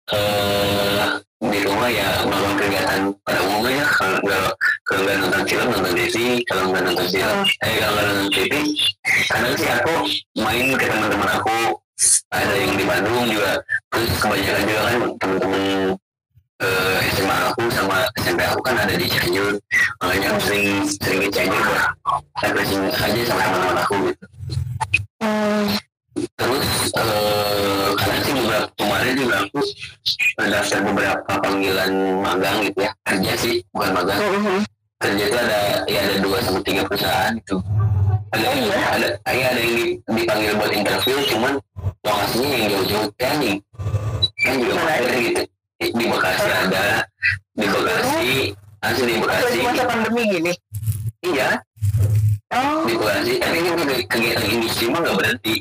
eh 0.07 1.07
di 1.37 1.59
rumah 1.62 1.88
ya 1.90 2.09
melakukan 2.26 2.55
kegiatan 2.59 3.00
pada 3.22 3.40
umumnya 3.46 3.85
kalau 3.94 4.16
enggak 4.22 4.42
kalau 4.87 5.00
enggak 5.05 5.16
nonton 5.22 5.42
film 5.46 5.66
nonton 5.70 5.92
TV 5.94 6.16
kalau 6.46 6.62
enggak 6.70 6.83
nonton 6.87 7.07
film 7.11 7.37
eh 7.62 7.74
kalau 7.79 7.92
enggak 7.94 8.07
nonton 8.11 8.29
TV 8.33 8.52
kadang 9.31 9.55
sih 9.55 9.68
aku 9.70 9.94
main 10.42 10.66
ke 10.74 10.85
teman-teman 10.87 11.31
aku. 11.38 11.57
Ada 12.29 12.52
yang 12.61 12.76
di 12.76 12.85
Bandung 12.85 13.24
juga. 13.31 13.57
Terus 13.88 14.11
kebanyakan 14.20 14.62
juga 14.68 14.81
kan 14.85 14.94
teman-teman 15.16 15.62
eh, 16.61 16.99
SMA 17.12 17.37
aku 17.51 17.62
sama 17.71 17.97
SMP 18.16 18.40
aku 18.42 18.61
kan 18.62 18.77
ada 18.77 18.95
di 18.95 19.07
Cianjur. 19.07 19.55
Makanya 20.01 20.27
aku 20.33 20.40
sering 20.47 20.66
sering 20.88 21.21
ke 21.25 21.29
Cianjur 21.31 21.61
buat 21.62 21.85
refreshing 22.40 22.83
aja 22.88 23.21
sama 23.25 23.40
teman-teman 23.42 23.79
aku 23.83 23.95
gitu. 24.09 24.25
Hmm. 25.16 25.66
terus 26.16 26.69
eh 26.97 27.88
karena 27.92 28.16
sih 28.25 28.33
beberapa 28.33 28.66
kemarin 28.73 29.12
juga 29.16 29.37
aku 29.45 29.61
mendaftar 30.40 30.81
beberapa 30.81 31.33
panggilan 31.45 31.92
magang 32.25 32.57
gitu 32.64 32.79
ya. 32.81 32.92
Kerja 33.05 33.33
sih 33.37 33.55
bukan 33.73 33.90
magang. 33.92 34.21
Kerja 34.97 35.25
itu 35.29 35.37
ada 35.37 35.61
ya 35.85 36.01
ada 36.09 36.16
dua 36.25 36.38
sampai 36.40 36.62
tiga 36.64 36.83
perusahaan 36.88 37.37
itu 37.37 37.57
ada 38.33 38.42
Oh, 38.42 38.57
iya? 38.59 38.79
ada 38.90 39.09
ya 39.29 39.47
ada 39.55 39.61
yang 39.61 39.75
di- 39.77 39.97
dipanggil 40.03 40.53
buat 40.59 40.73
interview 40.73 41.16
cuman 41.31 41.53
lokasinya 42.03 42.49
yang 42.49 42.66
jauh-jauh. 42.73 43.09
Teknik 43.16 43.57
kan 44.40 44.55
juga 44.57 44.73
ada 44.83 45.14
gitu 45.16 45.42
di, 45.76 45.86
di 45.92 46.04
Bekasi 46.08 46.48
ada 46.48 47.04
di 47.52 47.66
Bekasi 47.66 48.30
asli 48.80 49.04
di 49.06 49.20
Bekasi 49.20 49.58
masa 49.60 49.84
pandemi 49.84 50.22
gini. 50.26 50.52
iya. 51.22 51.50
Oh. 52.50 52.86
di 52.86 52.94
Bekasi 52.94 53.32
tapi 53.36 53.58
kegi- 53.60 54.06
kegiatan 54.08 54.46
industri 54.48 54.86
mah 54.88 55.00
nggak 55.02 55.16
berhenti. 55.16 55.54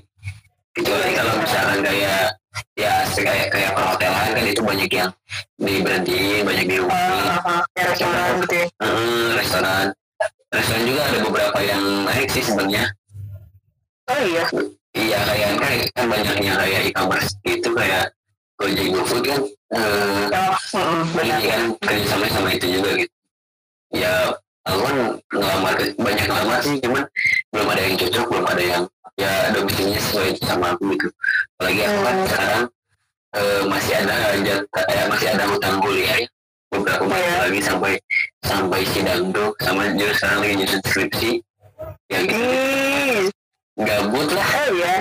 Kecuali 0.75 1.11
kalau 1.15 1.33
misalkan 1.39 1.79
kayak 1.81 2.35
ya 2.75 2.93
kayak 3.11 3.47
kayak 3.47 3.71
perhotelan 3.71 4.27
kan 4.31 4.43
itu 4.43 4.61
banyak 4.61 4.89
yang 4.91 5.09
diberhentiin 5.55 6.43
banyak 6.43 6.65
di 6.67 6.75
Ah, 6.83 7.39
ah, 7.39 7.63
kayak 7.71 7.87
restoran 7.95 8.33
gitu 8.43 8.55
ya. 8.55 8.67
restoran. 9.35 9.85
Restoran 10.51 10.83
juga 10.83 11.01
ada 11.03 11.19
beberapa 11.23 11.59
yang 11.59 11.83
naik 12.03 12.27
sih 12.31 12.43
sebenarnya. 12.43 12.83
Oh 14.05 14.19
iya. 14.21 14.43
iya 14.93 15.19
kayak 15.25 15.49
kan, 15.57 15.73
kan 15.95 16.05
banyaknya 16.07 16.53
kayak 16.55 16.81
e-commerce 16.87 17.31
itu 17.43 17.69
kayak 17.73 18.11
Gojek 18.55 18.87
GoFood 18.93 19.23
kan 19.25 19.41
benar. 19.75 21.39
ini 21.39 21.45
kan 21.47 21.61
kerjasama 21.83 22.25
sama 22.31 22.49
itu 22.55 22.67
juga 22.79 22.89
gitu. 22.97 23.13
Ya 23.93 24.13
aku 24.65 24.79
kan 24.81 24.95
ngelamar 25.31 25.73
banyak 25.95 26.25
ngelamar 26.25 26.59
sih 26.63 26.77
cuman 26.81 27.03
belum 27.53 27.67
ada 27.69 27.81
yang 27.83 27.95
cocok 27.99 28.25
belum 28.31 28.45
ada 28.49 28.63
yang 28.63 28.83
ya 29.15 29.31
domisilinya 29.55 29.99
sesuai 30.01 30.29
sama 30.43 30.65
aku 30.75 30.83
gitu. 30.95 31.07
Apalagi 31.55 31.81
aku 31.85 31.99
kan 32.03 32.15
sekarang 32.27 32.63
eh, 33.35 33.61
masih 33.67 33.93
ada 34.03 34.15
jatah 34.43 34.83
eh, 34.91 35.05
masih 35.11 35.27
ada 35.31 35.43
hutang 35.47 35.77
kuliah 35.79 36.17
ya. 36.23 36.27
Beberapa 36.73 37.03
bulan 37.07 37.21
Iya. 37.23 37.37
lagi 37.47 37.61
sampai 37.63 37.93
sampai 38.43 38.81
sidang 38.91 39.31
tuh 39.31 39.49
sama 39.63 39.87
juga 39.95 40.11
sekarang 40.19 40.37
lagi 40.43 40.53
nyusun 40.59 40.81
skripsi. 40.83 41.31
Ya 42.11 42.19
gitu. 42.25 42.43
Gabut 43.75 44.27
lah. 44.31 44.47
Oh 44.49 44.67
iya. 44.75 44.95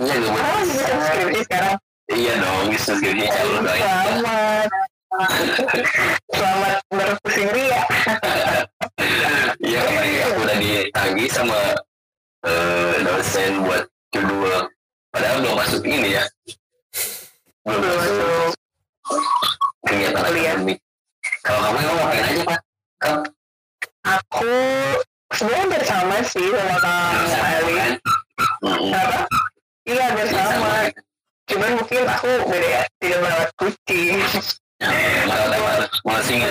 ya 0.00 0.14
gabut. 0.16 0.40
Oh, 0.40 0.62
skripsi 0.64 1.40
sekarang. 1.44 1.76
Iya 2.12 2.32
dong 2.36 2.68
nyusun 2.68 2.94
skripsi 3.00 3.26
calon 3.32 3.60
doain 3.64 3.80
ya. 3.80 3.94
Selamat. 4.04 4.68
Selamat 6.34 6.74
berpusing 6.90 7.48
ria. 7.54 7.82
Iya, 9.62 9.78
kemarin 9.80 10.14
aku 10.26 10.40
udah 10.42 10.56
ditagih 10.58 11.28
sama 11.30 11.60
eh, 12.44 12.94
dosen 13.00 13.52
buat 13.64 13.84
kedua. 14.10 14.68
Padahal 15.14 15.36
belum 15.40 15.54
masuk 15.56 15.82
ini 15.86 16.18
ya. 16.18 16.24
Belum 17.62 17.80
masuk 17.80 18.52
kegiatan 19.86 20.20
Kuliah. 20.20 20.52
akademik. 20.58 20.78
Kalau 21.44 21.60
kamu 21.62 21.76
emang 21.78 21.96
ngapain 22.00 22.24
aja, 22.24 22.42
Pak? 22.44 22.60
Aku 24.04 24.54
sebenarnya 25.32 25.62
hampir 25.64 25.82
sama 25.84 26.16
sih 26.24 26.46
sama 26.50 26.76
Kang 26.82 27.16
Ali. 27.38 27.76
Apa? 28.92 29.20
Iya 29.84 30.02
hampir 30.10 30.26
Iya, 30.26 30.34
sama. 30.34 30.72
Cuman 31.44 31.70
mungkin 31.76 32.02
aku 32.04 32.30
beda 32.46 32.68
ya, 32.68 32.82
tidak 32.98 33.18
merawat 33.20 33.50
kucing. 33.54 34.16
Malah 35.24 35.46
malah 35.54 35.88
malah 36.02 36.22
singa, 36.22 36.48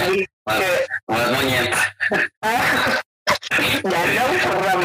malah 1.08 1.28
monyet. 1.32 1.68
jadang 3.84 4.34
serem. 4.38 4.82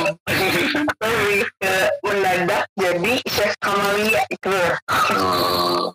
Lebih 0.98 1.38
ke 1.58 1.74
mendadak 2.02 2.64
jadi 2.74 3.14
chef 3.26 3.52
Kamalia 3.58 4.22
itu. 4.28 4.56
Oh. 4.90 5.92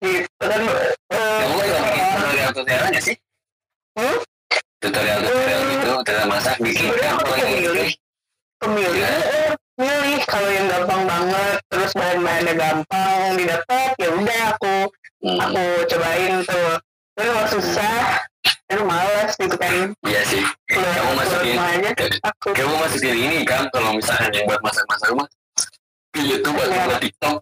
Gitu 0.00 0.28
kan. 0.38 0.62
eh, 1.10 1.40
Kamu 1.40 1.56
lagi 1.56 1.78
bikin 1.84 2.04
tutorial-tutorial 2.08 2.86
nggak 2.90 3.04
sih? 3.04 3.16
Hmm? 3.94 4.16
Tutorial-tutorial 4.80 5.60
gitu, 5.66 5.88
tutorial 6.00 6.26
masak 6.26 6.56
bikin. 6.58 6.88
Sebenarnya 6.88 7.10
Kamu 7.10 7.20
aku 7.20 7.30
lagi 7.30 7.44
pemilih. 7.44 7.90
Pemilih. 8.58 8.94
Iya. 8.96 9.10
eh, 9.10 9.50
Milih 9.80 10.20
kalau 10.28 10.50
yang 10.52 10.66
gampang 10.68 11.02
banget, 11.08 11.56
terus 11.72 11.92
bahan-bahannya 11.96 12.52
gampang 12.54 13.20
didapat, 13.34 13.88
ya 13.96 14.08
udah 14.12 14.42
aku 14.52 14.76
Hmm, 15.20 15.36
aku 15.36 15.60
cobain 15.84 16.40
tuh. 16.44 16.80
Tapi 17.12 17.28
kalau 17.28 17.48
susah, 17.52 18.24
aduh 18.66 18.88
males 18.88 19.36
gitu 19.36 19.52
kan. 19.52 19.92
Iya 20.00 20.20
sih. 20.24 20.40
Keluar 20.64 20.88
Kamu 20.88 20.96
keluar 20.96 21.16
masukin 21.20 21.52
rumah 21.52 21.68
aja, 21.68 21.90
aku 22.24 22.48
kamu 22.56 22.74
masukin 22.80 23.16
ini 23.20 23.38
kan 23.44 23.68
kalau 23.68 23.92
misalkan 23.92 24.32
yang 24.32 24.48
buat 24.48 24.60
masak-masak 24.64 25.08
rumah 25.12 25.26
ke 26.10 26.20
YouTube 26.24 26.56
atau 26.56 26.72
Iya. 26.72 26.84
ke 26.88 26.96
TikTok 27.04 27.36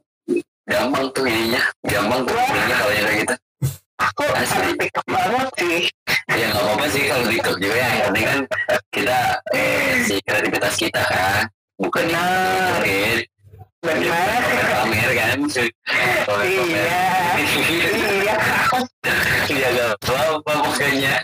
gampang 0.67 1.07
tuh 1.09 1.25
ininya 1.25 1.63
gampang 1.81 2.21
tuh 2.23 2.35
Wah. 2.35 2.47
ininya 2.51 2.77
kalau 2.77 2.93
yang 2.93 3.07
kayak 3.07 3.19
gitu 3.23 3.35
aku 3.97 4.23
Asli. 4.29 4.59
anak 4.59 4.75
TikTok 4.77 5.07
banget 5.07 5.49
sih. 5.55 5.79
ya 6.29 6.47
nggak 6.51 6.59
apa-apa 6.61 6.87
sih 6.91 7.03
kalau 7.07 7.25
TikTok 7.25 7.57
juga 7.59 7.75
ya 7.75 7.87
yang 7.89 8.05
penting 8.11 8.25
kan 8.27 8.41
kita 8.91 9.19
eh, 9.55 9.91
si 10.03 10.15
kreativitas 10.21 10.75
kita 10.75 11.03
kan 11.05 11.43
bukan 11.79 12.05
Benar. 12.05 12.83
joget 12.83 13.21
Benar. 13.79 14.43
pamer 14.75 15.11
kan 15.15 15.39
Iya. 16.39 16.85
Iya. 17.39 17.89
iya 19.49 19.69
gak 19.71 19.91
apa-apa 20.03 20.53
pokoknya 20.61 21.15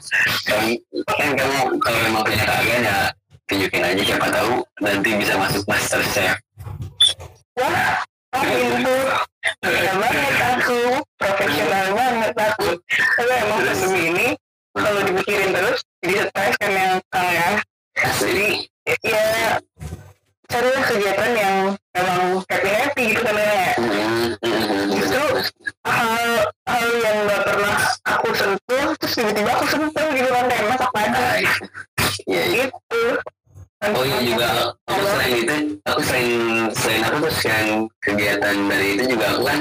kan, 0.45 0.65
kan 1.07 1.31
kamu 1.35 1.59
kalau 1.77 1.99
memang 2.01 2.23
punya 2.25 2.41
keahlian 2.41 2.83
ya 2.83 2.99
tunjukin 3.45 3.83
aja 3.85 4.03
siapa 4.03 4.27
tahu 4.31 4.53
nanti 4.81 5.11
bisa 5.15 5.35
masuk 5.37 5.63
master 5.67 6.01
chef 6.07 6.37
Wah, 7.55 8.03
amin 8.35 8.83
tuh. 8.83 9.07
Bisa 9.63 9.93
banget 9.95 10.35
aku. 10.43 10.81
Profesional 11.15 11.87
banget 11.95 12.35
aku. 12.35 12.67
Tapi 13.15 13.31
emang 13.39 13.59
Terus? 13.63 13.79
pandemi 13.79 14.01
ini, 14.11 14.27
kalau 14.75 15.01
dipikirin 15.07 15.51
terus, 15.55 15.79
jadi 16.03 16.15
stres 16.27 16.55
kan 16.59 16.73
yang 16.75 16.93
Kang 17.09 17.31
ya. 17.31 17.49
asli 17.95 18.67
Ya, 19.01 19.55
carilah 20.45 20.83
kegiatan 20.85 21.33
yang 21.33 21.57
emang 21.95 22.23
happy-happy 22.45 23.03
gitu 23.15 23.23
kan 23.23 23.37
ya. 23.39 23.55
Hmm, 23.79 23.89
hmm, 24.35 24.35
hmm, 24.43 24.85
Justru 24.93 25.23
bener. 25.31 25.47
hal 25.87 26.29
hal 26.67 26.87
yang 27.01 27.17
gak 27.25 27.43
pernah 27.47 27.77
aku 28.05 28.29
sentuh, 28.35 28.87
terus 28.99 29.13
tiba-tiba 29.15 29.51
aku 29.55 29.67
sentuh 29.71 30.07
gitu 30.11 30.27
kan 30.29 30.45
kayak 30.45 30.65
masak 30.67 30.83
Nah, 30.85 30.91
padang 30.91 31.43
iya 32.27 32.43
gitu. 32.51 33.01
Oh 33.85 34.01
iya 34.01 34.19
juga 34.25 34.49
aku 34.89 35.03
selain 35.05 35.35
itu 35.37 35.57
aku 35.85 36.01
selain 36.01 36.33
selain 36.73 37.01
aku 37.05 37.17
tuh 37.21 37.33
selain 37.37 37.69
kegiatan 38.01 38.57
dari 38.65 38.87
itu 38.97 39.05
juga 39.13 39.27
aku 39.37 39.43
kan 39.45 39.59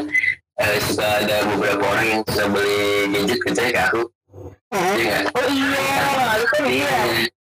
eh, 0.64 0.78
suka 0.80 1.08
ada 1.20 1.38
beberapa 1.51 1.84
orang 1.84 2.08
yang 2.08 2.22
suka 2.32 2.45
beli 2.47 2.84
gadget 3.12 3.39
ke 3.41 3.49
saya 3.51 3.70
ke 3.70 3.82
aku 3.91 4.01
Hmm. 4.74 4.97
iya 4.97 5.22
Oh 5.38 5.45
iya, 5.45 5.86
itu 6.34 6.45
kan 6.49 6.64
iya 6.66 6.97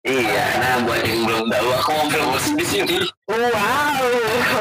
iya. 0.02 0.45
nah 0.58 0.82
buat 0.82 1.06
yang 1.06 1.22
belum 1.22 1.45
tahu 1.54 1.68
aku 1.70 1.89
mau 1.93 2.06
promosi 2.10 2.49
di 2.58 2.66
sini 2.66 2.97
Wow. 3.30 4.02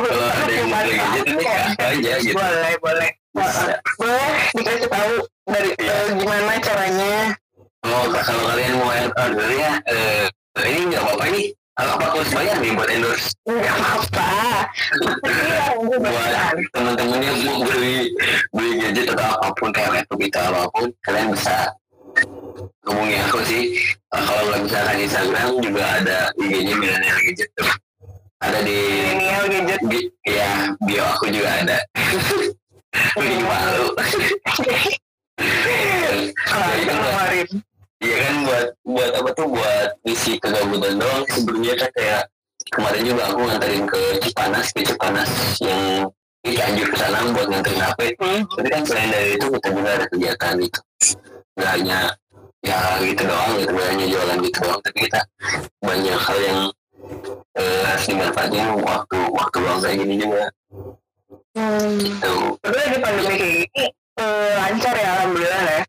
kalau 0.05 0.28
ada 0.28 0.53
yang 0.53 0.68
mau 0.68 0.84
beli 0.84 0.97
gadget 1.01 1.24
ini 1.24 1.45
aku 1.49 1.80
aja 1.80 2.12
gitu 2.20 2.36
Boleh, 2.36 2.74
boleh. 2.84 3.11
Bisa. 3.30 3.72
Boleh 3.97 4.30
dikasih 4.53 4.88
tahu 4.93 5.12
dari 5.49 5.70
Iya. 5.80 5.95
eh, 5.97 6.07
gimana 6.12 6.53
caranya. 6.61 7.14
Oh 7.87 8.05
kalau 8.12 8.45
kalian 8.53 8.72
mau 8.76 8.91
order 8.93 9.51
ya 9.57 9.72
eh, 9.89 10.26
ini 10.66 10.93
nggak 10.93 11.03
apa-apa 11.05 11.26
nih. 11.33 11.47
Apa 11.81 11.97
apa 11.97 12.05
harus 12.12 12.31
bayar 12.37 12.57
nih 12.61 12.72
buat 12.76 12.91
endorse. 12.93 13.33
Enggak 13.49 13.74
apa-apa. 13.81 14.31
Buat 15.97 16.53
teman-teman 16.76 17.20
yang 17.24 17.39
mau 17.47 17.64
beli 17.64 18.12
beli 18.53 18.70
gadget 18.85 19.07
atau 19.16 19.26
apa 19.39 19.49
pun 19.57 19.70
kayak 19.72 19.91
laptop 19.97 20.20
itu 20.20 20.39
apa 20.39 20.62
pun 20.76 20.87
kalian 21.09 21.33
bisa 21.33 21.57
hubungi 22.85 23.16
aku 23.24 23.41
sih. 23.49 23.64
Eh, 23.89 24.22
kalau 24.28 24.43
nggak 24.51 24.61
misalkan 24.66 24.97
Instagram 25.01 25.49
juga 25.64 25.85
ada 26.03 26.18
IG-nya 26.37 26.74
Milenial 26.76 27.18
Gadget 27.24 27.51
tuh. 27.57 27.70
Ada 28.41 28.59
di 28.64 28.76
Millennial 28.76 29.45
gadget. 29.53 29.81
di 29.85 30.01
ya 30.24 30.72
bio 30.85 31.05
aku 31.16 31.33
juga 31.33 31.51
ada. 31.64 31.78
Bikin 33.16 33.41
malu. 33.47 33.87
Ya, 35.41 36.09
itu. 36.76 36.93
kemarin. 36.93 37.49
Iya 38.01 38.16
kan 38.16 38.34
buat 38.48 38.66
buat 38.88 39.11
apa 39.12 39.30
tuh 39.36 39.46
buat 39.53 39.88
ngisi 40.09 40.40
kegabutan 40.40 40.96
doang. 40.96 41.22
Sebelumnya 41.28 41.76
kan 41.76 41.90
kayak 41.92 42.22
kemarin 42.72 43.03
juga 43.05 43.22
aku 43.28 43.40
nganterin 43.44 43.84
ke 43.84 44.01
Cipanas 44.24 44.66
ke 44.72 44.80
Cipanas 44.88 45.30
yang 45.61 46.09
di 46.40 46.57
Cianjur 46.57 46.88
ke 46.88 46.96
sana 46.96 47.28
buat 47.28 47.48
nganterin 47.53 47.84
HP 47.84 48.01
Hmm. 48.16 48.42
tapi 48.57 48.68
kan 48.72 48.82
selain 48.88 49.12
dari 49.12 49.36
itu 49.36 49.46
kita 49.53 49.68
juga 49.68 49.90
ada 50.01 50.07
kegiatan 50.09 50.53
gitu. 50.64 50.80
Nggak 51.61 51.70
hanya 51.76 51.98
ya 52.64 52.78
gitu 53.05 53.22
doang 53.28 53.53
gitu 53.61 53.72
nggak 53.76 53.88
hanya 53.92 54.07
jualan 54.09 54.38
gitu 54.48 54.59
doang. 54.64 54.80
Tapi 54.80 54.98
kita 55.05 55.20
banyak 55.84 56.16
hal 56.16 56.38
yang 56.40 56.61
eh, 57.61 57.80
harus 57.84 58.05
dimanfaatin 58.09 58.66
waktu 58.80 59.18
waktu 59.28 59.57
luang 59.61 59.80
kayak 59.84 59.96
gini 60.01 60.14
juga. 60.16 60.44
Hmm. 61.53 62.01
gitu. 62.01 62.32
Tapi 62.64 62.76
lagi 62.80 62.98
pandemi 63.05 63.34
kayak 63.36 63.55
gini 63.68 63.84
eh, 64.16 64.51
lancar 64.57 64.94
ya 64.96 65.09
alhamdulillah 65.20 65.62
ya 65.68 65.80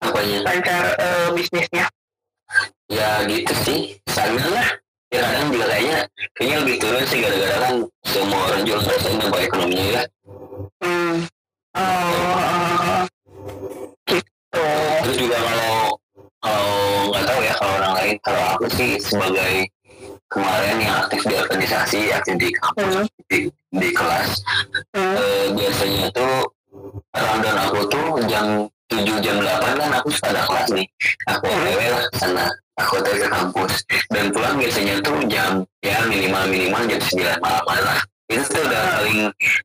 apanya 0.00 0.38
lancar 0.44 0.84
eh, 0.96 1.28
bisnisnya. 1.32 1.86
ya 2.86 3.26
gitu 3.26 3.52
sih 3.66 3.80
sama 4.06 4.38
lah 4.54 4.68
ya 5.10 5.18
kadang 5.18 5.50
juga 5.50 5.66
kayaknya 5.66 5.98
kayaknya 6.38 6.56
lebih 6.62 6.76
turun 6.78 7.04
sih 7.04 7.18
gara-gara 7.18 7.56
kan 7.58 7.74
semua 8.06 8.40
orang 8.46 8.62
juga 8.62 8.78
ngerasain 8.86 9.18
dampak 9.18 9.40
ekonominya 9.44 9.86
ya 9.90 10.02
Hmm. 10.76 11.16
Oh, 11.76 13.04
gitu. 14.06 14.64
terus 15.02 15.16
juga 15.18 15.36
kalau 15.36 15.74
kalau 16.38 16.70
nggak 17.10 17.24
tahu 17.26 17.40
ya 17.42 17.54
kalau 17.58 17.72
orang 17.76 17.92
lain 17.98 18.14
kalau 18.22 18.42
aku 18.54 18.64
sih 18.72 18.90
sebagai 18.96 19.54
kemarin 20.26 20.76
yang 20.80 20.94
aktif 21.02 21.20
di 21.24 21.34
organisasi 21.34 22.00
aktif 22.12 22.34
di 22.38 22.48
kampus 22.54 22.94
Hmm. 22.94 23.06
di, 23.28 23.38
di 23.74 23.88
kelas 23.90 24.30
Hmm. 24.94 25.14
eh, 25.18 25.46
biasanya 25.52 26.06
tuh 26.14 26.34
rundown 27.12 27.58
aku 27.58 27.80
tuh 27.88 28.06
jam 28.24 28.46
7 28.86 29.02
jam 29.18 29.36
8 29.42 29.80
kan 29.82 29.90
aku 29.98 30.08
sudah 30.14 30.44
kelas 30.46 30.68
nih. 30.70 30.86
Aku 31.26 31.44
otw 31.50 31.80
lah 31.90 32.04
ke 32.06 32.16
sana. 32.16 32.46
Aku 32.78 33.02
otw 33.02 33.14
ke 33.18 33.26
kampus. 33.26 33.72
Dan 34.08 34.30
pulang 34.30 34.54
biasanya 34.56 34.94
tuh 35.02 35.18
jam 35.26 35.66
ya 35.82 35.98
minimal 36.06 36.46
minimal 36.46 36.82
jam 36.86 37.00
9 37.02 37.42
malam 37.42 37.82
lah. 37.82 38.00
Itu 38.26 38.42
tuh 38.46 38.62
udah 38.66 38.82
paling 38.98 39.20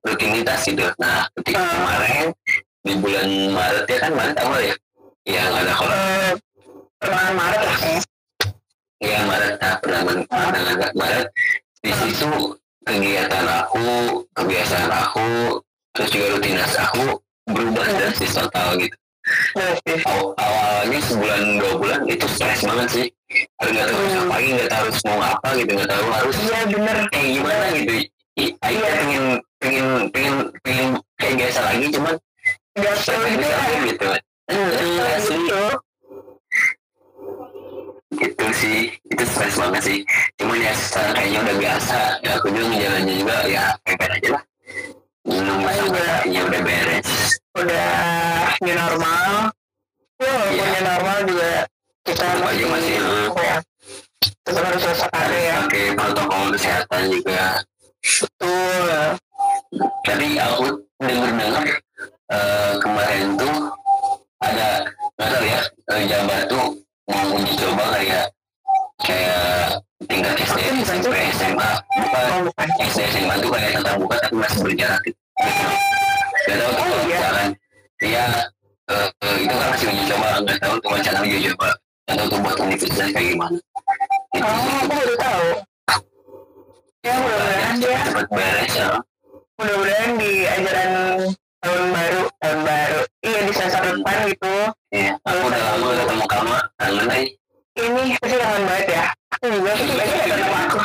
rutinitas 0.05 0.61
gitu 0.69 0.85
nah 1.01 1.25
ketika 1.33 1.61
Hmm. 1.61 1.73
kemarin 1.81 2.25
di 2.81 2.93
bulan 2.97 3.27
Maret 3.53 3.85
ya 3.89 3.97
kan 3.97 4.11
Maret 4.13 4.37
awal 4.37 4.61
ya? 4.61 4.75
Yang 5.25 5.49
ada 5.53 5.73
kalau 5.73 5.97
pertengahan 6.97 7.33
Maret 7.37 7.61
lah 7.65 7.77
ya 9.01 9.19
Maret. 9.25 9.53
Nah 9.57 9.73
pertengahan 9.81 10.93
Maret 10.93 11.27
di 11.81 11.91
situ 11.93 12.29
kegiatan 12.85 13.45
aku 13.49 13.85
kebiasaan 14.37 14.89
aku 14.93 15.29
terus 15.93 16.09
juga 16.13 16.25
rutinitas 16.37 16.73
aku 16.77 17.03
berubah 17.49 17.85
Hmm. 17.85 17.97
drastis 17.97 18.33
total 18.37 18.77
gitu. 18.77 18.97
Aw- 20.03 20.33
awalnya 20.35 20.99
sebulan 21.01 21.41
dua 21.59 21.73
bulan 21.75 22.01
itu 22.05 22.25
stres 22.27 22.61
banget 22.61 22.87
sih 22.89 23.07
Harus 23.59 23.71
nggak 23.71 23.87
tahu 23.87 23.95
harus 23.95 24.11
Hmm. 24.11 24.19
ngapain 24.21 24.49
nggak 24.51 24.69
tahu 24.69 24.83
harus 24.83 24.99
mau 25.03 25.19
apa 25.21 25.47
gitu 25.55 25.71
nggak 25.71 25.89
tahu 25.89 26.05
harus 26.09 26.35
Iya 26.37 26.59
bener. 26.67 26.97
kayak 27.09 27.29
gimana 27.31 27.65
gitu 27.73 27.93
I- 28.31 28.55
Aida 28.59 28.79
Iya. 28.81 28.91
pengen 28.97 29.23
pengen 29.59 29.87
pengen 30.09 30.35
pengen 30.63 30.87
kayak 31.15 31.35
biasa 31.37 31.59
lagi 31.63 31.85
cuman 31.91 32.15
Gak 32.71 32.95
nggak 32.95 32.97
tahu 33.03 33.21
gitu 33.27 33.45
ya. 33.45 33.83
gitu 33.87 34.07
Eh, 34.51 35.15
asli 35.15 35.35
Gitu. 35.37 35.63
itu 38.11 38.45
sih 38.53 38.79
itu 39.07 39.23
stres 39.23 39.55
banget 39.55 39.81
sih 39.81 39.99
cuman 40.35 40.59
ya 40.59 40.71
sekarang 40.75 41.13
kayaknya 41.15 41.39
udah 41.41 41.55
biasa 41.57 41.99
ya 42.19 42.31
aku 42.35 42.47
juga 42.51 42.65
ngejalannya 42.67 43.13
juga 43.15 43.35
ya 43.47 43.63
pepet 43.81 44.09
aja 44.11 44.29
lah 44.35 44.43
nunggu 45.23 45.69
sampai 45.69 45.95
iya. 45.95 46.11
kayaknya 46.19 46.41
udah 46.43 46.61
beres 46.61 47.09
Udah 47.51 47.91
new 48.63 48.75
normal. 48.75 49.51
Ya 50.21 50.29
walaupun 50.29 50.53
Iya. 50.53 50.65
new 50.71 50.83
normal 50.85 51.17
juga 51.25 51.51
kita 52.01 52.25
masih, 52.39 52.97
apa 53.29 53.41
ya, 53.41 53.57
tetap 54.41 54.63
harus 54.65 54.83
waspada 54.83 55.37
ya. 55.37 55.53
pakai 55.65 55.85
protokol 55.93 56.45
kesehatan 56.53 57.01
juga 57.09 57.43
Betul. 58.01 58.97
tapi 60.01 60.27
aku 60.35 60.65
denger 60.97 61.31
dengar 61.37 61.65
eh, 62.31 62.73
kemarin 62.81 63.37
tuh 63.37 63.55
ada 64.41 64.69
nggak 65.15 65.29
tahu 65.29 65.45
ya 65.45 65.61
eh, 65.93 66.01
Jabar 66.09 66.41
tuh 66.49 66.65
mau 67.05 67.37
uji 67.37 67.53
coba 67.55 67.85
kayak 67.93 68.25
kayak 68.99 69.77
tingkat 70.05 70.33
SD 70.41 70.59
SMP 70.81 71.13
SMA 71.37 71.69
bukan 71.93 72.25
bukan. 72.49 72.67
SD 72.81 72.99
SMA 73.13 73.35
tuh 73.37 73.49
kayak 73.53 73.71
tetap 73.77 73.95
buka 73.97 74.15
tapi 74.17 74.35
masih 74.37 74.59
berjarak 74.65 74.99
gitu. 75.05 75.19
Gak 76.41 76.57
tahu 76.57 76.71
tuh 76.71 76.83
kalau 76.83 77.03
misalkan 77.05 77.47
dia 77.97 78.25
eh, 78.87 79.07
eh, 79.21 79.35
itu 79.39 79.53
kan 79.53 79.67
masih 79.69 79.87
uji 79.87 80.03
coba 80.07 80.27
nggak 80.41 80.57
tahu 80.57 80.73
tuh 80.77 80.89
wacana 80.89 81.19
uji 81.21 81.37
coba 81.47 81.69
nggak 82.01 82.15
tahu 82.17 82.27
tuh 82.27 82.39
buat 82.39 82.55
universitas 82.59 83.07
kayak 83.09 83.27
gimana. 83.29 83.57
Gitu 84.31 84.41
Oh 84.41 84.57
sih. 84.57 84.73
aku 84.73 84.87
baru 84.91 85.15
tahu. 85.17 85.47
Ya 87.01 87.13
mudah-mudahan 87.17 87.75
dia 87.77 87.97
Cepet 88.03 88.27
beres 88.29 88.73
ya. 88.73 88.89
mudah-mudahan 89.57 90.11
di 90.15 90.31
ajaran 90.43 90.89
tahun 91.59 91.83
baru 91.91 92.21
tahun 92.39 92.59
baru 92.61 92.99
iya 93.21 93.39
di 93.41 93.51
semester 93.51 93.81
depan 93.87 94.17
gitu 94.27 94.53
Iya, 94.91 95.11
aku 95.21 95.41
udah 95.43 95.61
lama 95.63 95.87
ketemu 95.95 96.25
kamu, 96.27 96.55
kangen 96.75 97.07
ini 97.71 98.03
pasti 98.17 98.35
kangen 98.35 98.63
banget 98.65 98.87
ya 98.91 99.05
aku 99.31 99.45
juga 99.47 99.71
ada 99.71 100.35
nama 100.35 100.57
aku 100.61 100.79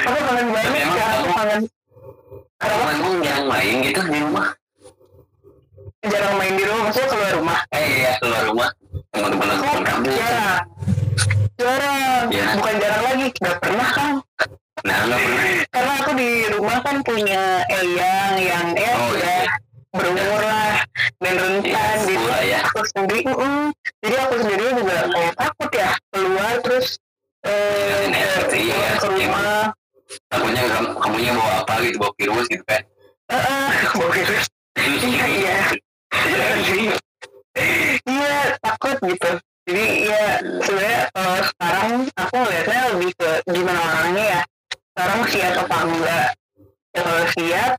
aku 0.00 0.18
kangen 0.26 0.46
banget 0.50 0.72
Emang 0.78 0.96
ya 0.96 1.06
aku 1.06 1.20
kamu- 1.20 1.34
kangen 1.34 1.60
Kamu 2.60 2.84
emang 2.92 3.14
jarang 3.20 3.46
main 3.48 3.74
gitu 3.80 4.00
di 4.04 4.18
rumah? 4.20 4.48
jarang 6.00 6.34
main 6.36 6.52
di 6.54 6.64
rumah 6.64 6.82
maksudnya 6.86 7.08
keluar 7.08 7.32
rumah 7.34 7.58
Eh 7.70 7.84
iya, 7.94 8.12
keluar 8.16 8.42
rumah. 8.46 8.68
Teman-teman 9.10 9.48
aku 9.50 9.60
oh 9.60 9.70
kan 9.70 9.82
kampus. 9.84 10.14
jarang 10.16 10.64
jarang 11.56 12.24
Iya. 12.30 12.44
bukan 12.56 12.74
jarang 12.76 13.02
lagi 13.04 13.26
nggak 13.34 13.56
pernah 13.58 13.88
kan 13.90 14.12
Nah, 14.80 14.98
nggak 15.04 15.20
pernah. 15.20 15.44
karena 15.68 15.92
aku 16.00 16.10
di 16.16 16.30
rumah 16.48 16.78
kan 16.80 16.96
punya 17.00 17.42
eyang 17.68 18.34
yang 18.38 18.66
ya 18.74 18.92
Oh, 18.96 19.12
iya. 19.12 19.36
berumur 19.90 20.40
lah 20.40 20.72
dan 21.18 21.34
rentan 21.36 21.68
Iya, 21.68 21.84
gitu 22.00 22.16
sekolah 22.16 22.42
ya. 22.46 22.60
aku 22.64 22.80
sendiri 22.86 23.22
mm, 23.26 23.66
jadi 24.00 24.14
aku 24.20 24.34
sendiri 24.40 24.64
juga 24.72 24.96
kayak 25.10 25.34
takut 25.36 25.70
ya 25.74 25.90
keluar 26.08 26.52
terus 26.60 26.86
eh 27.42 28.08
Iya, 28.08 28.32
ke, 28.42 28.56
iya, 28.56 28.74
keluar 28.96 28.96
ke 28.96 29.08
iya. 29.10 29.26
rumah 29.28 29.60
Takutnya 30.30 30.62
kamu, 30.70 30.88
kamunya 31.02 31.32
bawa 31.34 31.52
apa 31.66 31.74
gitu, 31.82 31.96
bawa 31.98 32.12
virus 32.14 32.46
gitu 32.46 32.64
kan. 32.70 32.82
Eh, 33.30 33.34
eh, 33.34 33.70
bawa 33.98 34.10
virus. 34.14 34.46
Iya 34.78 35.24
iya. 35.26 35.58
Iya 38.06 38.38
takut 38.62 38.96
gitu. 39.02 39.30
Jadi 39.66 39.86
ya 40.06 40.24
sebenarnya 40.62 41.02
kalau 41.14 41.36
sekarang 41.46 41.88
aku 42.14 42.34
ngeliatnya 42.42 42.80
lebih 42.94 43.10
ke 43.18 43.30
gimana 43.50 43.80
orangnya 43.82 44.24
ya. 44.24 44.40
Sekarang 44.94 45.20
siap 45.30 45.54
apa 45.66 45.76
enggak. 45.86 46.28
Ya 46.90 47.00
kalau 47.06 47.24
siap 47.34 47.72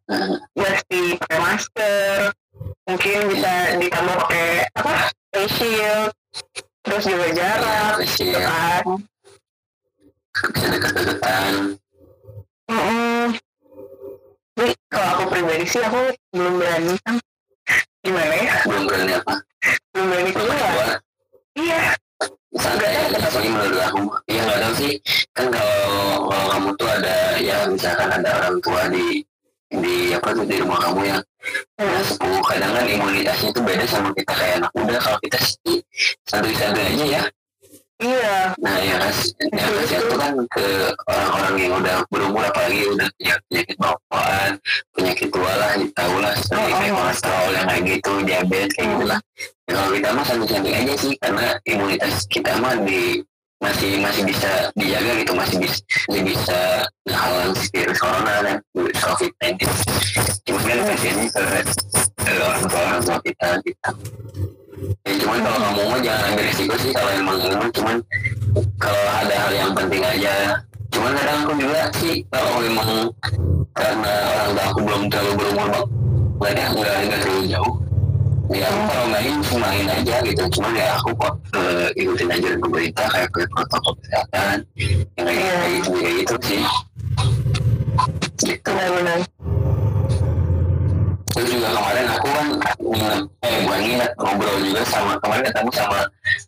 mesti 0.56 1.02
pakai 1.20 1.40
masker. 1.40 2.20
Mungkin 2.88 3.18
bisa 3.32 3.52
ditambah 3.80 4.16
pakai 4.28 4.50
apa 4.76 4.94
face 5.32 5.56
shield. 5.56 6.12
Terus 6.82 7.04
juga 7.06 7.28
jarak 7.32 7.94
Face 8.02 8.24
gitu 8.24 8.40
kan. 8.40 8.84
Bisa 10.32 11.81
Mm-mm. 12.72 13.36
Jadi 14.56 14.74
kalau 14.88 15.08
aku 15.12 15.24
pribadi 15.28 15.66
sih 15.68 15.84
aku 15.84 16.08
belum 16.32 16.54
berani. 16.56 16.96
Kan 17.04 17.16
gimana 18.00 18.36
ya? 18.40 18.54
Belum 18.64 18.84
berani 18.88 19.12
apa. 19.20 19.36
belum 19.92 20.06
berani 20.08 20.32
keluar. 20.32 20.90
iya. 21.60 21.82
Santai 22.56 23.12
aja 23.12 23.28
sih 23.28 23.48
menurut 23.52 23.80
aku 23.84 24.00
ya 24.32 24.40
nggak 24.48 24.60
tahu 24.64 24.74
sih. 24.80 24.94
Kan 25.36 25.52
kalau 25.52 26.32
kalau 26.32 26.46
kamu 26.56 26.70
tuh 26.80 26.90
ada 26.96 27.16
ya 27.44 27.58
misalkan 27.68 28.10
ada 28.12 28.30
orang 28.40 28.56
tua 28.64 28.82
di 28.88 29.20
di 29.72 29.96
apa 30.16 30.32
tuh 30.32 30.48
di 30.48 30.56
rumah 30.64 30.80
kamu 30.80 31.02
yang 31.12 31.22
yang 31.76 32.04
sepuh 32.08 32.44
kadang 32.44 32.72
kan 32.72 32.86
imunitasnya 32.88 33.50
tuh 33.52 33.64
beda 33.68 33.84
sama 33.84 34.16
kita 34.16 34.32
kayak 34.32 34.64
anak 34.64 34.72
muda. 34.80 34.96
Kalau 34.96 35.20
kita 35.20 35.40
sih 35.44 35.84
santai-santai 36.24 36.96
aja 36.96 37.06
ya 37.20 37.24
iya. 38.02 38.38
Nah 38.58 38.76
ya 38.82 38.96
kas 38.98 39.32
ya 39.40 39.66
kasihan 39.70 40.04
tuh 40.10 40.18
kan 40.18 40.34
ke 40.50 40.66
orang-orang 41.06 41.54
yang 41.62 41.74
udah 41.78 41.98
berumur 42.10 42.44
apalagi 42.44 42.82
udah 42.90 43.08
punya 43.16 43.36
penyakit 43.48 43.76
bawaan 43.78 44.52
penyakit 44.98 45.30
tua 45.30 45.54
lah 45.56 45.72
tahu 45.94 46.16
lah 46.20 46.34
seperti 46.36 46.72
Oh, 46.72 46.78
kayak 46.82 46.94
oh. 46.94 46.98
kolesterol 47.00 47.50
yang 47.54 47.66
kayak 47.70 47.84
gitu 47.86 48.12
diabetes 48.26 48.72
kayak 48.76 48.90
gitu 48.98 49.06
lah. 49.06 49.20
Ya, 49.70 49.72
kalau 49.78 49.92
kita 49.96 50.10
mah 50.12 50.26
santai-santai 50.26 50.74
aja 50.74 50.94
sih 51.00 51.14
karena 51.22 51.46
imunitas 51.70 52.14
kita 52.28 52.52
mah 52.60 52.74
di 52.84 53.22
masih 53.62 54.02
masih 54.02 54.26
bisa 54.26 54.74
dijaga 54.74 55.12
gitu 55.22 55.34
masih 55.38 55.58
bisa 55.62 55.78
masih 56.10 56.24
bisa 56.34 56.60
menghalang 57.06 57.54
si 57.54 57.70
virus 57.70 58.00
corona 58.02 58.36
dan 58.42 58.58
virus 58.74 59.00
covid 59.06 59.32
19 59.38 59.70
cuma 60.50 60.60
kan 60.66 60.78
kasihannya 60.90 61.28
ke, 61.30 61.42
ke 62.26 62.32
orang 62.42 62.64
tua 62.66 62.82
orang 62.82 63.02
tua 63.06 63.18
kita 63.22 63.50
gitu 63.62 63.90
ya 65.06 65.14
cuman 65.20 65.40
kalau 65.44 65.60
kamu 65.60 65.82
mau 65.90 66.00
jangan 66.00 66.24
ambil 66.32 66.46
risiko 66.48 66.76
sih 66.80 66.92
kalau 66.96 67.12
emang 67.16 67.38
mah 67.60 67.70
cuman 67.76 67.96
kalau 68.80 69.04
ada 69.22 69.36
hal 69.36 69.52
yang 69.54 69.72
penting 69.76 70.04
aja. 70.04 70.34
Cuman 70.92 71.12
kadang 71.16 71.38
aku 71.48 71.54
juga 71.56 71.82
sih 71.96 72.16
kalau 72.28 72.52
memang 72.60 72.90
karena 73.72 74.14
orang 74.28 74.52
tua 74.52 74.66
aku 74.68 74.80
belum 74.84 75.02
terlalu 75.08 75.32
berumur 75.40 75.70
banget 76.42 76.58
ya 76.58 76.68
nggak 76.74 76.96
nggak 77.08 77.20
terlalu 77.22 77.44
jauh 77.48 77.76
ya 78.52 78.66
aku 78.68 78.82
kalau 78.92 79.08
main 79.08 79.36
main 79.40 79.88
aja 79.88 80.16
gitu. 80.28 80.44
Cuman 80.60 80.72
ya 80.76 80.88
aku 81.00 81.10
kok 81.16 81.34
eh, 81.56 81.88
ikutin 81.96 82.28
aja 82.28 82.50
pemerintah 82.60 83.08
kayak 83.08 83.30
protokol 83.32 83.94
kesehatan 84.04 84.56
yang 85.16 85.26
kayak 85.28 85.40
Iya. 85.40 85.54
kayak 85.56 85.72
gitu 85.80 85.90
kayak 85.96 86.16
gitu 86.20 86.36
sih. 86.44 86.62
Gitu. 88.42 88.68
Benar-benar 88.68 89.20
terus 91.42 91.58
juga 91.58 91.74
kemarin 91.74 92.06
aku 92.06 92.28
kan 92.30 92.48
nginep 92.78 93.22
eh 93.42 93.56
bukan 93.66 93.80
nginep 93.82 94.12
ngobrol 94.14 94.58
juga 94.62 94.82
sama 94.86 95.18
kemarin 95.26 95.44
ketemu 95.50 95.72
sama 95.74 96.00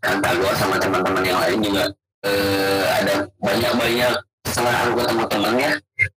tante 0.05 0.29
gua 0.37 0.51
sama 0.53 0.75
teman-teman 0.77 1.23
yang 1.25 1.39
lain 1.41 1.59
juga. 1.65 1.83
Eh, 2.23 2.83
ada 3.01 3.13
banyak-banyak 3.41 4.13
setelah 4.45 4.73
aku 4.85 4.91
ketemu 5.01 5.23
temennya. 5.33 5.71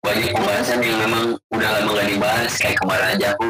Banyak 0.02 0.30
pembahasan 0.34 0.80
yang 0.82 0.98
memang 1.06 1.24
udah 1.54 1.70
lama 1.70 1.90
gak 2.02 2.08
dibahas. 2.10 2.52
Kayak 2.58 2.78
kemarin 2.82 3.08
aja 3.14 3.28
aku 3.38 3.46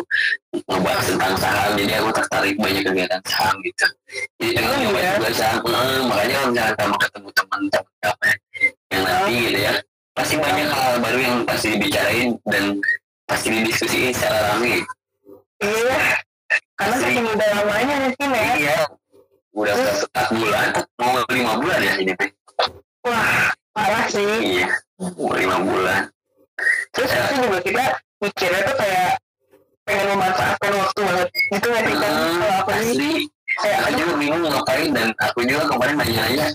ngebahas 0.67 1.05
tentang 1.07 1.34
saham 1.39 1.71
jadi 1.80 1.93
aku 2.03 2.09
tertarik 2.11 2.55
banyak 2.59 2.84
kegiatan 2.84 3.21
saham 3.24 3.55
gitu. 3.63 3.86
Jadi 4.43 4.51
pengen 4.59 4.69
Oh, 4.69 4.78
nyoba 4.84 4.99
iya? 4.99 5.11
juga 5.15 5.32
saham. 5.32 5.59
Eh, 5.63 5.99
makanya 6.03 6.34
kalau 6.36 6.49
misalnya 6.51 6.74
kamu 6.76 6.95
ketemu 6.99 7.30
teman-teman 7.32 8.36
yang 8.91 9.03
nanti 9.07 9.34
gitu 9.39 9.59
ya 9.71 9.74
pasti 10.13 10.36
banyak 10.38 10.69
hal 10.69 10.93
baru 11.01 11.19
yang 11.26 11.38
pasti 11.47 11.67
dibicarain 11.74 12.38
dan 12.45 12.78
pasti 13.26 13.47
didiskusiin 13.49 14.13
secara 14.13 14.53
ramai 14.53 14.84
iya. 15.64 15.99
Karena 16.74 16.95
saking 16.99 17.26
udah 17.26 17.49
lamanya 17.55 17.95
mungkin 18.03 18.30
ya. 18.30 18.51
Iya. 18.59 18.78
Udah 19.53 19.74
Terus? 19.78 19.99
bulan, 20.34 20.68
mau 20.97 21.22
lima 21.30 21.53
bulan 21.61 21.80
ya 21.80 21.93
ini 22.01 22.14
wah 23.03 23.53
parah 23.70 24.05
sih. 24.09 24.26
Iya, 24.26 24.68
mau 24.97 25.34
lima 25.36 25.57
bulan. 25.61 26.09
terus 26.93 27.09
pasti 27.09 27.36
juga 27.41 27.59
kita 27.66 27.84
mikirnya 28.22 28.61
tuh 28.64 28.76
kayak 28.78 29.11
pengen 29.84 30.05
memanfaatkan 30.16 30.72
waktu 30.74 30.99
banget. 31.01 31.28
Gitu 31.34 31.66
nggak 31.68 31.84
sih 31.84 31.95
kan 31.97 32.11
Hmm, 32.14 32.38
kalau 32.39 32.55
aku 32.61 32.72
asli. 32.74 33.11
kayak 33.53 33.78
Aku 33.84 33.91
juga 33.99 34.14
bingung 34.18 34.43
ngapain 34.47 34.89
dan 34.95 35.07
aku 35.22 35.39
juga 35.45 35.64
kemarin 35.70 35.95
nanya-nanya 35.99 36.47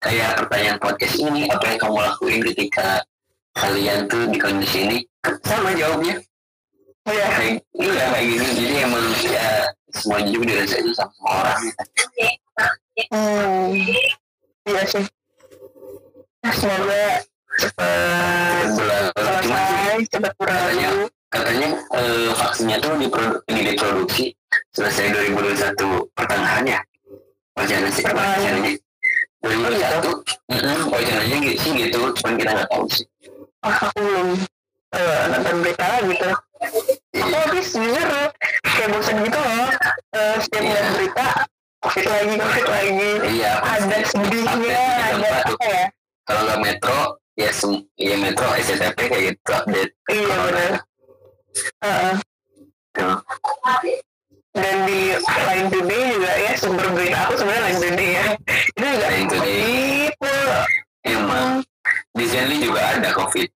kayak 0.00 0.30
pertanyaan 0.40 0.78
podcast 0.80 1.14
ini 1.18 1.40
apa 1.52 1.64
yang 1.68 1.78
kamu 1.80 1.98
lakuin 2.00 2.40
ketika 2.52 2.88
kalian 3.52 3.98
tuh 4.08 4.22
di 4.30 4.38
kondisi 4.40 4.78
ini? 4.86 4.98
Sama 5.44 5.74
jawabnya 5.74 6.16
oh 7.08 7.12
ya 7.16 7.26
kayak 7.32 7.54
iya 7.80 8.04
kayak 8.12 8.24
gini. 8.28 8.46
Jadi 8.52 8.76
emang 8.84 9.04
ya 9.24 9.48
semua 9.96 10.18
juga 10.28 10.44
dirasain 10.52 10.84
sama 10.92 11.12
semua 11.16 11.32
orang 11.42 11.58
gitu. 11.64 11.82
hmm. 13.08 13.68
Iya 14.68 14.82
sih. 14.84 15.04
Nah, 16.38 16.52
semoga 16.54 17.04
cepat 17.58 18.66
selesai 18.78 19.98
cepat 20.12 20.32
berlalu 20.38 21.08
katanya 21.28 21.68
eh, 21.98 22.30
vaksinnya 22.32 22.76
tuh 22.78 22.92
diprodu- 23.00 23.42
diproduksi 23.48 24.32
selesai 24.72 25.10
2021 25.34 26.14
pertengahan 26.14 26.64
ya? 26.64 26.80
Wajarnya 27.58 27.90
sih 27.90 28.04
wajarnya. 28.06 28.72
2021 29.38 30.52
mm 30.52 30.80
wajarnya 30.90 31.36
gitu 31.42 31.56
sih 31.58 31.72
gitu 31.86 32.00
cuman 32.22 32.34
kita 32.38 32.50
nggak 32.54 32.68
tahu 32.70 32.84
sih. 32.92 33.06
Ah 33.64 33.74
aku 33.90 33.98
belum 33.98 34.28
eh, 34.94 35.22
nonton 35.34 35.56
berita 35.64 35.88
gitu 36.06 36.28
habis 37.18 37.66
jujur 37.74 38.08
kayak 38.62 38.88
bosan 38.92 39.16
gitu 39.22 39.38
loh. 39.38 39.68
Eh, 40.14 40.36
setiap 40.42 40.62
lihat 40.64 40.86
berita 40.96 41.26
covid 41.84 42.06
lagi 42.06 42.34
covid 42.38 42.66
lagi. 42.66 43.10
Iya 43.38 43.52
ada 43.62 43.96
sedihnya 44.06 44.82
ada 45.14 45.30
apa 45.46 45.66
ya? 45.66 45.86
Kalau 46.28 46.40
nggak 46.44 46.60
metro 46.60 46.98
ya 47.38 47.50
sem 47.54 47.72
ya 47.94 48.16
metro 48.18 48.50
SCTV 48.58 48.98
kayak 48.98 49.22
gitu 49.30 49.50
update 49.54 49.92
iya 50.10 50.36
benar 50.42 50.72
Heeh. 51.86 52.14
Tuh. 52.98 53.18
dan 54.58 54.76
di 54.90 55.14
Line 55.22 55.70
Today 55.70 56.02
juga 56.18 56.32
ya 56.34 56.52
sumber 56.58 56.86
berita 56.90 57.30
aku 57.30 57.34
sebenarnya 57.38 57.62
Line 57.62 57.78
Today 57.78 58.10
ya. 58.10 58.26
Itu 58.74 58.86
juga 58.90 59.06
Today. 59.06 59.58
gitu 60.10 60.34
emang. 61.06 61.50
Di 62.18 62.24
Zenly 62.26 62.56
juga 62.58 62.80
ada 62.98 63.10
covid 63.14 63.46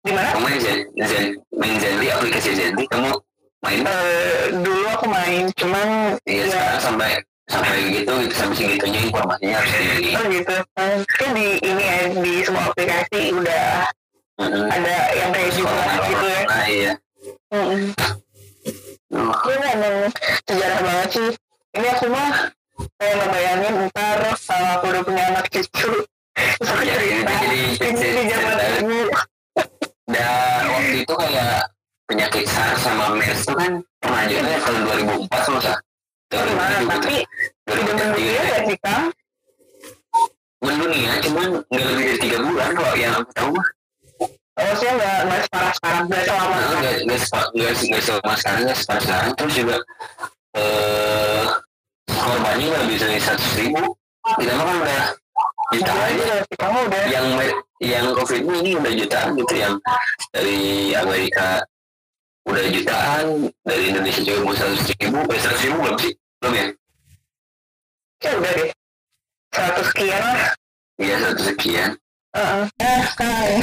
di 0.00 0.10
mana 0.16 0.28
kamu 0.32 0.44
main 0.48 0.58
Zen, 0.60 0.78
Zen 1.04 1.26
main 1.52 1.76
Zenly 1.76 2.06
aplikasi 2.08 2.50
Zenly 2.56 2.84
kamu 2.88 3.10
main 3.60 3.80
Eh, 3.84 4.44
dulu 4.64 4.86
aku 4.88 5.06
main 5.12 5.44
cuman 5.56 6.16
Iya 6.24 6.44
ya 6.44 6.46
sekarang 6.48 6.80
sampai 6.80 7.10
sampai 7.50 7.76
gitu 7.92 8.12
gitu 8.24 8.34
sampai 8.34 8.56
segitunya 8.56 9.00
informasinya 9.10 9.54
harus 9.58 9.72
di 9.74 10.10
oh 10.16 10.24
gitu 10.30 10.54
kan 10.72 11.30
di 11.34 11.46
ini 11.60 11.82
ya 11.84 11.98
di 12.14 12.32
semua 12.46 12.62
aplikasi 12.70 13.20
udah 13.34 13.90
Mm-mm. 14.40 14.66
ada 14.72 14.96
yang 15.12 15.30
kayak 15.36 15.50
gitu 15.52 15.68
gitu 16.08 16.24
ya 16.24 16.40
corona, 16.48 16.58
iya. 16.64 16.92
Mm-mm. 17.52 17.82
Oh, 19.10 19.34
Ini 19.50 19.66
emang 19.74 19.96
sejarah 20.46 20.80
banget 20.80 21.08
sih. 21.12 21.30
Ini 21.76 21.86
aku 21.92 22.06
mah 22.08 22.30
kayak 22.96 23.14
ngebayangin 23.20 23.74
ntar 23.90 24.18
kalau 24.38 24.68
aku 24.78 24.84
udah 24.96 25.02
punya 25.02 25.22
anak 25.34 25.44
cucu. 25.50 25.92
Terus 26.32 26.68
aku 26.72 26.82
Iya, 26.86 26.94
cerita, 26.96 27.32
jadi 27.42 27.58
ini 27.84 28.08
di 28.16 28.22
zaman 28.30 28.56
dulu. 28.86 29.10
Dan 30.10 30.62
waktu 30.66 30.96
itu 31.06 31.14
kayak 31.14 31.70
penyakit 32.10 32.44
SARS 32.50 32.82
sama 32.82 33.14
MERS 33.14 33.46
itu 33.46 33.54
kan 33.54 33.72
pernah 34.02 34.22
juga 34.26 34.42
ya 34.50 34.58
tahun 34.66 34.80
2004 35.30 35.46
sama 35.46 35.58
sah. 35.62 35.78
Gimana, 36.30 36.76
tapi 36.86 37.14
udah 37.66 37.82
mendunia 37.90 38.40
gak 38.46 38.62
sih 38.66 38.78
Kang? 38.82 39.04
Mendunia 40.60 41.12
cuman 41.24 41.46
nggak 41.70 41.86
lebih 41.90 42.04
dari 42.06 42.18
tiga 42.20 42.38
bulan 42.42 42.70
kalau 42.74 42.94
yang 42.94 43.14
aku 43.18 43.30
tahu 43.34 43.50
mah. 43.54 43.68
Oh, 44.20 44.62
Maksudnya 44.66 44.92
nggak 44.98 45.18
nggak 45.24 45.40
separah-separah, 45.48 46.00
nggak 46.04 46.22
selama 46.26 46.54
Nah, 46.54 46.70
nggak 46.78 46.96
nggak 47.06 47.20
sepa- 47.24 47.50
nggak 47.56 47.72
nggak 47.80 48.02
sama 48.04 48.34
sekarang 48.36 48.62
nggak 48.66 48.78
separah 48.78 49.02
sekarang 49.02 49.30
terus 49.38 49.54
juga 49.56 49.76
eh 50.58 51.44
korbannya 52.10 52.66
nggak 52.68 52.86
bisa 52.90 53.04
dari 53.08 53.22
seratus 53.22 53.52
ribu. 53.56 53.82
Kita 54.20 54.52
mah 54.54 54.64
kan 54.68 54.76
udah 54.84 55.02
jutaan 55.70 56.10
Jadi 56.10 56.22
aja. 56.22 56.36
kamu 56.58 56.78
udah 56.86 57.02
yang 57.06 57.26
yang 57.80 58.06
covid 58.12 58.42
ini 58.42 58.70
udah 58.74 58.92
jutaan 58.92 59.28
gitu 59.34 59.54
yang 59.54 59.74
dari 60.30 60.60
Amerika 60.92 61.62
udah 62.44 62.64
jutaan 62.68 63.24
dari 63.62 63.84
Indonesia 63.88 64.20
juga 64.20 64.40
mau 64.42 64.54
seratus 64.54 64.82
ribu 64.98 65.18
eh 65.30 65.38
seratus 65.38 65.62
ribu 65.62 65.76
belum 65.78 65.96
sih 65.98 66.12
belum 66.40 66.52
ya 66.52 66.66
ya 68.20 68.30
udah 68.36 68.52
deh. 68.52 68.70
Seratus 69.50 69.86
sekian 69.90 70.20
lah. 70.20 70.40
iya 70.96 71.14
seratus 71.18 71.46
sekian 71.48 71.90
Heeh. 72.30 72.62
Ah, 72.78 73.02
Kang. 73.18 73.58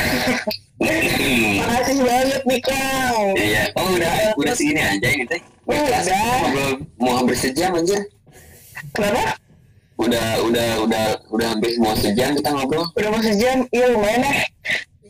Makasih 1.63 1.97
banget 2.03 2.41
nih 2.43 2.59
Kang. 2.61 3.27
iya 3.35 3.63
oh 3.75 3.87
udah 3.95 4.13
udah 4.35 4.53
segini 4.53 4.81
aja 4.81 5.07
ini 5.07 5.23
teh 5.23 5.39
Udah. 5.63 5.99
ngobrol 6.03 6.71
mau 6.97 7.13
hampir 7.19 7.35
sejam 7.35 7.75
aja 7.75 7.99
Kenapa? 8.93 9.35
Udah 9.97 10.27
udah 10.45 10.69
udah 10.85 11.03
udah 11.33 11.47
hampir 11.53 11.73
mau 11.81 11.93
sejam 11.97 12.37
kita 12.37 12.49
ngobrol? 12.53 12.85
Udah 12.93 13.09
mau 13.09 13.21
sejam? 13.21 13.65
Iya 13.73 13.85
lumayan 13.93 14.21
ya. 14.23 14.33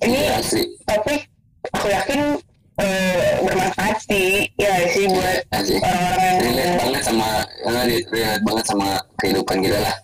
Ini 0.03 0.17
Iya 0.17 0.35
sih 0.41 0.65
topik 0.87 1.27
aku 1.75 1.87
yakin 1.91 2.39
eh, 2.79 3.31
bermanfaat 3.43 3.97
sih. 4.07 4.47
Ya 4.55 4.73
sih 4.91 5.05
buat 5.11 5.43
asik 5.51 5.79
orang-orang 5.83 6.35
relate 6.39 6.63
yang 6.63 6.75
banget 6.79 7.03
sama 7.03 7.29
relate 7.67 8.41
banget 8.43 8.65
sama 8.65 8.87
kehidupan 9.19 9.57
kita 9.59 9.79
lah. 9.83 9.95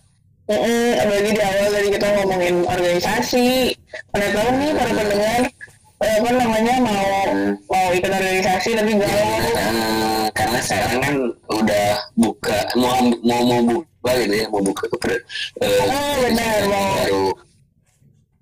Mm-mm, 0.44 1.00
apalagi 1.00 1.32
di 1.32 1.40
awal 1.40 1.68
tadi 1.72 1.88
kita 1.96 2.08
ngomongin 2.20 2.56
organisasi. 2.68 3.48
Mana 4.12 4.28
tahu 4.36 4.50
nih 4.60 4.72
para 4.76 4.92
pendengar 4.92 5.42
eh, 6.04 6.16
apa 6.20 6.30
namanya 6.36 6.74
mau 6.78 7.08
mau 7.66 7.88
ikut 7.92 8.12
organisasi 8.12 8.70
tapi 8.76 8.92
galau 8.94 9.28
Eh, 9.64 10.26
karena 10.36 10.60
sekarang 10.60 11.00
kan 11.00 11.16
udah 11.50 11.88
buka 12.14 12.58
mau 12.76 13.00
mau 13.24 13.42
mau 13.42 13.62
buka 13.64 14.12
gitu 14.20 14.36
ya 14.36 14.46
mau 14.52 14.62
buka 14.62 14.84
ke 14.92 15.16
eh, 15.64 15.82
Oh, 15.84 16.14
benar, 16.22 16.56
mau. 16.68 16.84
baru. 17.00 17.26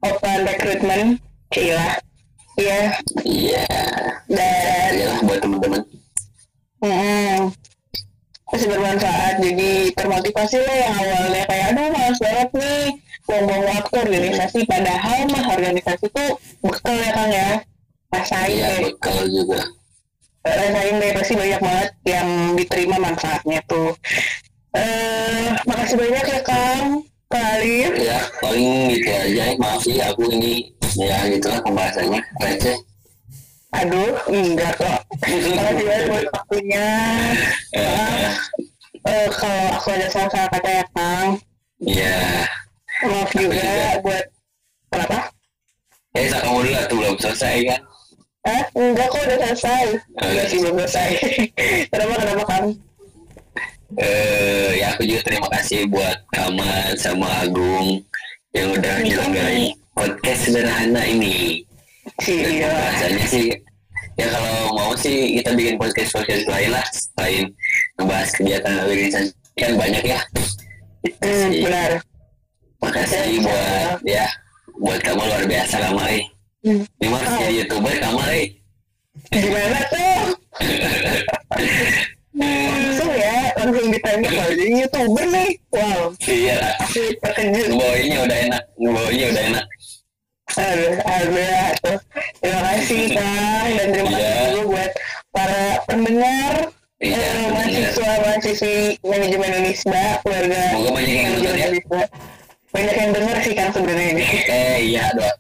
open 0.02 0.40
recruitment 0.44 1.10
Cila 1.54 1.94
iya. 2.58 2.98
Iya. 3.22 3.66
Dan 4.26 4.92
ya 4.98 5.06
lah 5.08 5.20
buat 5.22 5.40
teman-teman. 5.40 5.82
Mm, 6.82 7.54
masih 8.48 8.68
bermanfaat 8.68 9.34
jadi 9.38 9.72
termotivasi 9.94 10.58
lo 10.58 10.74
yang 10.74 10.96
awalnya 10.98 11.42
kayak 11.46 11.66
aduh 11.72 11.88
malas 11.88 12.18
banget 12.18 12.50
nih 12.58 12.84
buang-buang 13.28 13.66
waktu 13.70 13.96
organisasi 14.06 14.60
padahal 14.66 15.20
mah 15.30 15.46
organisasi 15.56 16.06
tuh 16.12 16.30
bekal 16.62 16.96
ya 16.96 17.10
kang 17.14 17.32
ya. 17.32 17.50
Rasain 18.12 18.52
iya 18.52 18.68
deh. 18.80 18.92
bekal 18.92 19.24
juga. 19.32 19.62
Rasain 20.44 20.96
deh 21.00 21.12
pasti 21.16 21.34
banyak 21.38 21.62
banget 21.62 21.90
yang 22.06 22.28
diterima 22.60 22.96
manfaatnya 23.00 23.60
tuh. 23.70 23.92
Eh 24.76 25.56
makasih 25.68 25.98
banyak 25.98 26.26
ya 26.26 26.42
kang. 26.44 26.86
Kali 27.32 27.88
ya 27.96 28.20
paling 28.44 28.92
gitu 28.92 29.10
aja. 29.10 29.56
Maaf 29.56 29.80
sih 29.80 29.96
aku 30.04 30.28
ini 30.36 30.76
ya 31.00 31.24
gitulah 31.32 31.64
pembahasannya. 31.64 32.20
Receh 32.44 32.78
aduh 33.72 34.14
enggak 34.28 34.72
kok. 34.78 35.00
Makasih 35.56 35.84
banyak 35.88 36.06
buat 36.12 36.26
waktunya. 36.36 36.88
Eh, 37.72 38.30
eh, 39.08 39.28
kalau 39.32 39.66
aku 39.80 39.88
ada 39.96 40.08
salah-salah 40.12 40.50
kata 40.52 40.70
ya 40.70 40.86
Kang. 40.92 41.30
Iya. 41.82 42.20
Maaf 43.02 43.30
juga 43.34 43.56
juga. 43.56 43.90
buat 44.02 44.24
kenapa? 44.90 45.18
Eh, 46.12 46.26
sa- 46.28 46.42
kamu 46.44 46.58
dulu 46.60 46.72
lah 46.72 46.84
tuh 46.86 46.98
belum 47.00 47.16
selesai 47.18 47.56
kan? 47.66 47.82
Hah? 48.42 48.64
Enggak 48.74 49.08
kok 49.08 49.22
udah 49.22 49.38
selesai. 49.48 49.84
Oh, 50.18 50.26
Enggak 50.26 50.46
sih 50.50 50.58
belum 50.60 50.76
selesai. 50.82 51.10
kenapa 51.90 52.14
kenapa 52.18 52.44
Kang? 52.46 52.66
Eh, 53.92 54.80
ya 54.80 54.96
aku 54.96 55.04
juga 55.04 55.22
terima 55.22 55.48
kasih 55.52 55.84
buat 55.86 56.16
Kamal 56.32 56.96
sama 56.96 57.28
Agung 57.44 58.00
yang 58.52 58.72
udah 58.72 58.96
Iya. 58.98 59.06
nyelenggarain 59.06 59.72
podcast 59.92 60.42
sederhana 60.48 61.04
ini. 61.04 61.64
Iya. 62.18 62.66
pembahasannya 62.66 63.26
sih 63.30 63.48
ya 64.18 64.26
kalau 64.28 64.74
mau 64.74 64.92
sih 64.98 65.38
kita 65.38 65.54
bikin 65.54 65.78
podcast 65.78 66.12
podcast 66.12 66.44
lain 66.50 66.70
lah 66.74 66.86
selain 66.90 67.46
ngebahas 67.96 68.30
kegiatan 68.34 68.74
organisasi 68.82 69.30
kan 69.54 69.72
banyak 69.78 70.04
ya. 70.04 70.20
Hmm, 71.22 71.50
benar. 71.62 71.92
Makasih 72.82 73.40
buat 73.46 74.02
ya 74.04 74.26
buat 74.82 75.00
kamu 75.06 75.22
luar 75.22 75.44
biasa 75.46 75.76
kamu 75.78 76.02
eh. 76.10 76.24
Hmm. 76.62 76.82
Ini 77.02 77.08
jadi 77.14 77.54
youtuber 77.66 77.94
kamu 78.02 78.22
eh. 78.34 78.46
Gimana 79.30 79.80
tuh? 79.90 80.22
langsung 82.42 83.12
ya, 83.14 83.38
langsung 83.60 83.88
ditanya 83.92 84.30
kalau 84.34 84.54
jadi 84.56 84.74
youtuber 84.82 85.26
nih. 85.30 85.50
Wow, 85.72 86.02
Iya, 86.26 86.60
terkejut. 87.22 87.68
ngebawainya 87.76 88.18
udah 88.26 88.38
enak, 88.50 88.64
ngebawainya 88.82 89.26
udah 89.30 89.44
enak. 89.52 89.66
Aduh, 90.52 90.96
aduh, 91.00 91.70
tuh. 91.80 91.98
Terima 92.44 92.62
kasih 92.76 93.02
Kang 93.16 93.70
dan 93.72 93.88
terima 93.96 94.10
kasih 94.12 94.26
Iya. 94.26 94.44
juga 94.52 94.64
buat 94.68 94.92
para 95.32 95.64
pendengar 95.88 96.54
Iya, 97.02 97.18
eh, 97.18 97.50
mahasiswa 97.50 98.12
mahasiswi 98.22 98.76
manajemen 99.02 99.52
Unisba 99.64 100.04
keluarga 100.22 100.62
Semoga 100.70 100.90
banyak 100.94 101.14
yang 101.18 101.28
nonton 101.34 101.56
ya. 101.58 101.68
Unisba. 101.72 102.02
Banyak 102.72 102.96
yang 102.96 103.12
denger 103.12 103.38
sih 103.44 103.54
kan 103.54 103.68
sebenarnya 103.70 104.08
ini. 104.16 104.26
Eh 104.48 104.78
iya 104.90 105.04
doa 105.12 105.32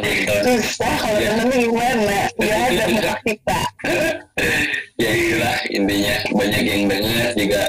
gitu. 0.00 0.34
Susah 0.46 0.94
kalau 0.96 1.18
Iya. 1.18 1.28
dengernya 1.34 1.58
gimana? 1.66 2.18
Gak 2.38 2.58
ada 2.70 2.84
muka 2.94 3.14
kita. 3.26 3.60
ya 4.96 5.10
itulah 5.10 5.56
intinya 5.68 6.14
banyak 6.30 6.62
yang 6.62 6.82
dengar 6.86 7.26
juga 7.34 7.62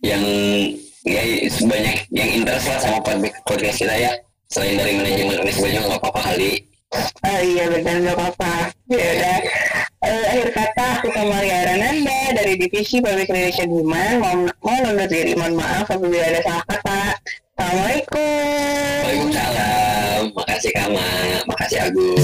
yang 0.00 0.22
ya 1.06 1.22
banyak 1.62 1.96
yang 2.10 2.28
interest 2.34 2.66
lah 2.66 2.78
sama 2.80 2.98
pod- 3.00 3.22
podcast 3.46 3.78
kita 3.78 3.94
ya. 3.94 4.12
Selain 4.48 4.74
dari 4.74 4.96
manajemen 4.96 5.38
Unisba 5.38 5.66
juga 5.68 5.82
nggak 5.86 6.00
apa-apa 6.02 6.20
kali. 6.32 6.52
Oh 7.20 7.40
iya 7.44 7.64
benar 7.68 7.96
gak 8.00 8.16
apa-apa. 8.16 8.52
Ya 8.88 9.06
udah. 9.12 9.38
Eh, 9.98 10.24
akhir 10.30 10.48
kata 10.56 10.84
aku 10.96 11.08
Kamaria 11.10 11.58
Rananda 11.68 12.20
dari 12.32 12.54
Divisi 12.56 13.02
Public 13.02 13.28
Relations 13.28 13.68
Human 13.68 14.22
mau 14.22 14.34
mau 14.62 14.78
undur 14.88 15.04
diri 15.04 15.36
mohon 15.36 15.58
maaf 15.58 15.84
apabila 15.84 16.22
ada 16.24 16.40
salah 16.40 16.64
kata. 16.64 17.00
Assalamualaikum. 17.58 19.02
Waalaikumsalam. 19.02 20.22
Makasih 20.30 20.72
Kama. 20.78 21.06
Makasih 21.42 21.90
Agung. 21.90 22.14